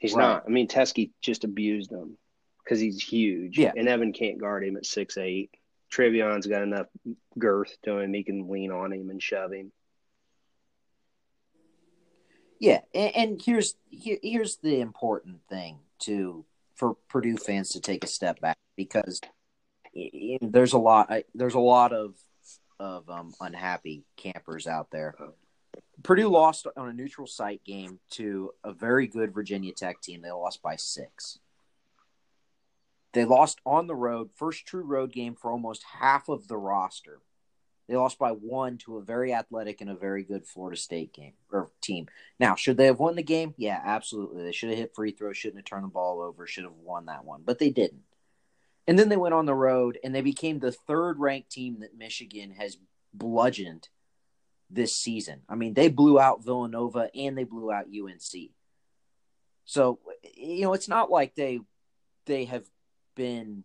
He's 0.00 0.14
right. 0.14 0.24
not. 0.24 0.44
I 0.46 0.48
mean, 0.48 0.66
Teskey 0.66 1.10
just 1.20 1.44
abused 1.44 1.92
him 1.92 2.16
because 2.64 2.80
he's 2.80 3.00
huge. 3.00 3.58
Yeah. 3.58 3.72
And 3.76 3.86
Evan 3.86 4.12
can't 4.12 4.40
guard 4.40 4.64
him 4.64 4.76
at 4.76 4.86
six 4.86 5.16
eight. 5.16 5.50
Trevion's 5.92 6.46
got 6.46 6.62
enough 6.62 6.86
girth 7.38 7.76
to 7.84 7.98
him; 7.98 8.12
he 8.12 8.24
can 8.24 8.48
lean 8.48 8.72
on 8.72 8.92
him 8.92 9.10
and 9.10 9.22
shove 9.22 9.52
him. 9.52 9.70
Yeah, 12.58 12.80
and, 12.94 13.16
and 13.16 13.42
here's 13.44 13.74
here, 13.88 14.18
here's 14.22 14.56
the 14.56 14.80
important 14.80 15.40
thing 15.48 15.78
to 16.00 16.44
for 16.76 16.94
Purdue 17.08 17.36
fans 17.36 17.70
to 17.70 17.80
take 17.80 18.02
a 18.02 18.08
step 18.08 18.40
back 18.40 18.58
because 18.76 19.20
there's 20.40 20.72
a 20.72 20.78
lot 20.78 21.12
there's 21.34 21.54
a 21.54 21.60
lot 21.60 21.92
of 21.92 22.14
of 22.78 23.08
um, 23.10 23.34
unhappy 23.40 24.04
campers 24.16 24.66
out 24.66 24.90
there. 24.90 25.14
Purdue 26.02 26.28
lost 26.28 26.66
on 26.76 26.88
a 26.88 26.92
neutral 26.92 27.26
site 27.26 27.64
game 27.64 27.98
to 28.10 28.52
a 28.64 28.72
very 28.72 29.06
good 29.06 29.34
Virginia 29.34 29.72
Tech 29.72 30.00
team. 30.00 30.22
They 30.22 30.30
lost 30.30 30.62
by 30.62 30.76
six. 30.76 31.38
They 33.12 33.24
lost 33.24 33.60
on 33.66 33.86
the 33.86 33.94
road, 33.94 34.30
first 34.34 34.66
true 34.66 34.84
road 34.84 35.12
game 35.12 35.34
for 35.34 35.50
almost 35.50 35.82
half 36.00 36.28
of 36.28 36.48
the 36.48 36.56
roster. 36.56 37.20
They 37.88 37.96
lost 37.96 38.20
by 38.20 38.30
one 38.30 38.78
to 38.78 38.98
a 38.98 39.02
very 39.02 39.34
athletic 39.34 39.80
and 39.80 39.90
a 39.90 39.96
very 39.96 40.22
good 40.22 40.46
Florida 40.46 40.76
State 40.76 41.12
game 41.12 41.32
or 41.50 41.72
team. 41.80 42.06
Now, 42.38 42.54
should 42.54 42.76
they 42.76 42.86
have 42.86 43.00
won 43.00 43.16
the 43.16 43.22
game? 43.24 43.52
Yeah, 43.56 43.80
absolutely. 43.84 44.44
They 44.44 44.52
should 44.52 44.68
have 44.68 44.78
hit 44.78 44.94
free 44.94 45.10
throws, 45.10 45.36
shouldn't 45.36 45.58
have 45.58 45.64
turned 45.64 45.84
the 45.84 45.88
ball 45.88 46.20
over, 46.20 46.46
should 46.46 46.62
have 46.62 46.76
won 46.84 47.06
that 47.06 47.24
one, 47.24 47.42
but 47.44 47.58
they 47.58 47.70
didn't. 47.70 48.04
And 48.86 48.96
then 48.96 49.08
they 49.08 49.16
went 49.16 49.34
on 49.34 49.46
the 49.46 49.54
road 49.54 49.98
and 50.04 50.14
they 50.14 50.20
became 50.20 50.60
the 50.60 50.70
third 50.70 51.18
ranked 51.18 51.50
team 51.50 51.80
that 51.80 51.98
Michigan 51.98 52.52
has 52.52 52.78
bludgeoned 53.12 53.88
this 54.70 54.94
season. 54.94 55.40
I 55.48 55.54
mean, 55.54 55.74
they 55.74 55.88
blew 55.88 56.18
out 56.18 56.44
Villanova 56.44 57.10
and 57.14 57.36
they 57.36 57.44
blew 57.44 57.72
out 57.72 57.86
UNC. 57.86 58.50
So, 59.64 59.98
you 60.34 60.62
know, 60.62 60.72
it's 60.72 60.88
not 60.88 61.10
like 61.10 61.34
they 61.34 61.60
they 62.26 62.44
have 62.46 62.64
been 63.16 63.64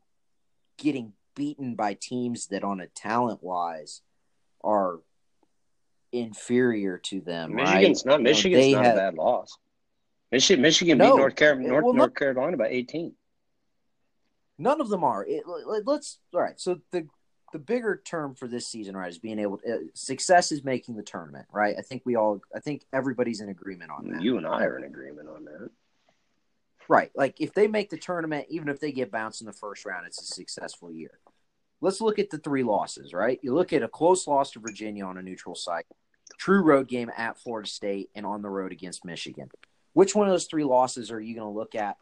getting 0.78 1.14
beaten 1.36 1.76
by 1.76 1.94
teams 2.00 2.48
that 2.48 2.64
on 2.64 2.80
a 2.80 2.88
talent 2.88 3.44
wise 3.44 4.02
are 4.64 5.00
inferior 6.12 6.98
to 6.98 7.22
them. 7.22 7.56
Michigan's 7.56 8.04
right? 8.06 8.14
not 8.14 8.22
Michigan's 8.22 8.72
know, 8.72 8.78
not 8.78 8.86
have, 8.86 8.96
a 8.96 8.98
bad 8.98 9.14
loss. 9.16 9.58
Michigan 10.32 10.62
Michigan 10.62 10.98
no, 10.98 11.12
beat 11.12 11.18
North 11.18 11.36
Carolina 11.36 11.68
North, 11.68 11.84
well, 11.84 11.94
North 11.94 12.16
Carolina 12.16 12.58
by 12.58 12.68
18. 12.68 13.14
None 14.58 14.82
of 14.82 14.90
them 14.90 15.04
are. 15.04 15.26
It, 15.28 15.44
let's 15.86 16.20
all 16.34 16.42
right. 16.42 16.60
So 16.60 16.80
the 16.92 17.08
the 17.56 17.60
bigger 17.60 18.02
term 18.04 18.36
for 18.36 18.50
this 18.50 18.68
season, 18.68 18.98
right, 18.98 19.10
is 19.10 19.18
being 19.18 19.40
able 19.40 19.60
to, 19.60 19.76
uh, 19.76 19.78
success 19.94 20.52
is 20.52 20.66
making 20.66 20.98
the 20.98 21.04
tournament, 21.04 21.46
right? 21.54 21.74
I 21.80 21.84
think 21.84 22.02
we 22.04 22.18
all, 22.18 22.42
I 22.54 22.60
think 22.60 22.84
everybody's 22.92 23.40
in 23.40 23.48
agreement 23.48 23.92
on 23.92 24.10
that. 24.10 24.22
You 24.22 24.36
and 24.38 24.46
I 24.46 24.66
are 24.66 24.78
in 24.78 24.84
agreement 24.84 25.30
on 25.30 25.46
that. 25.46 25.70
Right. 26.90 27.12
Like 27.16 27.40
if 27.40 27.54
they 27.54 27.68
make 27.68 27.90
the 27.90 27.98
tournament, 27.98 28.48
even 28.50 28.68
if 28.68 28.82
they 28.82 28.92
get 28.92 29.10
bounced 29.10 29.40
in 29.40 29.48
the 29.48 29.54
first 29.54 29.86
round, 29.86 30.06
it's 30.06 30.22
a 30.22 30.26
successful 30.26 30.92
year. 30.92 31.18
Let's 31.80 32.02
look 32.02 32.20
at 32.20 32.30
the 32.30 32.40
three 32.40 32.64
losses, 32.64 33.14
right? 33.14 33.40
You 33.42 33.54
look 33.54 33.72
at 33.72 33.84
a 33.84 33.88
close 33.88 34.28
loss 34.28 34.52
to 34.52 34.60
Virginia 34.60 35.06
on 35.06 35.18
a 35.18 35.22
neutral 35.22 35.56
site, 35.56 35.86
true 36.38 36.62
road 36.62 36.90
game 36.90 37.10
at 37.16 37.40
Florida 37.40 37.70
State, 37.70 38.10
and 38.16 38.26
on 38.26 38.42
the 38.42 38.50
road 38.50 38.74
against 38.74 39.06
Michigan. 39.06 39.50
Which 39.94 40.14
one 40.14 40.28
of 40.28 40.34
those 40.34 40.48
three 40.48 40.66
losses 40.66 41.10
are 41.10 41.22
you 41.22 41.36
going 41.36 41.48
to 41.48 41.58
look 41.58 41.74
at 41.74 41.96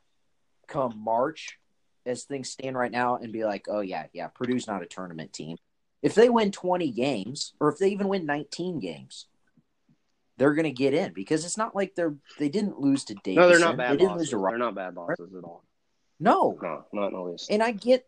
come 0.67 0.97
March 0.97 1.59
as 2.05 2.23
things 2.23 2.49
stand 2.49 2.77
right 2.77 2.91
now 2.91 3.17
and 3.17 3.33
be 3.33 3.45
like, 3.45 3.65
oh 3.69 3.81
yeah, 3.81 4.05
yeah, 4.13 4.27
Purdue's 4.27 4.67
not 4.67 4.83
a 4.83 4.85
tournament 4.85 5.33
team. 5.33 5.57
If 6.01 6.15
they 6.15 6.29
win 6.29 6.51
20 6.51 6.91
games, 6.91 7.53
or 7.59 7.69
if 7.69 7.77
they 7.77 7.89
even 7.89 8.09
win 8.09 8.25
19 8.25 8.79
games, 8.79 9.27
they're 10.37 10.53
going 10.53 10.65
to 10.65 10.71
get 10.71 10.93
in 10.93 11.13
because 11.13 11.45
it's 11.45 11.57
not 11.57 11.75
like 11.75 11.95
they're 11.95 12.15
they 12.39 12.49
didn't 12.49 12.79
lose 12.79 13.05
to 13.05 13.13
Davidson. 13.13 13.35
No, 13.35 13.49
they're 13.49 13.59
not 13.59 13.77
bad. 13.77 13.93
They 13.93 13.97
didn't 13.97 14.11
losses. 14.13 14.33
lose 14.33 14.41
to 14.41 14.47
They're 14.49 14.57
not 14.57 14.75
bad 14.75 14.95
losses 14.95 15.33
at 15.35 15.43
all. 15.43 15.63
No, 16.19 16.57
no, 16.61 16.85
not 16.91 17.07
in 17.07 17.13
the 17.13 17.21
least. 17.21 17.49
And 17.49 17.61
I 17.61 17.71
get, 17.71 18.05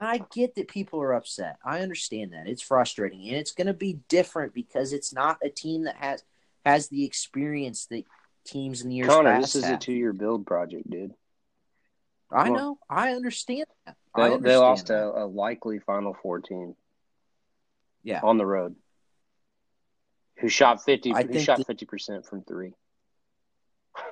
I 0.00 0.22
get 0.32 0.54
that 0.54 0.68
people 0.68 1.00
are 1.00 1.12
upset. 1.14 1.56
I 1.64 1.80
understand 1.80 2.32
that 2.32 2.46
it's 2.46 2.62
frustrating, 2.62 3.28
and 3.28 3.36
it's 3.36 3.52
going 3.52 3.66
to 3.66 3.74
be 3.74 4.00
different 4.08 4.54
because 4.54 4.92
it's 4.92 5.12
not 5.12 5.38
a 5.42 5.48
team 5.48 5.84
that 5.84 5.96
has 5.96 6.22
has 6.64 6.88
the 6.88 7.04
experience 7.04 7.86
that 7.86 8.04
teams 8.46 8.82
in 8.82 8.88
the 8.88 8.96
years 8.96 9.08
Connor, 9.08 9.32
past 9.32 9.54
this 9.54 9.56
is 9.56 9.64
have. 9.64 9.74
a 9.74 9.78
two 9.78 9.92
year 9.92 10.12
build 10.12 10.46
project, 10.46 10.88
dude. 10.88 11.14
I 12.30 12.48
know. 12.48 12.78
I 12.88 13.12
understand 13.12 13.66
that. 13.86 13.96
They, 14.16 14.22
I 14.22 14.24
understand 14.26 14.44
they 14.44 14.56
lost 14.56 14.90
a, 14.90 15.24
a, 15.24 15.26
likely 15.26 15.78
Final 15.78 16.16
Four 16.22 16.40
team. 16.40 16.74
Yeah, 18.02 18.20
on 18.22 18.38
the 18.38 18.46
road. 18.46 18.76
Who 20.38 20.48
shot 20.48 20.84
fifty? 20.84 21.12
Who 21.12 21.40
shot 21.40 21.64
fifty 21.66 21.86
percent 21.86 22.26
from 22.26 22.42
three? 22.42 22.72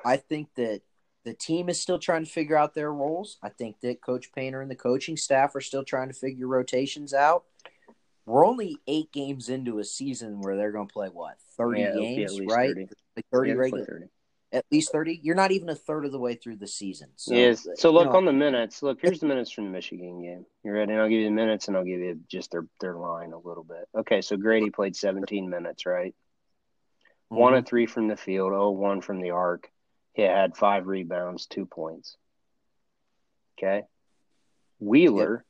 I 0.05 0.17
think 0.17 0.49
that 0.57 0.83
the 1.25 1.35
team 1.35 1.69
is 1.69 1.81
still 1.81 1.99
trying 1.99 2.25
to 2.25 2.31
figure 2.31 2.57
out 2.57 2.75
their 2.75 2.93
roles. 2.93 3.39
I 3.43 3.49
think 3.49 3.81
that 3.81 4.01
Coach 4.01 4.33
Painter 4.33 4.61
and 4.61 4.71
the 4.71 4.77
coaching 4.77 5.17
staff 5.17 5.55
are 5.55 5.61
still 5.61 5.85
trying 5.85 6.09
to 6.09 6.15
figure 6.15 6.47
rotations 6.47 7.13
out. 7.13 7.45
We're 8.25 8.47
only 8.47 8.77
eight 8.87 9.13
games 9.13 9.49
into 9.49 9.79
a 9.81 9.85
season 9.85 10.41
where 10.41 10.57
they're 10.57 10.73
going 10.73 10.87
to 10.87 10.93
play 10.93 11.09
what 11.09 11.37
thirty 11.57 11.81
yeah, 11.81 11.95
games, 11.95 12.41
right? 12.47 12.69
30. 12.69 12.89
Like 13.17 13.27
thirty 13.33 13.51
yeah, 13.51 13.57
regular. 13.57 13.85
30 13.85 14.07
at 14.53 14.65
least 14.71 14.93
30 14.93 15.21
you're 15.23 15.35
not 15.35 15.51
even 15.51 15.69
a 15.69 15.75
third 15.75 16.05
of 16.05 16.13
the 16.13 16.19
way 16.19 16.35
through 16.35 16.57
the 16.57 16.67
season. 16.67 17.09
So, 17.17 17.35
yes. 17.35 17.67
so 17.77 17.91
look 17.91 18.07
you 18.07 18.13
know, 18.13 18.19
on 18.19 18.25
the 18.25 18.33
minutes. 18.33 18.83
Look 18.83 18.99
here's 19.01 19.21
the 19.21 19.27
minutes 19.27 19.51
from 19.51 19.65
the 19.65 19.71
michigan 19.71 20.23
game. 20.23 20.47
You 20.65 20.73
ready? 20.73 20.93
And 20.93 21.01
i'll 21.01 21.09
give 21.09 21.21
you 21.21 21.27
the 21.27 21.31
minutes 21.31 21.69
and 21.69 21.77
i'll 21.77 21.85
give 21.85 22.01
you 22.01 22.21
just 22.29 22.51
their 22.51 22.67
their 22.81 22.97
line 22.97 23.33
a 23.33 23.39
little 23.39 23.65
bit. 23.65 23.89
Okay 23.97 24.21
so 24.21 24.37
grady 24.37 24.71
played 24.71 24.97
17 24.97 25.49
minutes 25.49 25.87
right? 25.87 26.15
Mm-hmm. 27.33 27.41
one 27.41 27.55
and 27.55 27.67
three 27.67 27.87
from 27.87 28.09
the 28.09 28.17
field 28.17 28.53
oh 28.55 28.71
one 28.71 29.01
from 29.01 29.21
the 29.21 29.31
arc. 29.31 29.71
He 30.13 30.23
had 30.23 30.57
five 30.57 30.87
rebounds 30.87 31.47
two 31.47 31.67
points. 31.67 32.17
Okay. 33.59 33.83
Wheeler 34.79 35.37
yep. 35.37 35.47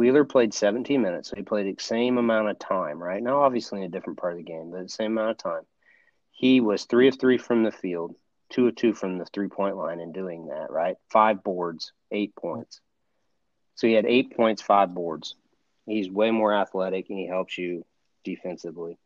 Wheeler 0.00 0.24
played 0.24 0.54
17 0.54 1.02
minutes, 1.02 1.28
so 1.28 1.36
he 1.36 1.42
played 1.42 1.66
the 1.66 1.82
same 1.82 2.16
amount 2.16 2.48
of 2.48 2.58
time, 2.58 3.02
right? 3.02 3.22
Now, 3.22 3.42
obviously, 3.42 3.80
in 3.80 3.84
a 3.84 3.88
different 3.90 4.18
part 4.18 4.32
of 4.32 4.38
the 4.38 4.44
game, 4.44 4.70
but 4.70 4.84
the 4.84 4.88
same 4.88 5.12
amount 5.18 5.32
of 5.32 5.36
time. 5.36 5.62
He 6.40 6.62
was 6.62 6.86
three 6.86 7.06
of 7.06 7.18
three 7.20 7.36
from 7.36 7.64
the 7.64 7.70
field, 7.70 8.14
two 8.48 8.66
of 8.66 8.74
two 8.74 8.94
from 8.94 9.18
the 9.18 9.26
three 9.26 9.48
point 9.48 9.76
line 9.76 10.00
in 10.00 10.10
doing 10.10 10.46
that, 10.46 10.70
right? 10.70 10.96
Five 11.12 11.44
boards, 11.44 11.92
eight 12.10 12.34
points. 12.34 12.80
So 13.74 13.86
he 13.86 13.92
had 13.92 14.06
eight 14.06 14.34
points, 14.34 14.62
five 14.62 14.94
boards. 14.94 15.34
He's 15.84 16.08
way 16.08 16.30
more 16.30 16.54
athletic 16.54 17.10
and 17.10 17.18
he 17.18 17.26
helps 17.26 17.58
you 17.58 17.84
defensively. 18.24 18.98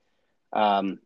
Um, 0.53 1.01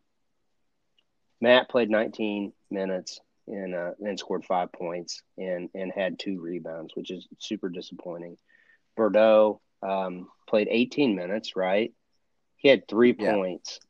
Matt 1.40 1.70
played 1.70 1.88
19 1.88 2.52
minutes 2.70 3.20
and, 3.46 3.74
uh, 3.74 3.92
and 3.98 4.18
scored 4.18 4.44
five 4.44 4.70
points 4.70 5.22
and, 5.38 5.70
and 5.74 5.90
had 5.90 6.18
two 6.18 6.38
rebounds, 6.42 6.94
which 6.94 7.10
is 7.10 7.26
super 7.38 7.70
disappointing. 7.70 8.36
Boudreaux 8.98 9.60
um, 9.82 10.28
played 10.46 10.68
18 10.70 11.16
minutes, 11.16 11.56
right? 11.56 11.94
He 12.56 12.68
had 12.68 12.86
three 12.86 13.16
yeah. 13.18 13.32
points 13.32 13.80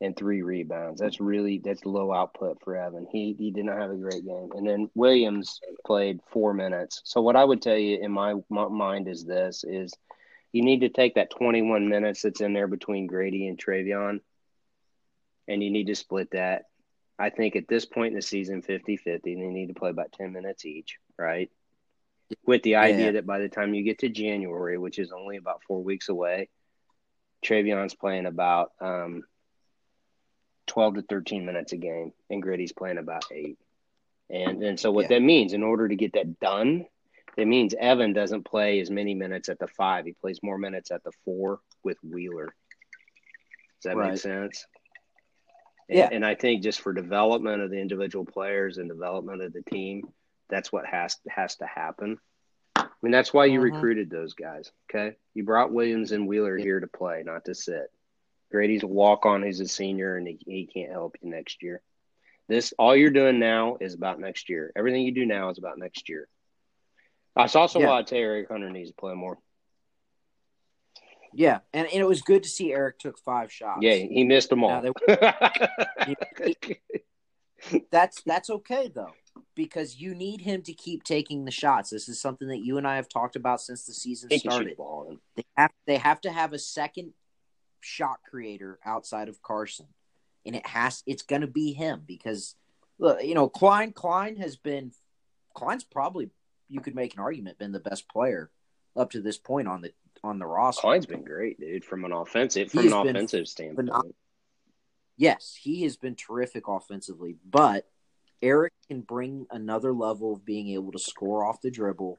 and 0.00 0.16
three 0.16 0.42
rebounds. 0.42 1.00
That's 1.00 1.20
really 1.20 1.60
that's 1.62 1.84
low 1.84 2.12
output 2.12 2.58
for 2.62 2.76
Evan. 2.76 3.06
He 3.10 3.34
he 3.38 3.50
did 3.50 3.64
not 3.64 3.78
have 3.78 3.90
a 3.90 3.96
great 3.96 4.24
game. 4.24 4.50
And 4.54 4.66
then 4.66 4.90
Williams 4.94 5.60
played 5.84 6.20
four 6.30 6.54
minutes. 6.54 7.00
So 7.04 7.20
what 7.20 7.36
I 7.36 7.44
would 7.44 7.62
tell 7.62 7.76
you 7.76 7.98
in 8.00 8.12
my, 8.12 8.34
my 8.48 8.68
mind 8.68 9.08
is 9.08 9.24
this: 9.24 9.64
is 9.64 9.92
you 10.52 10.62
need 10.62 10.80
to 10.80 10.88
take 10.88 11.16
that 11.16 11.30
21 11.30 11.88
minutes 11.88 12.22
that's 12.22 12.40
in 12.40 12.52
there 12.52 12.68
between 12.68 13.06
Grady 13.06 13.48
and 13.48 13.58
Trevion, 13.58 14.20
and 15.46 15.62
you 15.62 15.70
need 15.70 15.88
to 15.88 15.96
split 15.96 16.30
that. 16.32 16.64
I 17.18 17.30
think 17.30 17.56
at 17.56 17.66
this 17.66 17.84
point 17.84 18.12
in 18.12 18.14
the 18.14 18.22
season, 18.22 18.62
50-50, 18.62 19.22
they 19.24 19.34
need 19.34 19.66
to 19.66 19.74
play 19.74 19.90
about 19.90 20.12
10 20.12 20.32
minutes 20.32 20.64
each, 20.64 20.98
right? 21.18 21.50
With 22.46 22.62
the 22.62 22.76
idea 22.76 23.06
yeah. 23.06 23.12
that 23.12 23.26
by 23.26 23.40
the 23.40 23.48
time 23.48 23.74
you 23.74 23.82
get 23.82 23.98
to 24.00 24.08
January, 24.08 24.78
which 24.78 25.00
is 25.00 25.10
only 25.10 25.36
about 25.36 25.64
four 25.66 25.82
weeks 25.82 26.08
away, 26.08 26.48
Trevion's 27.44 27.94
playing 27.94 28.26
about 28.26 28.70
um, 28.80 29.24
12 30.68 30.94
to 30.94 31.02
13 31.02 31.44
minutes 31.44 31.72
a 31.72 31.76
game, 31.76 32.12
and 32.30 32.42
Grady's 32.42 32.72
playing 32.72 32.98
about 32.98 33.24
eight. 33.32 33.58
And 34.30 34.62
and 34.62 34.78
so 34.78 34.90
what 34.90 35.04
yeah. 35.04 35.18
that 35.18 35.22
means, 35.22 35.52
in 35.52 35.62
order 35.62 35.88
to 35.88 35.96
get 35.96 36.12
that 36.12 36.38
done, 36.38 36.86
it 37.36 37.46
means 37.46 37.74
Evan 37.78 38.12
doesn't 38.12 38.44
play 38.44 38.80
as 38.80 38.90
many 38.90 39.14
minutes 39.14 39.48
at 39.48 39.58
the 39.58 39.68
five. 39.68 40.04
He 40.04 40.12
plays 40.12 40.40
more 40.42 40.58
minutes 40.58 40.90
at 40.90 41.02
the 41.02 41.12
four 41.24 41.60
with 41.82 41.96
Wheeler. 42.02 42.46
Does 42.46 43.84
that 43.84 43.96
right. 43.96 44.10
make 44.10 44.20
sense? 44.20 44.66
Yeah. 45.88 46.06
And, 46.06 46.16
and 46.16 46.26
I 46.26 46.34
think 46.34 46.62
just 46.62 46.80
for 46.80 46.92
development 46.92 47.62
of 47.62 47.70
the 47.70 47.80
individual 47.80 48.26
players 48.26 48.76
and 48.78 48.88
development 48.88 49.42
of 49.42 49.52
the 49.52 49.62
team, 49.62 50.02
that's 50.50 50.70
what 50.72 50.84
has 50.84 51.16
has 51.28 51.56
to 51.56 51.66
happen. 51.66 52.18
I 52.76 52.86
mean, 53.02 53.12
that's 53.12 53.32
why 53.32 53.46
you 53.46 53.60
mm-hmm. 53.60 53.74
recruited 53.74 54.10
those 54.10 54.34
guys. 54.34 54.72
Okay, 54.90 55.16
you 55.32 55.44
brought 55.44 55.72
Williams 55.72 56.12
and 56.12 56.26
Wheeler 56.26 56.56
here 56.56 56.80
to 56.80 56.86
play, 56.86 57.22
not 57.24 57.44
to 57.46 57.54
sit. 57.54 57.90
Grady's 58.50 58.82
a 58.82 58.86
walk 58.86 59.26
on. 59.26 59.42
He's 59.42 59.60
a 59.60 59.68
senior, 59.68 60.16
and 60.16 60.26
he, 60.26 60.38
he 60.46 60.66
can't 60.66 60.92
help 60.92 61.16
you 61.20 61.30
next 61.30 61.62
year. 61.62 61.82
This 62.48 62.72
all 62.78 62.96
you're 62.96 63.10
doing 63.10 63.38
now 63.38 63.76
is 63.80 63.94
about 63.94 64.18
next 64.18 64.48
year. 64.48 64.72
Everything 64.74 65.02
you 65.02 65.12
do 65.12 65.26
now 65.26 65.50
is 65.50 65.58
about 65.58 65.78
next 65.78 66.08
year. 66.08 66.28
I 67.36 67.46
saw 67.46 67.66
some 67.66 67.82
yeah. 67.82 67.88
why 67.88 68.04
Eric 68.10 68.48
Hunter 68.48 68.70
needs 68.70 68.90
to 68.90 68.96
play 68.96 69.14
more. 69.14 69.38
Yeah, 71.34 71.58
and, 71.74 71.86
and, 71.86 72.00
it 72.00 72.08
was 72.08 72.22
good 72.22 72.42
to 72.44 72.48
see 72.48 72.72
Eric 72.72 72.98
took 72.98 73.18
five 73.18 73.52
shots. 73.52 73.80
Yeah, 73.82 73.94
he 73.94 74.24
missed 74.24 74.48
them 74.48 74.64
all. 74.64 74.82
That's 77.90 78.22
that's 78.22 78.50
okay 78.50 78.90
though, 78.94 79.12
because 79.56 79.96
you 79.96 80.14
need 80.14 80.40
him 80.40 80.62
to 80.62 80.72
keep 80.72 81.02
taking 81.02 81.44
the 81.44 81.50
shots. 81.50 81.90
This 81.90 82.08
is 82.08 82.20
something 82.20 82.46
that 82.48 82.64
you 82.64 82.78
and 82.78 82.86
I 82.86 82.96
have 82.96 83.08
talked 83.08 83.34
about 83.34 83.60
since 83.60 83.84
the 83.84 83.92
season 83.92 84.30
started. 84.38 84.76
They 85.34 85.44
have 85.56 85.70
they 85.86 85.96
have 85.96 86.20
to 86.20 86.30
have 86.30 86.52
a 86.52 86.58
second 86.58 87.14
shot 87.80 88.20
creator 88.28 88.78
outside 88.84 89.28
of 89.28 89.42
Carson, 89.42 89.86
and 90.46 90.56
it 90.56 90.66
has 90.66 91.02
it's 91.06 91.22
going 91.22 91.42
to 91.42 91.46
be 91.46 91.72
him 91.72 92.02
because 92.06 92.54
look, 92.98 93.22
you 93.22 93.34
know 93.34 93.48
Cline 93.48 93.92
Cline 93.92 94.36
has 94.36 94.56
been 94.56 94.92
Cline's 95.54 95.84
probably 95.84 96.30
you 96.68 96.80
could 96.80 96.94
make 96.94 97.14
an 97.14 97.20
argument 97.20 97.58
been 97.58 97.72
the 97.72 97.80
best 97.80 98.08
player 98.08 98.50
up 98.96 99.10
to 99.10 99.20
this 99.20 99.38
point 99.38 99.68
on 99.68 99.80
the 99.80 99.92
on 100.24 100.38
the 100.38 100.46
roster. 100.46 100.80
Cline's 100.80 101.06
been 101.06 101.24
great, 101.24 101.60
dude, 101.60 101.84
from 101.84 102.04
an 102.04 102.12
offensive 102.12 102.70
from 102.70 102.86
an 102.86 102.92
offensive 102.92 103.48
standpoint. 103.48 103.90
Phenom- 103.90 104.12
yes, 105.16 105.56
he 105.60 105.82
has 105.82 105.96
been 105.96 106.14
terrific 106.14 106.68
offensively, 106.68 107.36
but 107.48 107.86
Eric 108.42 108.72
can 108.88 109.00
bring 109.00 109.46
another 109.50 109.92
level 109.92 110.32
of 110.32 110.44
being 110.44 110.68
able 110.70 110.92
to 110.92 110.98
score 110.98 111.44
off 111.44 111.60
the 111.60 111.70
dribble 111.70 112.18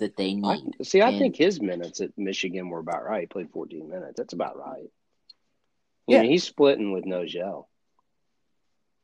that 0.00 0.16
they 0.16 0.34
need. 0.34 0.74
I, 0.80 0.82
see, 0.82 1.00
I 1.00 1.08
and, 1.08 1.18
think 1.18 1.36
his 1.36 1.60
minutes 1.60 2.00
at 2.00 2.10
Michigan 2.18 2.68
were 2.68 2.80
about 2.80 3.04
right. 3.04 3.22
He 3.22 3.26
played 3.26 3.50
14 3.50 3.88
minutes. 3.88 4.14
That's 4.16 4.32
about 4.32 4.58
right. 4.58 4.90
You 6.06 6.16
yeah, 6.16 6.22
know, 6.22 6.28
he's 6.28 6.44
splitting 6.44 6.92
with 6.92 7.04
Nojel. 7.04 7.66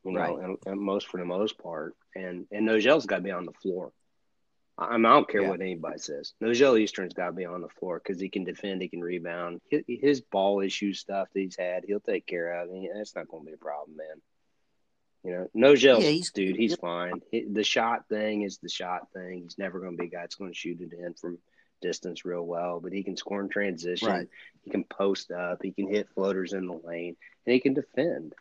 You 0.05 0.13
know, 0.13 0.21
right. 0.21 0.39
and, 0.39 0.57
and, 0.67 0.81
most 0.81 1.09
for 1.09 1.19
the 1.19 1.25
most 1.25 1.59
part, 1.59 1.95
and 2.15 2.47
and 2.53 2.69
Nojel's 2.69 3.07
got 3.07 3.17
to 3.17 3.23
be 3.23 3.31
on 3.31 3.45
the 3.45 3.53
floor. 3.53 3.93
I, 4.79 4.95
I 4.95 4.99
don't 4.99 5.29
care 5.29 5.43
yeah. 5.43 5.49
what 5.49 5.61
anybody 5.61 5.99
says. 5.99 6.35
Nojel 6.43 6.81
Eastern's 6.81 7.15
got 7.15 7.27
to 7.27 7.33
be 7.33 7.45
on 7.45 7.61
the 7.61 7.69
floor 7.69 8.01
because 8.03 8.21
he 8.21 8.29
can 8.29 8.45
defend, 8.45 8.83
he 8.83 8.89
can 8.89 9.01
rebound. 9.01 9.61
His, 9.71 9.83
his, 9.89 10.21
ball 10.21 10.61
issue 10.61 10.93
stuff 10.93 11.29
that 11.33 11.41
he's 11.41 11.57
had, 11.57 11.85
he'll 11.87 12.01
take 12.01 12.27
care 12.27 12.61
of. 12.61 12.69
it. 12.71 12.91
that's 12.95 13.17
not 13.17 13.29
going 13.29 13.45
to 13.45 13.47
be 13.47 13.55
a 13.55 13.59
problem, 13.59 13.97
man. 13.97 14.23
You 15.27 15.33
know, 15.33 15.71
Nojel, 15.71 16.01
yeah, 16.01 16.23
dude. 16.35 16.55
He's 16.55 16.77
fine. 16.77 17.21
the 17.33 17.65
shot 17.65 18.09
thing 18.09 18.43
is 18.43 18.59
the 18.59 18.69
shot 18.69 19.09
thing. 19.13 19.43
He's 19.43 19.59
never 19.59 19.81
going 19.81 19.97
to 19.97 19.99
be 20.01 20.07
a 20.07 20.09
guy 20.09 20.21
that's 20.21 20.37
going 20.37 20.53
to 20.53 20.57
shoot 20.57 20.81
it 20.81 20.93
in 20.93 21.15
from 21.15 21.39
distance 21.83 22.25
real 22.25 22.47
well, 22.47 22.79
but 22.79 22.93
he 22.93 23.03
can 23.03 23.17
score 23.17 23.41
in 23.41 23.49
transition. 23.49 24.07
Right. 24.07 24.29
He 24.63 24.71
can 24.71 24.85
post 24.85 25.33
up. 25.33 25.59
He 25.65 25.73
can 25.73 25.89
hit 25.89 26.11
floaters 26.15 26.53
in 26.53 26.69
the 26.69 26.81
lane, 26.85 27.17
and 27.45 27.53
he 27.53 27.59
can 27.59 27.75
defend. 27.75 28.35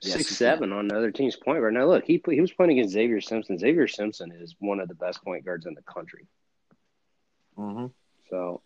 Yes, 0.00 0.18
Six 0.18 0.36
seven 0.36 0.70
can. 0.70 0.78
on 0.78 0.86
the 0.86 0.96
other 0.96 1.10
team's 1.10 1.34
point 1.34 1.58
guard. 1.58 1.74
Now 1.74 1.86
look, 1.86 2.04
he 2.04 2.22
he 2.24 2.40
was 2.40 2.52
playing 2.52 2.78
against 2.78 2.94
Xavier 2.94 3.20
Simpson. 3.20 3.58
Xavier 3.58 3.88
Simpson 3.88 4.30
is 4.30 4.54
one 4.60 4.78
of 4.78 4.86
the 4.86 4.94
best 4.94 5.24
point 5.24 5.44
guards 5.44 5.66
in 5.66 5.74
the 5.74 5.82
country. 5.82 6.28
Mm-hmm. 7.58 7.86
So, 8.30 8.62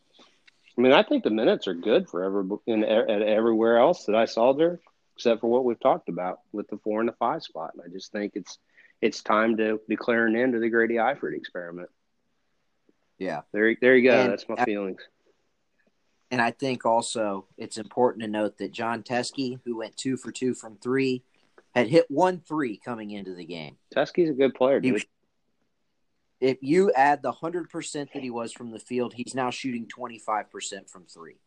I 0.77 0.81
mean, 0.83 0.93
I 0.93 1.05
think 1.05 1.25
the 1.25 1.31
minutes 1.31 1.69
are 1.69 1.75
good 1.75 2.07
for 2.07 2.23
every 2.23 2.45
in, 2.67 2.85
at 2.85 3.23
everywhere 3.23 3.79
else 3.79 4.05
that 4.05 4.15
I 4.15 4.27
saw 4.27 4.53
there 4.53 4.79
except 5.19 5.41
for 5.41 5.51
what 5.51 5.65
we've 5.65 5.81
talked 5.81 6.09
about 6.09 6.43
with 6.53 6.69
the 6.69 6.79
four 6.79 7.01
and 7.01 7.09
the 7.09 7.15
five 7.15 7.43
spot. 7.43 7.73
And 7.75 7.83
I 7.85 7.93
just 7.93 8.13
think 8.13 8.33
it's 8.37 8.59
it's 9.03 9.21
time 9.21 9.57
to 9.57 9.81
declare 9.89 10.27
an 10.27 10.37
end 10.37 10.53
to 10.53 10.61
the 10.61 10.69
Grady 10.69 10.95
Eifert 10.95 11.37
experiment. 11.37 11.89
Yeah, 13.19 13.41
there, 13.53 13.75
there 13.81 13.97
you 13.97 14.09
go. 14.09 14.21
And 14.21 14.31
That's 14.31 14.49
my 14.49 14.55
I, 14.59 14.65
feelings. 14.65 15.01
And 16.31 16.41
I 16.41 16.53
think 16.53 16.87
also 16.87 17.47
it's 17.57 17.79
important 17.79 18.23
to 18.23 18.29
note 18.29 18.59
that 18.59 18.71
Jon 18.71 19.03
Teske, 19.03 19.59
who 19.65 19.79
went 19.79 19.97
two 19.97 20.17
for 20.17 20.31
two 20.31 20.55
from 20.55 20.77
three, 20.77 21.25
had 21.75 21.89
hit 21.89 22.07
one 22.09 22.41
three 22.41 22.77
coming 22.77 23.11
into 23.11 23.35
the 23.35 23.45
game. 23.45 23.77
Teske's 23.95 24.31
a 24.31 24.35
good 24.35 24.55
player, 24.55 24.79
dude. 24.79 25.05
If 26.41 26.59
you 26.61 26.93
add 26.93 27.23
the 27.23 27.33
hundred 27.33 27.71
percent 27.71 28.11
that 28.15 28.23
he 28.23 28.31
was 28.31 28.53
from 28.53 28.71
the 28.71 28.79
field, 28.79 29.15
he's 29.15 29.35
now 29.35 29.51
shooting 29.51 29.89
twenty 29.89 30.21
five 30.21 30.49
percent 30.49 30.89
from 30.89 31.07
three. 31.07 31.39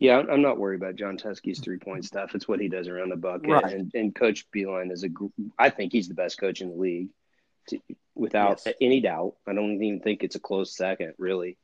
Yeah, 0.00 0.18
I'm 0.18 0.40
not 0.40 0.58
worried 0.58 0.80
about 0.80 0.96
Jon 0.96 1.18
Teske's 1.18 1.60
three 1.60 1.76
point 1.76 2.06
stuff. 2.06 2.34
It's 2.34 2.48
what 2.48 2.58
he 2.58 2.68
does 2.68 2.88
around 2.88 3.10
the 3.10 3.16
bucket. 3.16 3.50
Right. 3.50 3.74
And, 3.74 3.92
and 3.94 4.14
Coach 4.14 4.46
Beilein 4.50 4.90
is 4.90 5.04
a, 5.04 5.08
I 5.58 5.68
think 5.68 5.92
he's 5.92 6.08
the 6.08 6.14
best 6.14 6.40
coach 6.40 6.62
in 6.62 6.70
the 6.70 6.76
league, 6.76 7.10
to, 7.68 7.78
without 8.14 8.62
yes. 8.64 8.74
any 8.80 9.02
doubt. 9.02 9.34
I 9.46 9.52
don't 9.52 9.82
even 9.82 10.00
think 10.00 10.22
it's 10.22 10.36
a 10.36 10.40
close 10.40 10.74
second, 10.74 11.12
really. 11.18 11.58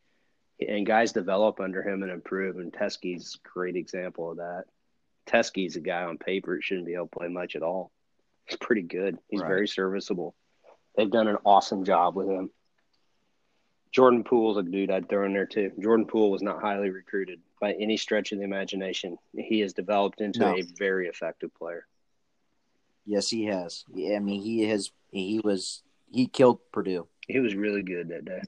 And 0.60 0.84
guys 0.84 1.12
develop 1.12 1.60
under 1.60 1.82
him 1.82 2.02
and 2.02 2.12
improve. 2.12 2.58
And 2.58 2.70
Teske's 2.70 3.38
a 3.42 3.48
great 3.48 3.74
example 3.74 4.30
of 4.30 4.36
that. 4.36 4.64
Teske's 5.26 5.76
a 5.76 5.80
guy 5.80 6.02
on 6.02 6.18
paper 6.18 6.60
shouldn't 6.60 6.86
be 6.86 6.94
able 6.94 7.08
to 7.08 7.18
play 7.18 7.28
much 7.28 7.56
at 7.56 7.62
all. 7.62 7.90
He's 8.44 8.58
pretty 8.58 8.82
good. 8.82 9.18
He's 9.28 9.40
right. 9.40 9.48
very 9.48 9.66
serviceable. 9.66 10.34
They've 10.94 11.10
done 11.10 11.28
an 11.28 11.38
awesome 11.44 11.84
job 11.84 12.14
with 12.14 12.28
him. 12.28 12.50
Jordan 13.92 14.24
Poole's 14.24 14.58
a 14.58 14.62
dude 14.62 14.90
I'd 14.90 15.08
throw 15.08 15.24
in 15.24 15.32
there 15.32 15.46
too. 15.46 15.72
Jordan 15.80 16.06
Poole 16.06 16.30
was 16.30 16.42
not 16.42 16.60
highly 16.60 16.90
recruited 16.90 17.40
by 17.60 17.72
any 17.72 17.96
stretch 17.96 18.32
of 18.32 18.38
the 18.38 18.44
imagination. 18.44 19.18
He 19.36 19.60
has 19.60 19.72
developed 19.72 20.20
into 20.20 20.40
no. 20.40 20.56
a 20.56 20.62
very 20.78 21.08
effective 21.08 21.54
player. 21.54 21.86
Yes, 23.04 23.28
he 23.28 23.44
has. 23.44 23.84
Yeah, 23.94 24.16
I 24.16 24.18
mean, 24.18 24.42
he 24.42 24.64
has. 24.68 24.90
He 25.10 25.40
was. 25.42 25.82
He 26.10 26.26
killed 26.26 26.60
Purdue. 26.72 27.06
He 27.26 27.40
was 27.40 27.54
really 27.54 27.82
good 27.82 28.08
that 28.08 28.24
day. 28.24 28.42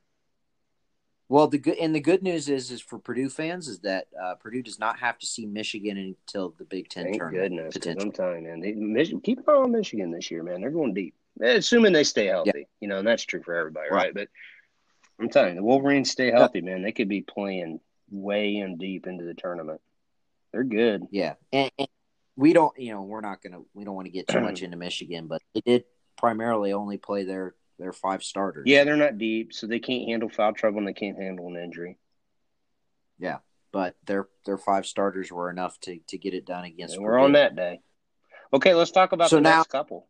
Well, 1.28 1.46
the 1.46 1.58
good 1.58 1.76
and 1.78 1.94
the 1.94 2.00
good 2.00 2.22
news 2.22 2.48
is, 2.48 2.70
is 2.70 2.80
for 2.80 2.98
Purdue 2.98 3.28
fans, 3.28 3.68
is 3.68 3.80
that 3.80 4.06
uh, 4.20 4.34
Purdue 4.36 4.62
does 4.62 4.78
not 4.78 4.98
have 4.98 5.18
to 5.18 5.26
see 5.26 5.44
Michigan 5.44 5.98
until 5.98 6.54
the 6.56 6.64
Big 6.64 6.88
Ten 6.88 7.04
Thank 7.04 7.18
tournament. 7.18 7.74
Goodness, 7.74 8.02
I'm 8.02 8.12
telling 8.12 8.44
you, 8.44 8.48
man, 8.48 8.60
they, 8.60 8.72
Michigan, 8.72 9.20
keep 9.20 9.38
an 9.38 9.44
eye 9.46 9.52
on 9.52 9.72
Michigan 9.72 10.10
this 10.10 10.30
year, 10.30 10.42
man. 10.42 10.62
They're 10.62 10.70
going 10.70 10.94
deep, 10.94 11.14
assuming 11.42 11.92
they 11.92 12.04
stay 12.04 12.26
healthy. 12.26 12.52
Yeah. 12.54 12.64
You 12.80 12.88
know, 12.88 12.98
and 12.98 13.06
that's 13.06 13.24
true 13.24 13.42
for 13.42 13.54
everybody, 13.54 13.90
right? 13.90 14.04
right? 14.04 14.14
But 14.14 14.28
I'm 15.20 15.28
telling 15.28 15.50
you, 15.50 15.56
the 15.56 15.64
Wolverines 15.64 16.10
stay 16.10 16.30
healthy, 16.30 16.62
man. 16.62 16.82
They 16.82 16.92
could 16.92 17.08
be 17.08 17.20
playing 17.20 17.80
way 18.10 18.56
in 18.56 18.78
deep 18.78 19.06
into 19.06 19.24
the 19.24 19.34
tournament. 19.34 19.80
They're 20.52 20.64
good. 20.64 21.02
Yeah, 21.10 21.34
and, 21.52 21.70
and 21.78 21.88
we 22.36 22.52
don't, 22.52 22.72
you 22.78 22.92
know, 22.92 23.02
we're 23.02 23.20
not 23.20 23.42
gonna, 23.42 23.60
we 23.74 23.84
don't 23.84 23.94
want 23.94 24.06
to 24.06 24.12
get 24.12 24.28
too 24.28 24.40
much 24.40 24.62
into 24.62 24.76
Michigan, 24.76 25.26
but 25.26 25.42
they 25.54 25.60
did 25.60 25.84
primarily 26.16 26.72
only 26.72 26.98
play 26.98 27.24
their 27.24 27.54
their 27.78 27.92
five 27.92 28.22
starters. 28.22 28.64
Yeah, 28.66 28.84
they're 28.84 28.96
not 28.96 29.18
deep, 29.18 29.52
so 29.52 29.66
they 29.66 29.78
can't 29.78 30.08
handle 30.08 30.28
foul 30.28 30.52
trouble 30.52 30.78
and 30.78 30.88
they 30.88 30.92
can't 30.92 31.18
handle 31.18 31.46
an 31.46 31.56
injury. 31.56 31.96
Yeah, 33.18 33.38
but 33.72 33.96
their 34.06 34.28
their 34.44 34.58
five 34.58 34.86
starters 34.86 35.30
were 35.30 35.50
enough 35.50 35.78
to 35.80 35.98
to 36.08 36.18
get 36.18 36.34
it 36.34 36.46
done 36.46 36.64
against. 36.64 36.96
And 36.96 37.04
we're 37.04 37.18
on 37.18 37.32
that 37.32 37.56
day. 37.56 37.80
Okay, 38.52 38.74
let's 38.74 38.90
talk 38.90 39.12
about 39.12 39.30
so 39.30 39.36
the 39.36 39.42
now, 39.42 39.58
next 39.58 39.70
couple. 39.70 40.08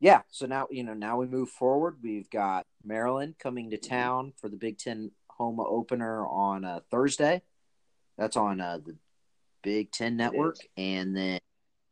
Yeah, 0.00 0.22
so 0.30 0.46
now 0.46 0.68
you 0.70 0.84
know 0.84 0.94
now 0.94 1.18
we 1.18 1.26
move 1.26 1.50
forward. 1.50 1.96
We've 2.02 2.28
got 2.30 2.66
Maryland 2.84 3.36
coming 3.38 3.70
to 3.70 3.78
town 3.78 4.32
for 4.40 4.48
the 4.48 4.56
Big 4.56 4.78
Ten 4.78 5.10
home 5.36 5.60
opener 5.60 6.26
on 6.26 6.64
uh, 6.64 6.80
Thursday. 6.90 7.42
That's 8.18 8.36
on 8.36 8.60
uh, 8.60 8.78
the 8.84 8.96
Big 9.62 9.90
Ten 9.90 10.16
Network, 10.16 10.56
and 10.76 11.16
then 11.16 11.40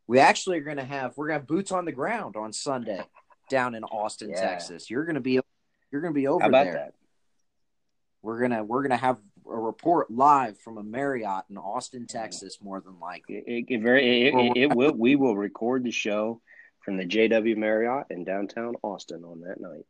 we 0.07 0.19
actually 0.19 0.59
are 0.59 0.65
going 0.65 0.79
to 0.79 0.85
have 0.85 1.17
we're 1.17 1.29
going 1.29 1.37
to 1.37 1.41
have 1.41 1.49
boots 1.49 1.73
on 1.73 1.85
the 1.85 1.93
ground 1.93 2.37
on 2.37 2.53
Sunday 2.53 3.03
down 3.51 3.75
in 3.75 3.85
Austin, 3.85 4.31
yeah. 4.31 4.41
Texas. 4.41 4.91
You're 4.91 5.05
going 5.05 5.17
to 5.17 5.21
be 5.21 5.41
you're 5.91 6.01
going 6.01 6.15
to 6.15 6.19
be 6.19 6.27
over 6.27 6.49
there. 6.49 6.73
That? 6.73 6.95
We're 8.23 8.41
gonna 8.41 8.65
we're 8.65 8.83
gonna 8.83 8.97
have 8.97 9.19
a 9.47 9.55
report 9.55 10.11
live 10.11 10.59
from 10.59 10.79
a 10.79 10.83
Marriott 10.83 11.45
in 11.51 11.59
Austin, 11.59 12.07
Texas. 12.07 12.57
More 12.63 12.81
than 12.81 12.99
likely, 12.99 13.37
it, 13.47 13.67
it 13.69 13.83
very 13.83 14.29
it, 14.29 14.35
it, 14.35 14.53
it 14.57 14.75
will. 14.75 14.95
We 14.95 15.15
will 15.15 15.37
record 15.37 15.85
the 15.85 15.91
show 15.91 16.41
from 16.85 16.97
the 16.97 17.05
JW 17.05 17.57
Marriott 17.59 18.07
in 18.09 18.25
downtown 18.25 18.77
Austin 18.83 19.25
on 19.25 19.41
that 19.41 19.61
night. 19.61 19.85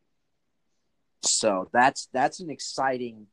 So 1.22 1.68
that's 1.72 2.08
that's 2.12 2.40
an 2.40 2.50
exciting, 2.50 3.28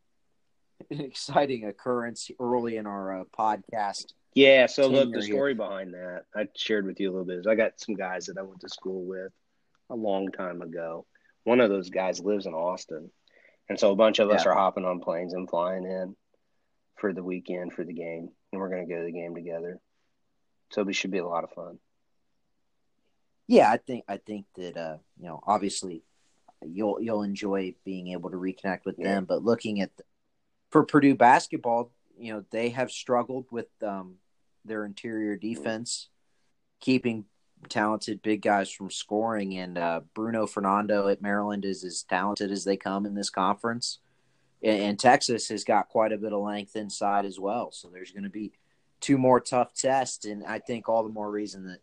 an 0.90 1.02
exciting 1.02 1.66
occurrence 1.66 2.30
early 2.40 2.78
in 2.78 2.86
our 2.88 3.22
uh, 3.22 3.24
podcast. 3.38 4.14
Yeah. 4.34 4.66
So 4.66 4.88
look, 4.88 5.12
the 5.12 5.22
story 5.22 5.52
here. 5.52 5.58
behind 5.58 5.94
that 5.94 6.24
I 6.36 6.48
shared 6.56 6.86
with 6.86 7.00
you 7.00 7.10
a 7.10 7.12
little 7.12 7.26
bit 7.26 7.40
is 7.40 7.48
I 7.48 7.56
got 7.56 7.80
some 7.80 7.96
guys 7.96 8.28
that 8.28 8.38
I 8.38 8.44
went 8.44 8.62
to 8.62 8.70
school 8.70 9.04
with 9.06 9.32
a 9.90 9.96
long 9.96 10.32
time 10.32 10.62
ago. 10.62 11.06
One 11.44 11.60
of 11.60 11.70
those 11.70 11.90
guys 11.90 12.20
lives 12.20 12.46
in 12.46 12.54
Austin, 12.54 13.12
and 13.68 13.80
so 13.80 13.92
a 13.92 13.96
bunch 13.96 14.20
of 14.20 14.30
yeah. 14.30 14.36
us 14.36 14.46
are 14.46 14.54
hopping 14.54 14.86
on 14.86 15.00
planes 15.00 15.34
and 15.34 15.50
flying 15.50 15.86
in 15.86 16.16
for 16.98 17.14
the 17.14 17.24
weekend 17.24 17.74
for 17.74 17.84
the 17.84 17.94
game, 17.94 18.30
and 18.52 18.62
we're 18.62 18.70
going 18.70 18.88
to 18.88 18.94
go 18.94 19.00
to 19.00 19.06
the 19.06 19.12
game 19.12 19.36
together. 19.36 19.80
So 20.70 20.88
it 20.88 20.96
should 20.96 21.12
be 21.12 21.18
a 21.18 21.28
lot 21.28 21.44
of 21.44 21.52
fun. 21.52 21.80
Yeah, 23.48 23.70
I 23.70 23.78
think 23.78 24.06
I 24.08 24.18
think 24.18 24.46
that 24.56 24.78
uh, 24.78 24.98
you 25.20 25.28
know 25.28 25.42
obviously 25.46 26.04
you'll 26.66 27.02
you'll 27.02 27.24
enjoy 27.24 27.76
being 27.84 28.10
able 28.10 28.30
to 28.30 28.38
reconnect 28.38 28.86
with 28.86 28.96
yeah. 28.98 29.16
them, 29.16 29.26
but 29.26 29.44
looking 29.44 29.82
at 29.82 29.96
the, 29.98 30.04
for 30.72 30.84
Purdue 30.84 31.16
basketball, 31.16 31.92
you 32.18 32.34
know 32.34 32.46
they 32.52 32.70
have 32.70 32.92
struggled 32.92 33.46
with 33.52 33.68
um, 33.84 34.16
their 34.66 34.86
interior 34.86 35.36
defense, 35.36 36.10
keeping 36.80 37.26
talented 37.70 38.22
big 38.22 38.42
guys 38.42 38.72
from 38.72 38.90
scoring. 38.90 39.58
And 39.58 39.78
uh, 39.78 40.02
Bruno 40.14 40.48
Fernando 40.48 41.08
at 41.08 41.22
Maryland 41.22 41.66
is 41.66 41.84
as 41.84 42.04
talented 42.04 42.52
as 42.52 42.64
they 42.64 42.78
come 42.78 43.06
in 43.06 43.14
this 43.14 43.30
conference. 43.30 44.00
And, 44.64 44.82
and 44.82 45.00
Texas 45.00 45.50
has 45.50 45.64
got 45.64 45.90
quite 45.90 46.12
a 46.12 46.18
bit 46.18 46.34
of 46.34 46.42
length 46.42 46.76
inside 46.76 47.26
as 47.26 47.40
well. 47.40 47.72
So 47.72 47.90
there's 47.90 48.12
going 48.12 48.24
to 48.24 48.30
be 48.30 48.54
two 49.00 49.18
more 49.18 49.40
tough 49.40 49.74
tests. 49.74 50.26
And 50.26 50.44
I 50.46 50.60
think 50.60 50.90
all 50.90 51.04
the 51.04 51.10
more 51.10 51.30
reason 51.30 51.66
that 51.66 51.80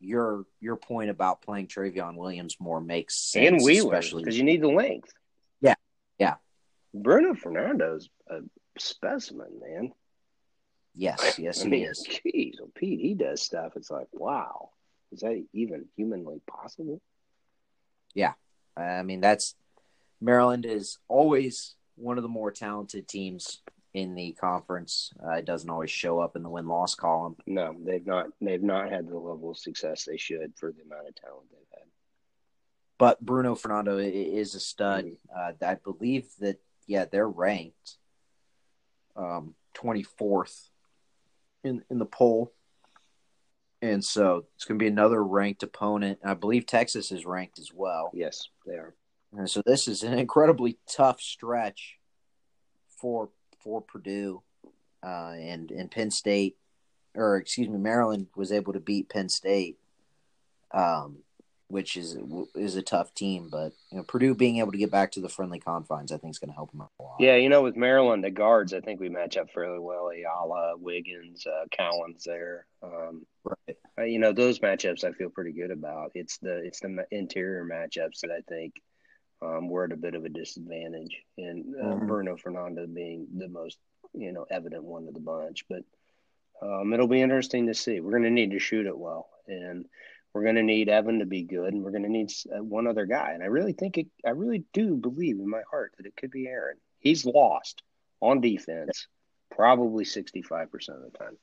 your 0.00 0.46
your 0.60 0.76
point 0.76 1.10
about 1.10 1.42
playing 1.42 1.68
Trevion 1.68 2.16
Williams 2.16 2.56
more 2.58 2.80
makes 2.80 3.14
sense. 3.14 3.48
And 3.48 3.62
Wheeler, 3.62 4.00
because 4.00 4.36
you 4.36 4.44
need 4.44 4.62
the 4.62 4.68
length. 4.68 5.12
Bruno 6.94 7.34
Fernando's 7.34 8.08
a 8.28 8.40
specimen, 8.78 9.60
man. 9.60 9.92
Yes, 10.94 11.38
yes, 11.38 11.62
I 11.64 11.68
mean, 11.68 11.80
he 11.80 11.86
is. 11.86 12.06
Jeez, 12.08 12.60
well, 12.60 12.70
Pete, 12.74 13.00
he 13.00 13.14
does 13.14 13.42
stuff. 13.42 13.72
It's 13.76 13.90
like, 13.90 14.08
wow, 14.12 14.70
is 15.10 15.20
that 15.20 15.44
even 15.52 15.86
humanly 15.96 16.40
possible? 16.46 17.00
Yeah, 18.14 18.32
I 18.76 19.02
mean 19.02 19.20
that's 19.20 19.54
Maryland 20.20 20.66
is 20.66 20.98
always 21.08 21.74
one 21.96 22.18
of 22.18 22.22
the 22.22 22.28
more 22.28 22.50
talented 22.50 23.08
teams 23.08 23.62
in 23.94 24.14
the 24.14 24.32
conference. 24.32 25.12
Uh, 25.22 25.32
it 25.32 25.44
doesn't 25.44 25.68
always 25.68 25.90
show 25.90 26.18
up 26.18 26.36
in 26.36 26.42
the 26.42 26.48
win 26.48 26.66
loss 26.66 26.94
column. 26.94 27.36
No, 27.46 27.74
they've 27.84 28.06
not. 28.06 28.28
They've 28.40 28.62
not 28.62 28.90
had 28.90 29.08
the 29.08 29.18
level 29.18 29.50
of 29.50 29.58
success 29.58 30.04
they 30.04 30.16
should 30.16 30.52
for 30.56 30.72
the 30.72 30.82
amount 30.82 31.08
of 31.08 31.14
talent 31.14 31.46
they've 31.50 31.78
had. 31.78 31.88
But 32.98 33.20
Bruno 33.20 33.54
Fernando 33.54 33.98
is 33.98 34.54
a 34.54 34.60
stud. 34.60 35.06
Mm-hmm. 35.06 35.64
Uh, 35.64 35.66
I 35.66 35.74
believe 35.74 36.26
that 36.40 36.58
yeah, 36.92 37.06
they're 37.10 37.28
ranked 37.28 37.96
um, 39.16 39.54
24th 39.74 40.68
in 41.64 41.82
in 41.90 41.98
the 41.98 42.04
poll, 42.04 42.52
and 43.80 44.04
so 44.04 44.44
it's 44.54 44.66
going 44.66 44.78
to 44.78 44.82
be 44.82 44.88
another 44.88 45.24
ranked 45.24 45.62
opponent. 45.62 46.18
I 46.22 46.34
believe 46.34 46.66
Texas 46.66 47.10
is 47.10 47.24
ranked 47.24 47.58
as 47.58 47.70
well. 47.74 48.10
Yes, 48.12 48.48
they 48.66 48.74
are. 48.74 48.94
And 49.34 49.48
so 49.48 49.62
this 49.64 49.88
is 49.88 50.02
an 50.02 50.18
incredibly 50.18 50.78
tough 50.86 51.18
stretch 51.18 51.96
for 53.00 53.30
for 53.64 53.80
Purdue 53.80 54.42
uh, 55.02 55.32
and 55.32 55.70
and 55.70 55.90
Penn 55.90 56.10
State, 56.10 56.58
or 57.14 57.38
excuse 57.38 57.70
me, 57.70 57.78
Maryland 57.78 58.26
was 58.36 58.52
able 58.52 58.74
to 58.74 58.80
beat 58.80 59.08
Penn 59.08 59.30
State, 59.30 59.78
um, 60.72 61.20
which 61.72 61.96
is 61.96 62.18
is 62.54 62.76
a 62.76 62.82
tough 62.82 63.14
team. 63.14 63.48
But 63.50 63.72
you 63.90 63.96
know, 63.96 64.02
Purdue 64.02 64.34
being 64.34 64.58
able 64.58 64.72
to 64.72 64.78
get 64.78 64.90
back 64.90 65.10
to 65.12 65.20
the 65.20 65.28
friendly 65.30 65.58
confines, 65.58 66.12
I 66.12 66.18
think 66.18 66.32
is 66.32 66.38
going 66.38 66.50
to 66.50 66.54
help 66.54 66.70
them 66.70 66.82
a 66.82 67.02
lot. 67.02 67.16
Yeah, 67.18 67.36
you 67.36 67.48
know, 67.48 67.62
with 67.62 67.76
Maryland, 67.76 68.22
the 68.22 68.30
guards, 68.30 68.74
I 68.74 68.80
think 68.80 69.00
we 69.00 69.08
match 69.08 69.38
up 69.38 69.50
fairly 69.50 69.78
well. 69.78 70.10
Ayala, 70.10 70.74
Wiggins, 70.76 71.46
uh, 71.46 71.64
Cowens 71.76 72.24
there. 72.24 72.66
Um, 72.82 73.24
right. 73.42 73.76
Uh, 73.98 74.02
you 74.04 74.18
know, 74.18 74.32
those 74.32 74.58
matchups 74.58 75.02
I 75.02 75.12
feel 75.12 75.30
pretty 75.30 75.52
good 75.52 75.70
about. 75.70 76.12
It's 76.14 76.36
the 76.38 76.56
it's 76.58 76.80
the 76.80 77.06
interior 77.10 77.64
matchups 77.64 78.20
that 78.20 78.30
I 78.30 78.42
think 78.46 78.74
um, 79.40 79.70
we're 79.70 79.86
at 79.86 79.92
a 79.92 79.96
bit 79.96 80.14
of 80.14 80.26
a 80.26 80.28
disadvantage, 80.28 81.22
and 81.38 81.74
uh, 81.74 81.84
mm-hmm. 81.86 82.06
Bruno 82.06 82.36
Fernando 82.36 82.86
being 82.86 83.28
the 83.34 83.48
most 83.48 83.78
you 84.12 84.32
know 84.32 84.44
evident 84.50 84.84
one 84.84 85.08
of 85.08 85.14
the 85.14 85.20
bunch. 85.20 85.64
But 85.70 85.84
um, 86.60 86.92
it'll 86.92 87.08
be 87.08 87.22
interesting 87.22 87.68
to 87.68 87.74
see. 87.74 88.00
We're 88.00 88.10
going 88.10 88.24
to 88.24 88.30
need 88.30 88.50
to 88.50 88.58
shoot 88.58 88.84
it 88.84 88.98
well, 88.98 89.30
and 89.48 89.86
we're 90.34 90.42
going 90.44 90.56
to 90.56 90.62
need 90.62 90.88
Evan 90.88 91.18
to 91.18 91.26
be 91.26 91.42
good, 91.42 91.74
and 91.74 91.82
we're 91.82 91.90
going 91.90 92.04
to 92.04 92.08
need 92.08 92.32
uh, 92.54 92.62
one 92.62 92.86
other 92.86 93.04
guy. 93.06 93.32
And 93.32 93.42
I 93.42 93.46
really 93.46 93.72
think 93.72 93.98
it. 93.98 94.06
I 94.26 94.30
really 94.30 94.64
do 94.72 94.96
believe 94.96 95.38
in 95.38 95.48
my 95.48 95.62
heart 95.70 95.92
that 95.96 96.06
it 96.06 96.16
could 96.16 96.30
be 96.30 96.46
Aaron. 96.46 96.78
He's 96.98 97.26
lost 97.26 97.82
on 98.20 98.40
defense 98.40 99.08
probably 99.50 100.04
sixty 100.04 100.42
five 100.42 100.70
percent 100.70 100.98
of 100.98 101.12
the 101.12 101.18
time. 101.18 101.36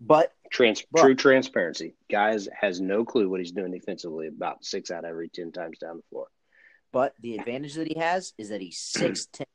But 0.00 0.32
Trans- 0.50 0.84
but, 0.92 1.02
true 1.02 1.14
transparency. 1.14 1.94
Guys 2.10 2.48
has 2.58 2.80
no 2.80 3.04
clue 3.04 3.28
what 3.28 3.40
he's 3.40 3.52
doing 3.52 3.72
defensively 3.72 4.26
about 4.28 4.64
six 4.64 4.90
out 4.90 5.04
of 5.04 5.10
every 5.10 5.28
ten 5.28 5.52
times 5.52 5.78
down 5.78 5.96
the 5.96 6.02
floor. 6.10 6.26
But 6.92 7.14
the 7.20 7.36
advantage 7.36 7.74
that 7.74 7.88
he 7.88 7.98
has 7.98 8.32
is 8.38 8.48
that 8.48 8.60
he's 8.60 8.78
six 8.80 9.26
ten. 9.26 9.46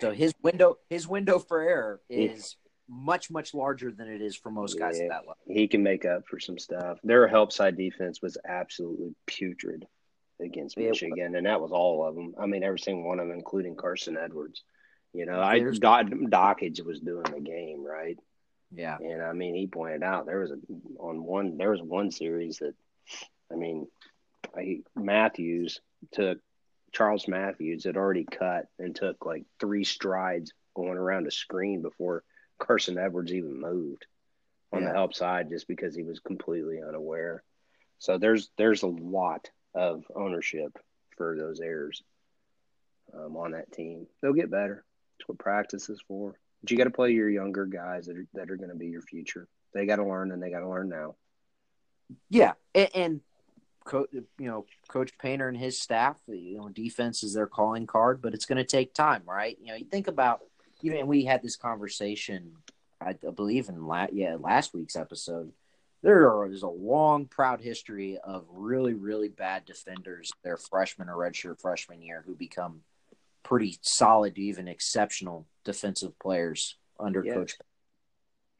so 0.00 0.10
his 0.10 0.34
window 0.42 0.76
his 0.90 1.06
window 1.06 1.38
for 1.38 1.60
error 1.60 2.00
is 2.10 2.56
much 2.88 3.30
much 3.30 3.54
larger 3.54 3.90
than 3.90 4.08
it 4.08 4.20
is 4.20 4.36
for 4.36 4.50
most 4.50 4.78
guys 4.78 4.98
yeah, 4.98 5.04
at 5.04 5.10
that 5.10 5.20
level. 5.20 5.36
He 5.46 5.68
can 5.68 5.82
make 5.82 6.04
up 6.04 6.26
for 6.26 6.38
some 6.38 6.58
stuff. 6.58 6.98
Their 7.02 7.28
help 7.28 7.52
side 7.52 7.76
defense 7.76 8.20
was 8.22 8.36
absolutely 8.46 9.14
putrid 9.26 9.86
against 10.40 10.76
Michigan, 10.76 11.36
and 11.36 11.46
that 11.46 11.60
was 11.60 11.72
all 11.72 12.06
of 12.06 12.14
them. 12.14 12.34
I 12.38 12.46
mean, 12.46 12.62
every 12.62 12.78
single 12.78 13.04
one 13.04 13.20
of 13.20 13.28
them, 13.28 13.36
including 13.36 13.76
Carson 13.76 14.16
Edwards. 14.16 14.62
You 15.12 15.26
know, 15.26 15.40
I 15.40 15.60
Doc, 15.60 16.06
Dakich 16.06 16.84
was 16.84 17.00
doing 17.00 17.24
the 17.24 17.40
game 17.40 17.84
right. 17.84 18.18
Yeah, 18.74 18.96
and 18.98 19.22
I 19.22 19.32
mean, 19.32 19.54
he 19.54 19.66
pointed 19.66 20.02
out 20.02 20.26
there 20.26 20.40
was 20.40 20.50
a 20.50 20.56
on 20.98 21.22
one 21.22 21.58
there 21.58 21.70
was 21.70 21.82
one 21.82 22.10
series 22.10 22.58
that, 22.58 22.74
I 23.52 23.56
mean, 23.56 23.86
I, 24.56 24.80
Matthews 24.96 25.80
took 26.12 26.38
Charles 26.92 27.28
Matthews 27.28 27.84
had 27.84 27.96
already 27.96 28.24
cut 28.24 28.66
and 28.78 28.94
took 28.94 29.26
like 29.26 29.44
three 29.60 29.84
strides 29.84 30.52
going 30.74 30.96
around 30.96 31.26
a 31.26 31.30
screen 31.30 31.82
before 31.82 32.24
Carson 32.62 32.98
Edwards 32.98 33.32
even 33.32 33.60
moved 33.60 34.06
on 34.72 34.82
yeah. 34.82 34.88
the 34.88 34.94
help 34.94 35.14
side 35.14 35.50
just 35.50 35.66
because 35.66 35.94
he 35.94 36.02
was 36.02 36.20
completely 36.20 36.80
unaware. 36.80 37.42
So 37.98 38.18
there's 38.18 38.50
there's 38.56 38.82
a 38.82 38.86
lot 38.86 39.50
of 39.74 40.04
ownership 40.14 40.78
for 41.16 41.36
those 41.36 41.60
errors 41.60 42.02
um, 43.14 43.36
on 43.36 43.52
that 43.52 43.72
team. 43.72 44.06
They'll 44.20 44.32
get 44.32 44.50
better. 44.50 44.84
That's 45.18 45.28
what 45.28 45.38
practice 45.38 45.88
is 45.88 46.00
for. 46.06 46.34
But 46.60 46.70
you 46.70 46.76
got 46.76 46.84
to 46.84 46.90
play 46.90 47.10
your 47.10 47.28
younger 47.28 47.66
guys 47.66 48.06
that 48.06 48.16
are 48.16 48.26
that 48.34 48.50
are 48.50 48.56
going 48.56 48.70
to 48.70 48.76
be 48.76 48.88
your 48.88 49.02
future. 49.02 49.48
They 49.74 49.86
got 49.86 49.96
to 49.96 50.06
learn, 50.06 50.32
and 50.32 50.42
they 50.42 50.50
got 50.50 50.60
to 50.60 50.68
learn 50.68 50.88
now. 50.88 51.16
Yeah, 52.28 52.52
and, 52.74 52.88
and 52.94 53.20
co- 53.84 54.06
you 54.12 54.26
know, 54.38 54.66
Coach 54.88 55.16
Painter 55.18 55.48
and 55.48 55.56
his 55.56 55.80
staff, 55.80 56.16
you 56.26 56.58
know, 56.58 56.68
defense 56.68 57.22
is 57.22 57.34
their 57.34 57.46
calling 57.46 57.86
card, 57.86 58.20
but 58.22 58.34
it's 58.34 58.44
going 58.44 58.58
to 58.58 58.64
take 58.64 58.94
time, 58.94 59.22
right? 59.26 59.56
You 59.60 59.68
know, 59.68 59.76
you 59.76 59.86
think 59.86 60.08
about, 60.08 60.40
you 60.82 60.96
and 60.96 61.08
we 61.08 61.24
had 61.24 61.42
this 61.42 61.56
conversation, 61.56 62.52
I, 63.00 63.14
believe 63.14 63.68
in 63.68 63.86
la- 63.86 64.08
yeah 64.12 64.36
last 64.38 64.74
week's 64.74 64.96
episode. 64.96 65.52
There 66.02 66.46
is 66.46 66.62
a 66.62 66.68
long, 66.68 67.26
proud 67.26 67.60
history 67.60 68.18
of 68.18 68.44
really, 68.50 68.92
really 68.92 69.28
bad 69.28 69.64
defenders, 69.64 70.32
their 70.42 70.56
freshman 70.56 71.08
or 71.08 71.14
redshirt 71.16 71.60
freshman 71.60 72.02
year, 72.02 72.24
who 72.26 72.34
become 72.34 72.80
pretty 73.44 73.78
solid 73.82 74.34
to 74.34 74.42
even 74.42 74.66
exceptional 74.66 75.46
defensive 75.64 76.18
players 76.18 76.76
under 76.98 77.24
yes. 77.24 77.34
Coach. 77.34 77.54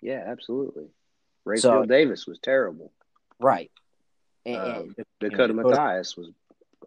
Yeah, 0.01 0.23
absolutely. 0.27 0.87
Rayfield 1.47 1.61
so, 1.61 1.85
Davis 1.85 2.27
was 2.27 2.39
terrible. 2.39 2.93
Right. 3.41 3.73
And, 4.47 4.57
um, 4.57 4.95
Dakota 5.21 5.53
know, 5.53 5.63
Mathias 5.63 6.17
was 6.17 6.31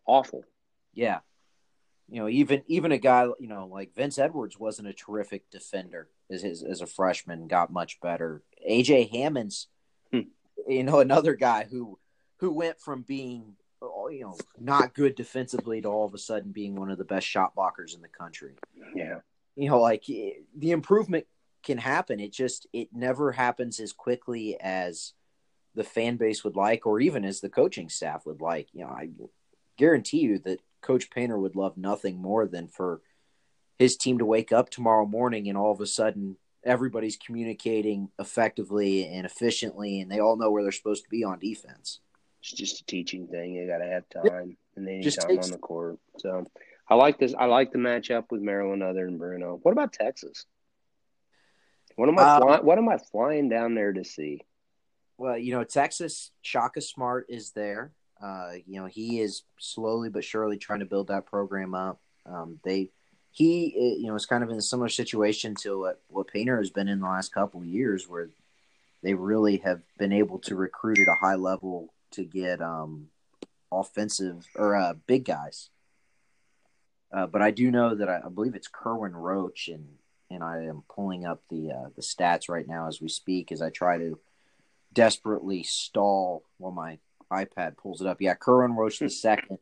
awful. 0.06 0.44
Yeah, 0.94 1.20
you 2.10 2.22
know, 2.22 2.30
even 2.30 2.64
even 2.68 2.92
a 2.92 2.98
guy 2.98 3.28
you 3.40 3.48
know 3.48 3.68
like 3.72 3.96
Vince 3.96 4.18
Edwards 4.18 4.60
wasn't 4.60 4.88
a 4.88 4.94
terrific 4.94 5.50
defender 5.50 6.10
as 6.30 6.44
his, 6.44 6.64
as 6.64 6.82
a 6.82 6.88
freshman. 6.88 7.48
Got 7.48 7.72
much 7.72 8.00
better. 8.00 8.44
AJ 8.70 9.12
Hammons, 9.12 9.68
hmm. 10.12 10.22
you 10.68 10.84
know, 10.84 11.00
another 11.00 11.36
guy 11.36 11.66
who 11.70 11.98
who 12.40 12.52
went 12.52 12.80
from 12.80 13.02
being 13.02 13.56
oh, 13.82 14.10
you 14.10 14.22
know 14.22 14.38
not 14.60 14.94
good 14.94 15.16
defensively 15.16 15.82
to 15.82 15.88
all 15.88 16.06
of 16.06 16.14
a 16.14 16.20
sudden 16.20 16.52
being 16.52 16.76
one 16.76 16.92
of 16.92 16.98
the 16.98 17.04
best 17.04 17.28
shot 17.28 17.56
blockers 17.56 17.96
in 17.96 18.02
the 18.02 18.08
country. 18.08 18.54
Yeah, 18.96 19.20
you 19.56 19.70
know, 19.70 19.80
like 19.80 20.06
the 20.06 20.72
improvement 20.72 21.26
can 21.64 21.78
happen. 21.78 22.20
It 22.20 22.32
just 22.32 22.68
it 22.72 22.90
never 22.94 23.32
happens 23.32 23.80
as 23.80 23.94
quickly 23.94 24.58
as 24.62 25.14
the 25.74 25.84
fan 25.84 26.18
base 26.18 26.44
would 26.44 26.56
like, 26.56 26.86
or 26.86 27.00
even 27.00 27.26
as 27.26 27.42
the 27.42 27.50
coaching 27.50 27.90
staff 27.90 28.26
would 28.26 28.42
like. 28.42 28.70
You 28.74 28.86
know, 28.86 28.92
I 28.92 29.10
guarantee 29.78 30.20
you 30.20 30.40
that 30.40 30.62
Coach 30.86 31.10
Painter 31.10 31.38
would 31.38 31.56
love 31.56 31.78
nothing 31.78 32.22
more 32.22 32.46
than 32.48 32.68
for 32.68 33.02
his 33.80 33.98
team 33.98 34.20
to 34.20 34.26
wake 34.26 34.52
up 34.52 34.70
tomorrow 34.70 35.06
morning 35.06 35.50
and 35.50 35.58
all 35.58 35.72
of 35.72 35.82
a 35.82 35.88
sudden 35.88 36.38
everybody's 36.64 37.18
communicating 37.18 38.10
effectively 38.20 39.08
and 39.08 39.26
efficiently, 39.26 40.02
and 40.02 40.12
they 40.12 40.20
all 40.20 40.38
know 40.38 40.52
where 40.52 40.64
they're 40.64 40.72
supposed 40.72 41.04
to 41.04 41.10
be 41.10 41.24
on 41.24 41.40
defense. 41.40 42.00
It's 42.42 42.52
just 42.52 42.82
a 42.82 42.86
teaching 42.86 43.28
thing. 43.28 43.54
You 43.54 43.68
got 43.68 43.80
to 43.80 43.86
have 43.86 44.10
time, 44.10 44.58
and 44.76 44.88
then 44.88 45.02
just 45.02 45.22
time 45.22 45.30
takes... 45.30 45.48
on 45.48 45.52
the 45.52 45.58
court. 45.58 45.98
So, 46.20 46.46
I 46.88 46.96
like 46.96 47.18
this. 47.18 47.34
I 47.38 47.46
like 47.46 47.72
the 47.72 47.80
matchup 47.80 48.26
with 48.30 48.42
Maryland 48.42 48.84
other 48.84 49.06
than 49.06 49.18
Bruno. 49.18 49.60
What 49.64 49.72
about 49.72 49.94
Texas? 49.94 50.46
What 51.96 52.10
am 52.10 52.20
I? 52.20 52.36
Um, 52.36 52.42
fly- 52.42 52.60
what 52.60 52.78
am 52.78 52.90
I 52.90 52.98
flying 52.98 53.50
down 53.50 53.74
there 53.74 53.94
to 53.94 54.04
see? 54.04 54.42
Well, 55.18 55.38
you 55.38 55.54
know, 55.54 55.64
Texas, 55.64 56.32
Shaka 56.42 56.82
Smart 56.82 57.28
is 57.30 57.52
there. 57.52 57.92
Uh, 58.22 58.54
you 58.66 58.80
know, 58.80 58.86
he 58.86 59.20
is 59.20 59.44
slowly 59.60 60.10
but 60.10 60.24
surely 60.24 60.58
trying 60.58 60.80
to 60.80 60.86
build 60.86 61.08
that 61.08 61.26
program 61.26 61.74
up. 61.76 62.00
Um, 62.26 62.60
they, 62.64 62.90
he, 63.32 63.76
uh, 63.78 64.00
you 64.02 64.08
know, 64.08 64.16
is 64.16 64.26
kind 64.26 64.44
of 64.44 64.50
in 64.50 64.58
a 64.58 64.62
similar 64.62 64.90
situation 64.90 65.56
to 65.62 65.80
what, 65.80 66.02
what 66.08 66.28
Painter 66.28 66.58
has 66.58 66.70
been 66.70 66.88
in 66.88 67.02
the 67.02 67.08
last 67.08 67.34
couple 67.34 67.62
of 67.62 67.68
years, 67.68 68.08
where 68.08 68.30
they 69.04 69.14
really 69.14 69.58
have 69.58 69.82
been 69.98 70.14
able 70.14 70.40
to 70.40 70.56
recruit 70.56 71.00
at 71.00 71.08
a 71.08 71.16
high 71.16 71.36
level 71.36 71.94
to 72.12 72.24
get 72.24 72.62
um, 72.62 73.08
offensive 73.72 74.48
or 74.56 74.76
uh, 74.76 74.94
big 75.06 75.26
guys. 75.26 75.70
Uh, 77.14 77.28
but 77.28 77.42
I 77.42 77.52
do 77.52 77.70
know 77.72 77.96
that 77.96 78.10
I, 78.10 78.22
I, 78.26 78.30
believe 78.30 78.56
it's 78.56 78.68
Kerwin 78.68 79.16
Roach, 79.16 79.68
and 79.68 79.88
and 80.32 80.44
I 80.44 80.64
am 80.64 80.84
pulling 80.94 81.26
up 81.26 81.44
the 81.50 81.72
uh, 81.72 81.90
the 81.96 82.02
stats 82.02 82.50
right 82.50 82.68
now 82.68 82.88
as 82.88 83.00
we 83.00 83.10
speak 83.10 83.52
as 83.52 83.62
I 83.62 83.70
try 83.70 83.98
to 83.98 84.20
desperately 84.92 85.62
stall 85.64 86.44
while 86.58 86.72
my 86.72 86.98
iPad 87.32 87.78
pulls 87.78 88.02
it 88.02 88.08
up. 88.08 88.22
Yeah, 88.22 88.36
Kerwin 88.36 88.76
Roach 88.76 89.00
the 89.00 89.10
second 89.10 89.60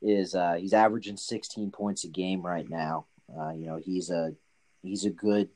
is 0.00 0.34
uh, 0.34 0.54
he's 0.54 0.72
averaging 0.72 1.16
16 1.16 1.70
points 1.70 2.04
a 2.04 2.08
game 2.08 2.42
right 2.42 2.68
now. 2.68 3.06
Uh, 3.34 3.52
you 3.52 3.66
know, 3.66 3.80
he's 3.82 4.10
a 4.10 4.34
he's 4.82 5.04
a 5.04 5.10
good 5.10 5.48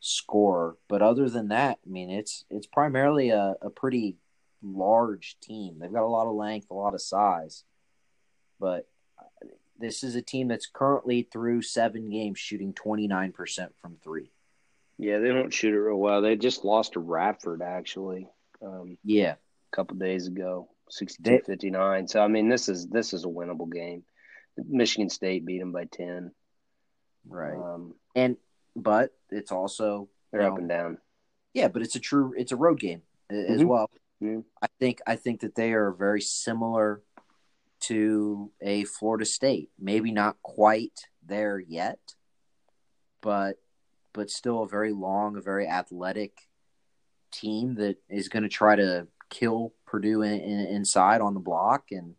scorer, 0.00 0.76
but 0.88 1.02
other 1.02 1.28
than 1.28 1.48
that, 1.48 1.78
I 1.86 1.88
mean, 1.88 2.10
it's 2.10 2.44
it's 2.50 2.66
primarily 2.66 3.30
a, 3.30 3.54
a 3.62 3.70
pretty 3.70 4.16
large 4.62 5.36
team. 5.40 5.78
They've 5.78 5.92
got 5.92 6.02
a 6.02 6.06
lot 6.06 6.26
of 6.26 6.34
length, 6.34 6.70
a 6.70 6.74
lot 6.74 6.94
of 6.94 7.00
size, 7.00 7.64
but 8.60 8.88
this 9.78 10.02
is 10.02 10.16
a 10.16 10.22
team 10.22 10.48
that's 10.48 10.66
currently 10.66 11.22
through 11.22 11.62
seven 11.62 12.10
games 12.10 12.38
shooting 12.38 12.72
29% 12.72 13.68
from 13.80 13.96
three. 14.02 14.30
Yeah, 14.98 15.18
they 15.18 15.28
don't 15.28 15.54
shoot 15.54 15.74
it 15.74 15.78
real 15.78 15.96
well. 15.96 16.20
They 16.20 16.36
just 16.36 16.64
lost 16.64 16.94
to 16.94 17.00
Radford, 17.00 17.62
actually. 17.62 18.28
Um, 18.60 18.98
yeah. 19.04 19.36
A 19.72 19.76
couple 19.76 19.96
days 19.96 20.26
ago, 20.26 20.68
62 20.90 21.40
59. 21.46 22.08
So, 22.08 22.20
I 22.20 22.28
mean, 22.28 22.48
this 22.48 22.68
is 22.68 22.88
this 22.88 23.12
is 23.12 23.24
a 23.24 23.28
winnable 23.28 23.70
game. 23.70 24.04
Michigan 24.56 25.10
State 25.10 25.46
beat 25.46 25.58
them 25.58 25.72
by 25.72 25.84
10. 25.84 26.32
Right. 27.28 27.56
Um, 27.56 27.94
and, 28.14 28.36
but 28.74 29.10
it's 29.30 29.52
also, 29.52 30.08
they're 30.32 30.42
know, 30.42 30.52
up 30.52 30.58
and 30.58 30.68
down. 30.68 30.98
Yeah, 31.54 31.68
but 31.68 31.82
it's 31.82 31.94
a 31.94 32.00
true, 32.00 32.34
it's 32.36 32.52
a 32.52 32.56
road 32.56 32.80
game 32.80 33.02
as 33.30 33.36
mm-hmm. 33.36 33.68
well. 33.68 33.90
Mm-hmm. 34.22 34.40
I 34.60 34.66
think, 34.80 35.00
I 35.06 35.16
think 35.16 35.40
that 35.40 35.54
they 35.54 35.72
are 35.72 35.92
very 35.92 36.20
similar 36.20 37.02
to 37.80 38.50
a 38.60 38.84
Florida 38.84 39.24
State. 39.24 39.70
Maybe 39.78 40.10
not 40.10 40.36
quite 40.42 40.98
there 41.26 41.58
yet, 41.58 41.98
but 43.20 43.56
but 44.12 44.30
still 44.30 44.62
a 44.62 44.68
very 44.68 44.92
long, 44.92 45.36
a 45.36 45.40
very 45.40 45.68
athletic 45.68 46.32
team 47.30 47.76
that 47.76 47.96
is 48.08 48.28
going 48.28 48.42
to 48.42 48.48
try 48.48 48.74
to 48.74 49.06
kill 49.30 49.74
Purdue 49.86 50.22
in, 50.22 50.40
in, 50.40 50.60
inside 50.66 51.20
on 51.20 51.34
the 51.34 51.40
block 51.40 51.86
and 51.90 52.14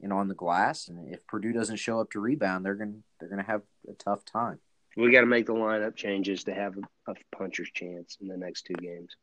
and 0.00 0.12
on 0.12 0.28
the 0.28 0.34
glass. 0.34 0.88
And 0.88 1.12
if 1.12 1.26
Purdue 1.26 1.52
doesn't 1.52 1.76
show 1.76 2.00
up 2.00 2.10
to 2.10 2.20
rebound, 2.20 2.64
they're 2.64 2.74
gonna 2.74 2.98
they're 3.18 3.28
going 3.28 3.42
to 3.42 3.50
have 3.50 3.62
a 3.88 3.94
tough 3.94 4.24
time. 4.24 4.58
We 4.96 5.10
got 5.10 5.22
to 5.22 5.26
make 5.26 5.46
the 5.46 5.54
lineup 5.54 5.96
changes 5.96 6.44
to 6.44 6.54
have 6.54 6.76
a, 6.76 7.10
a 7.10 7.14
puncher's 7.36 7.70
chance 7.72 8.16
in 8.20 8.28
the 8.28 8.36
next 8.36 8.62
two 8.62 8.74
games. 8.74 9.16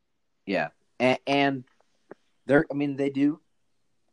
Yeah, 0.45 0.70
and, 0.99 1.20
and 1.28 1.64
they're 2.45 2.66
I 2.70 2.74
mean 2.74 2.95
they 2.95 3.09
do 3.09 3.39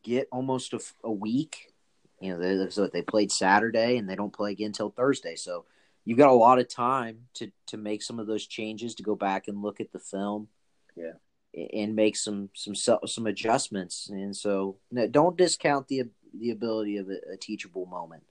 get 0.02 0.28
almost 0.30 0.72
a, 0.72 0.80
a 1.02 1.10
week. 1.10 1.72
You 2.20 2.36
know, 2.36 2.64
they, 2.64 2.70
so 2.70 2.88
they 2.88 3.02
played 3.02 3.30
Saturday 3.30 3.96
and 3.96 4.08
they 4.08 4.16
don't 4.16 4.32
play 4.32 4.52
again 4.52 4.68
until 4.68 4.90
Thursday. 4.90 5.36
So 5.36 5.66
you've 6.04 6.18
got 6.18 6.30
a 6.30 6.32
lot 6.32 6.58
of 6.58 6.68
time 6.68 7.26
to 7.34 7.50
to 7.68 7.76
make 7.76 8.02
some 8.02 8.18
of 8.18 8.26
those 8.26 8.46
changes, 8.46 8.94
to 8.96 9.02
go 9.02 9.14
back 9.14 9.48
and 9.48 9.62
look 9.62 9.80
at 9.80 9.92
the 9.92 9.98
film, 9.98 10.48
yeah, 10.96 11.12
and 11.54 11.96
make 11.96 12.16
some 12.16 12.50
some 12.54 12.74
some 12.74 13.26
adjustments. 13.26 14.08
And 14.10 14.36
so 14.36 14.76
don't 15.10 15.36
discount 15.36 15.88
the 15.88 16.04
the 16.38 16.50
ability 16.50 16.98
of 16.98 17.08
a, 17.08 17.34
a 17.34 17.36
teachable 17.36 17.86
moment. 17.86 18.22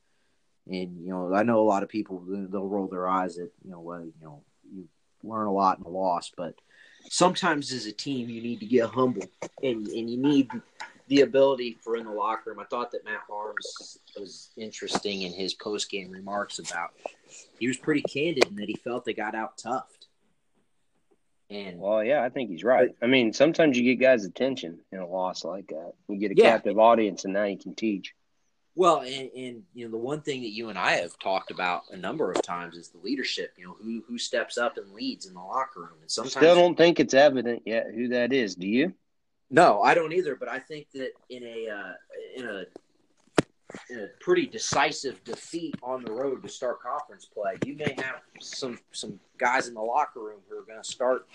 And 0.68 1.06
you 1.06 1.10
know, 1.10 1.34
I 1.34 1.44
know 1.44 1.60
a 1.60 1.64
lot 1.64 1.84
of 1.84 1.90
people 1.90 2.24
they'll 2.28 2.68
roll 2.68 2.88
their 2.88 3.08
eyes 3.08 3.38
at 3.38 3.50
you 3.64 3.72
know, 3.72 3.80
well, 3.80 4.02
you 4.02 4.14
know, 4.22 4.44
you 4.72 4.88
learn 5.24 5.48
a 5.48 5.54
lot 5.54 5.80
in 5.80 5.86
a 5.86 5.90
loss, 5.90 6.32
but 6.36 6.56
sometimes 7.10 7.72
as 7.72 7.86
a 7.86 7.92
team 7.92 8.30
you 8.30 8.42
need 8.42 8.60
to 8.60 8.66
get 8.66 8.90
humble 8.90 9.24
and 9.64 9.88
and 9.88 10.10
you 10.10 10.18
need 10.18 10.50
the 11.08 11.22
ability 11.22 11.78
for 11.82 11.96
in 11.96 12.06
the 12.06 12.12
locker 12.12 12.50
room. 12.50 12.60
I 12.60 12.66
thought 12.66 12.92
that 12.92 13.06
Matt 13.06 13.22
Haarms 13.30 13.98
was 14.20 14.50
interesting 14.58 15.22
in 15.22 15.32
his 15.32 15.54
post 15.54 15.90
game 15.90 16.12
remarks 16.12 16.60
about 16.60 16.92
he 17.60 17.68
was 17.68 17.78
pretty 17.78 18.02
candid 18.02 18.46
in 18.46 18.56
that 18.58 18.68
he 18.68 18.76
felt 18.76 19.06
they 19.06 19.14
got 19.14 19.36
out 19.36 19.58
toughed. 19.58 19.97
And 21.50 21.80
well, 21.80 22.04
yeah, 22.04 22.22
I 22.24 22.30
think 22.30 22.50
he's 22.50 22.64
right. 22.64 22.90
I 23.02 23.08
mean, 23.08 23.32
sometimes 23.32 23.78
you 23.78 23.84
get 23.84 24.04
guys' 24.04 24.26
attention 24.26 24.80
in 24.92 25.00
a 25.00 25.08
loss 25.08 25.46
like 25.46 25.68
that. 25.68 25.94
You 26.10 26.18
get 26.18 26.32
a 26.32 26.36
yeah. 26.36 26.52
captive 26.52 26.78
audience, 26.78 27.24
and 27.24 27.34
now 27.34 27.46
you 27.46 27.58
can 27.58 27.74
teach. 27.74 28.14
Well, 28.76 29.00
and, 29.00 29.32
and 29.36 29.64
you 29.74 29.86
know 29.86 29.92
the 29.92 29.98
one 29.98 30.22
thing 30.22 30.42
that 30.42 30.52
you 30.52 30.70
and 30.70 30.78
I 30.78 30.98
have 30.98 31.18
talked 31.18 31.50
about 31.50 31.84
a 31.90 31.98
number 31.98 32.32
of 32.32 32.42
times 32.42 32.76
is 32.76 32.90
the 32.90 33.00
leadership. 33.00 33.54
You 33.58 33.66
know 33.66 33.78
who 33.82 34.04
who 34.08 34.18
steps 34.18 34.58
up 34.58 34.78
and 34.78 34.92
leads 34.92 35.26
in 35.26 35.34
the 35.34 35.40
locker 35.40 35.80
room, 35.80 35.98
and 36.02 36.12
sometimes 36.12 36.34
still 36.34 36.56
don't 36.56 36.78
think 36.78 37.00
it's 37.00 37.14
evident 37.14 37.64
yet 37.66 37.88
who 37.96 38.10
that 38.10 38.34
is. 38.34 38.56
Do 38.56 38.68
you? 38.68 38.94
No, 39.50 39.82
I 39.82 39.94
don't 39.94 40.14
either. 40.14 40.36
But 40.36 40.50
I 40.50 40.60
think 40.60 40.92
that 40.92 41.12
in 41.30 41.44
a 41.44 41.70
uh, 41.70 41.94
in 42.36 42.46
a 42.46 42.66
a 43.92 44.08
pretty 44.20 44.46
decisive 44.46 45.24
defeat 45.24 45.76
on 45.84 46.04
the 46.04 46.12
road 46.12 46.42
to 46.44 46.50
start 46.50 46.82
conference 46.82 47.26
play, 47.26 47.58
you 47.66 47.76
may 47.76 47.96
have 47.98 48.22
some 48.40 48.80
some 48.92 49.20
guys 49.38 49.68
in 49.68 49.74
the 49.74 49.82
locker 49.82 50.22
room 50.22 50.40
who 50.50 50.58
are 50.58 50.64
going 50.64 50.82
to 50.82 50.90
start 50.90 51.28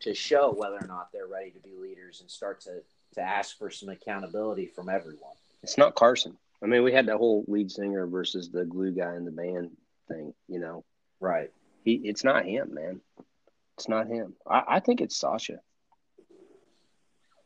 to 0.00 0.14
show 0.14 0.52
whether 0.52 0.76
or 0.76 0.86
not 0.86 1.08
they're 1.12 1.26
ready 1.26 1.50
to 1.50 1.60
be 1.60 1.74
leaders 1.80 2.20
and 2.20 2.30
start 2.30 2.60
to 2.60 2.82
to 3.14 3.20
ask 3.20 3.58
for 3.58 3.68
some 3.68 3.88
accountability 3.88 4.66
from 4.66 4.88
everyone. 4.88 5.34
It's 5.62 5.78
not 5.78 5.94
Carson. 5.94 6.36
I 6.62 6.66
mean, 6.66 6.82
we 6.82 6.92
had 6.92 7.06
that 7.06 7.16
whole 7.16 7.44
lead 7.48 7.70
singer 7.70 8.06
versus 8.06 8.48
the 8.48 8.64
glue 8.64 8.92
guy 8.92 9.16
in 9.16 9.24
the 9.24 9.32
band 9.32 9.70
thing. 10.08 10.32
You 10.48 10.60
know, 10.60 10.84
right? 11.20 11.50
He, 11.84 11.94
it's 11.94 12.22
not 12.22 12.46
him, 12.46 12.74
man. 12.74 13.00
It's 13.76 13.88
not 13.88 14.06
him. 14.06 14.34
I, 14.46 14.62
I 14.68 14.80
think 14.80 15.00
it's 15.00 15.16
Sasha. 15.16 15.58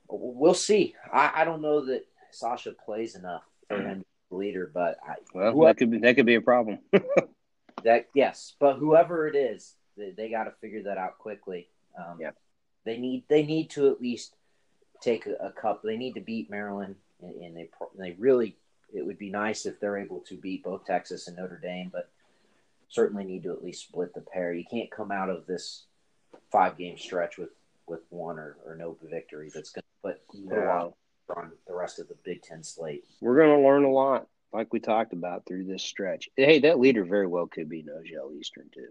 We'll 0.08 0.54
see. 0.54 0.94
I, 1.10 1.32
I 1.36 1.44
don't 1.44 1.62
know 1.62 1.86
that 1.86 2.04
Sasha 2.30 2.72
plays 2.84 3.16
enough 3.16 3.42
for 3.68 3.78
mm-hmm. 3.78 3.88
him 3.88 4.04
leader, 4.30 4.70
but 4.72 4.98
I, 5.06 5.14
well, 5.34 5.52
whoever, 5.52 5.66
that 5.68 5.76
could 5.78 5.90
be 5.90 5.98
that 5.98 6.16
could 6.16 6.26
be 6.26 6.34
a 6.34 6.40
problem. 6.40 6.78
that 7.84 8.08
yes, 8.14 8.54
but 8.58 8.76
whoever 8.76 9.26
it 9.28 9.36
is, 9.36 9.74
they, 9.96 10.10
they 10.10 10.30
got 10.30 10.44
to 10.44 10.52
figure 10.60 10.84
that 10.84 10.98
out 10.98 11.18
quickly. 11.18 11.68
Um, 11.98 12.18
yeah, 12.20 12.30
they 12.84 12.98
need 12.98 13.24
they 13.28 13.44
need 13.44 13.70
to 13.70 13.88
at 13.90 14.00
least 14.00 14.34
take 15.00 15.26
a, 15.26 15.34
a 15.46 15.52
cup. 15.52 15.82
They 15.82 15.96
need 15.96 16.14
to 16.14 16.20
beat 16.20 16.50
Maryland, 16.50 16.96
and, 17.22 17.34
and 17.36 17.56
they 17.56 17.68
they 17.98 18.12
really 18.18 18.56
it 18.94 19.04
would 19.04 19.18
be 19.18 19.30
nice 19.30 19.66
if 19.66 19.80
they're 19.80 19.98
able 19.98 20.20
to 20.20 20.36
beat 20.36 20.64
both 20.64 20.84
Texas 20.84 21.28
and 21.28 21.36
Notre 21.36 21.58
Dame, 21.58 21.90
but 21.92 22.08
certainly 22.88 23.24
need 23.24 23.42
to 23.42 23.52
at 23.52 23.64
least 23.64 23.88
split 23.88 24.14
the 24.14 24.20
pair. 24.20 24.52
You 24.52 24.64
can't 24.64 24.90
come 24.90 25.10
out 25.10 25.28
of 25.28 25.46
this 25.46 25.84
five 26.50 26.78
game 26.78 26.98
stretch 26.98 27.38
with 27.38 27.50
with 27.86 28.00
one 28.10 28.38
or, 28.38 28.56
or 28.64 28.74
no 28.74 28.96
victory. 29.02 29.50
That's 29.54 29.70
going 29.70 29.82
to 29.82 30.08
put 30.08 30.20
no 30.34 30.94
on 31.30 31.52
the 31.66 31.74
rest 31.74 31.98
of 31.98 32.08
the 32.08 32.16
Big 32.24 32.42
Ten 32.42 32.62
slate. 32.62 33.04
We're 33.20 33.36
going 33.36 33.58
to 33.58 33.66
learn 33.66 33.84
a 33.84 33.90
lot, 33.90 34.26
like 34.52 34.72
we 34.72 34.80
talked 34.80 35.12
about 35.12 35.46
through 35.46 35.64
this 35.64 35.82
stretch. 35.82 36.28
Hey, 36.36 36.60
that 36.60 36.78
leader 36.78 37.04
very 37.04 37.26
well 37.26 37.46
could 37.46 37.68
be 37.68 37.82
Nojel 37.82 38.34
Eastern 38.38 38.68
too. 38.72 38.88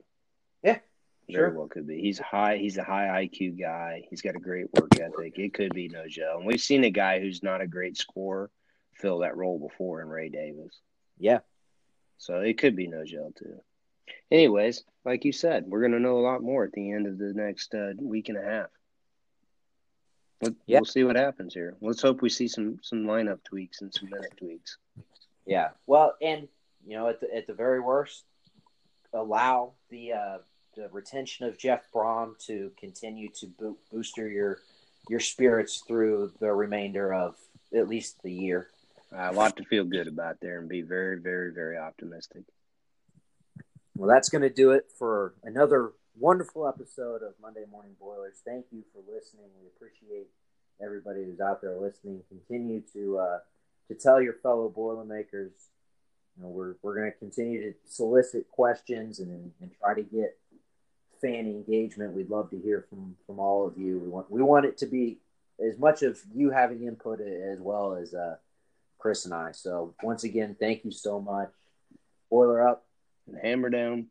Yeah, 0.64 0.80
very 1.30 1.52
sure. 1.52 1.58
well 1.58 1.68
could 1.68 1.88
be. 1.88 2.02
He's 2.02 2.20
high. 2.20 2.58
He's 2.58 2.78
a 2.78 2.84
high 2.84 3.28
IQ 3.28 3.60
guy. 3.60 4.04
He's 4.10 4.22
got 4.22 4.36
a 4.36 4.40
great 4.40 4.68
work 4.74 4.90
ethic. 5.00 5.38
It 5.38 5.54
could 5.54 5.74
be 5.74 5.90
Nojel, 5.90 6.38
and 6.38 6.46
we've 6.46 6.62
seen 6.62 6.84
a 6.84 6.90
guy 6.90 7.20
who's 7.20 7.44
not 7.44 7.62
a 7.62 7.68
great 7.68 7.98
scorer 7.98 8.50
fill 8.94 9.20
that 9.20 9.38
role 9.38 9.60
before 9.60 10.02
in 10.02 10.08
Ray 10.08 10.30
Davis. 10.30 10.80
Yeah. 11.18 11.40
So 12.18 12.40
it 12.40 12.58
could 12.58 12.76
be 12.76 12.88
Nojel 12.88 13.36
too. 13.36 13.62
Anyways, 14.32 14.84
like 15.04 15.26
you 15.26 15.32
said, 15.32 15.66
we're 15.68 15.82
going 15.82 15.92
to 15.92 16.00
know 16.00 16.18
a 16.18 16.22
lot 16.22 16.42
more 16.42 16.64
at 16.64 16.72
the 16.72 16.92
end 16.92 17.08
of 17.08 17.18
the 17.18 17.34
next 17.34 17.74
uh, 17.74 17.92
week 18.00 18.30
and 18.30 18.38
a 18.38 18.44
half. 18.44 18.68
We'll, 20.42 20.56
yeah. 20.66 20.80
we'll 20.80 20.86
see 20.86 21.04
what 21.04 21.16
happens 21.16 21.54
here. 21.54 21.76
Let's 21.82 22.02
hope 22.02 22.22
we 22.22 22.30
see 22.30 22.48
some 22.48 22.80
some 22.82 23.04
lineup 23.06 23.44
tweaks 23.44 23.82
and 23.82 23.94
some 23.94 24.10
minute 24.10 24.34
tweaks. 24.38 24.78
Yeah. 25.46 25.70
Well, 25.88 26.16
and 26.22 26.48
you 26.86 26.98
know, 26.98 27.08
at 27.08 27.22
the 27.22 27.34
at 27.36 27.48
the 27.48 27.54
very 27.54 27.80
worst, 27.80 28.24
allow 29.14 29.74
the 29.90 30.14
uh, 30.14 30.38
the 30.76 30.90
retention 30.92 31.48
of 31.48 31.58
Jeff 31.58 31.84
Brohm 31.94 32.38
to 32.48 32.72
continue 32.80 33.30
to 33.40 33.48
bo- 33.48 33.78
booster 33.92 34.28
your 34.28 34.60
your 35.10 35.20
spirits 35.20 35.84
through 35.88 36.32
the 36.40 36.52
remainder 36.52 37.14
of 37.14 37.36
at 37.74 37.88
least 37.88 38.22
the 38.24 38.32
year. 38.32 38.68
A 39.12 39.32
lot 39.32 39.56
to 39.58 39.64
feel 39.64 39.86
good 39.86 40.08
about 40.08 40.40
there 40.42 40.60
and 40.60 40.68
be 40.68 40.82
very, 40.82 41.20
very, 41.20 41.52
very 41.52 41.78
optimistic. 41.78 42.44
Well, 43.96 44.10
that's 44.10 44.30
going 44.30 44.42
to 44.42 44.50
do 44.50 44.72
it 44.72 44.92
for 44.98 45.36
another 45.44 45.94
wonderful 46.18 46.68
episode 46.68 47.22
of 47.24 47.34
Monday 47.42 47.64
Morning 47.70 47.96
Boilers. 48.00 48.36
Thank 48.46 48.66
you 48.72 48.84
for 48.94 49.00
listening. 49.00 49.46
We 49.62 49.68
appreciate 49.68 50.28
everybody 50.82 51.24
who's 51.26 51.40
out 51.40 51.62
there 51.62 51.78
listening. 51.78 52.22
Continue 52.30 52.82
to 52.94 53.20
uh, 53.20 53.40
to 53.90 53.96
tell 53.96 54.22
your 54.22 54.34
fellow 54.34 54.70
Boilermakers. 54.70 55.52
You 56.38 56.44
know, 56.44 56.50
we're 56.50 56.76
we're 56.82 56.96
going 56.96 57.12
to 57.12 57.18
continue 57.18 57.62
to 57.62 57.78
solicit 57.86 58.50
questions 58.52 59.20
and 59.20 59.52
and 59.62 59.72
try 59.80 59.94
to 59.94 60.04
get 60.04 60.38
fan 61.22 61.48
engagement. 61.48 62.14
We'd 62.14 62.30
love 62.30 62.50
to 62.52 62.60
hear 62.60 62.86
from 62.90 63.16
from 63.26 63.40
all 63.40 63.68
of 63.68 63.78
you. 63.78 64.00
We 64.00 64.08
want 64.08 64.32
we 64.32 64.42
want 64.42 64.66
it 64.66 64.78
to 64.80 64.86
be 64.86 65.18
as 65.66 65.78
much 65.78 66.02
of 66.04 66.20
you 66.34 66.50
having 66.50 66.84
input 66.84 67.22
as 67.22 67.60
well 67.60 67.96
as 67.96 68.14
uh, 68.14 68.36
Chris 69.00 69.26
and 69.26 69.34
I. 69.34 69.52
So 69.52 69.94
once 70.04 70.24
again, 70.24 70.56
thank 70.60 70.86
you 70.86 70.92
so 70.92 71.20
much. 71.20 71.50
Boiler 72.30 72.68
up 72.68 72.86
and 73.28 73.38
hammer 73.38 73.70
down. 73.70 74.08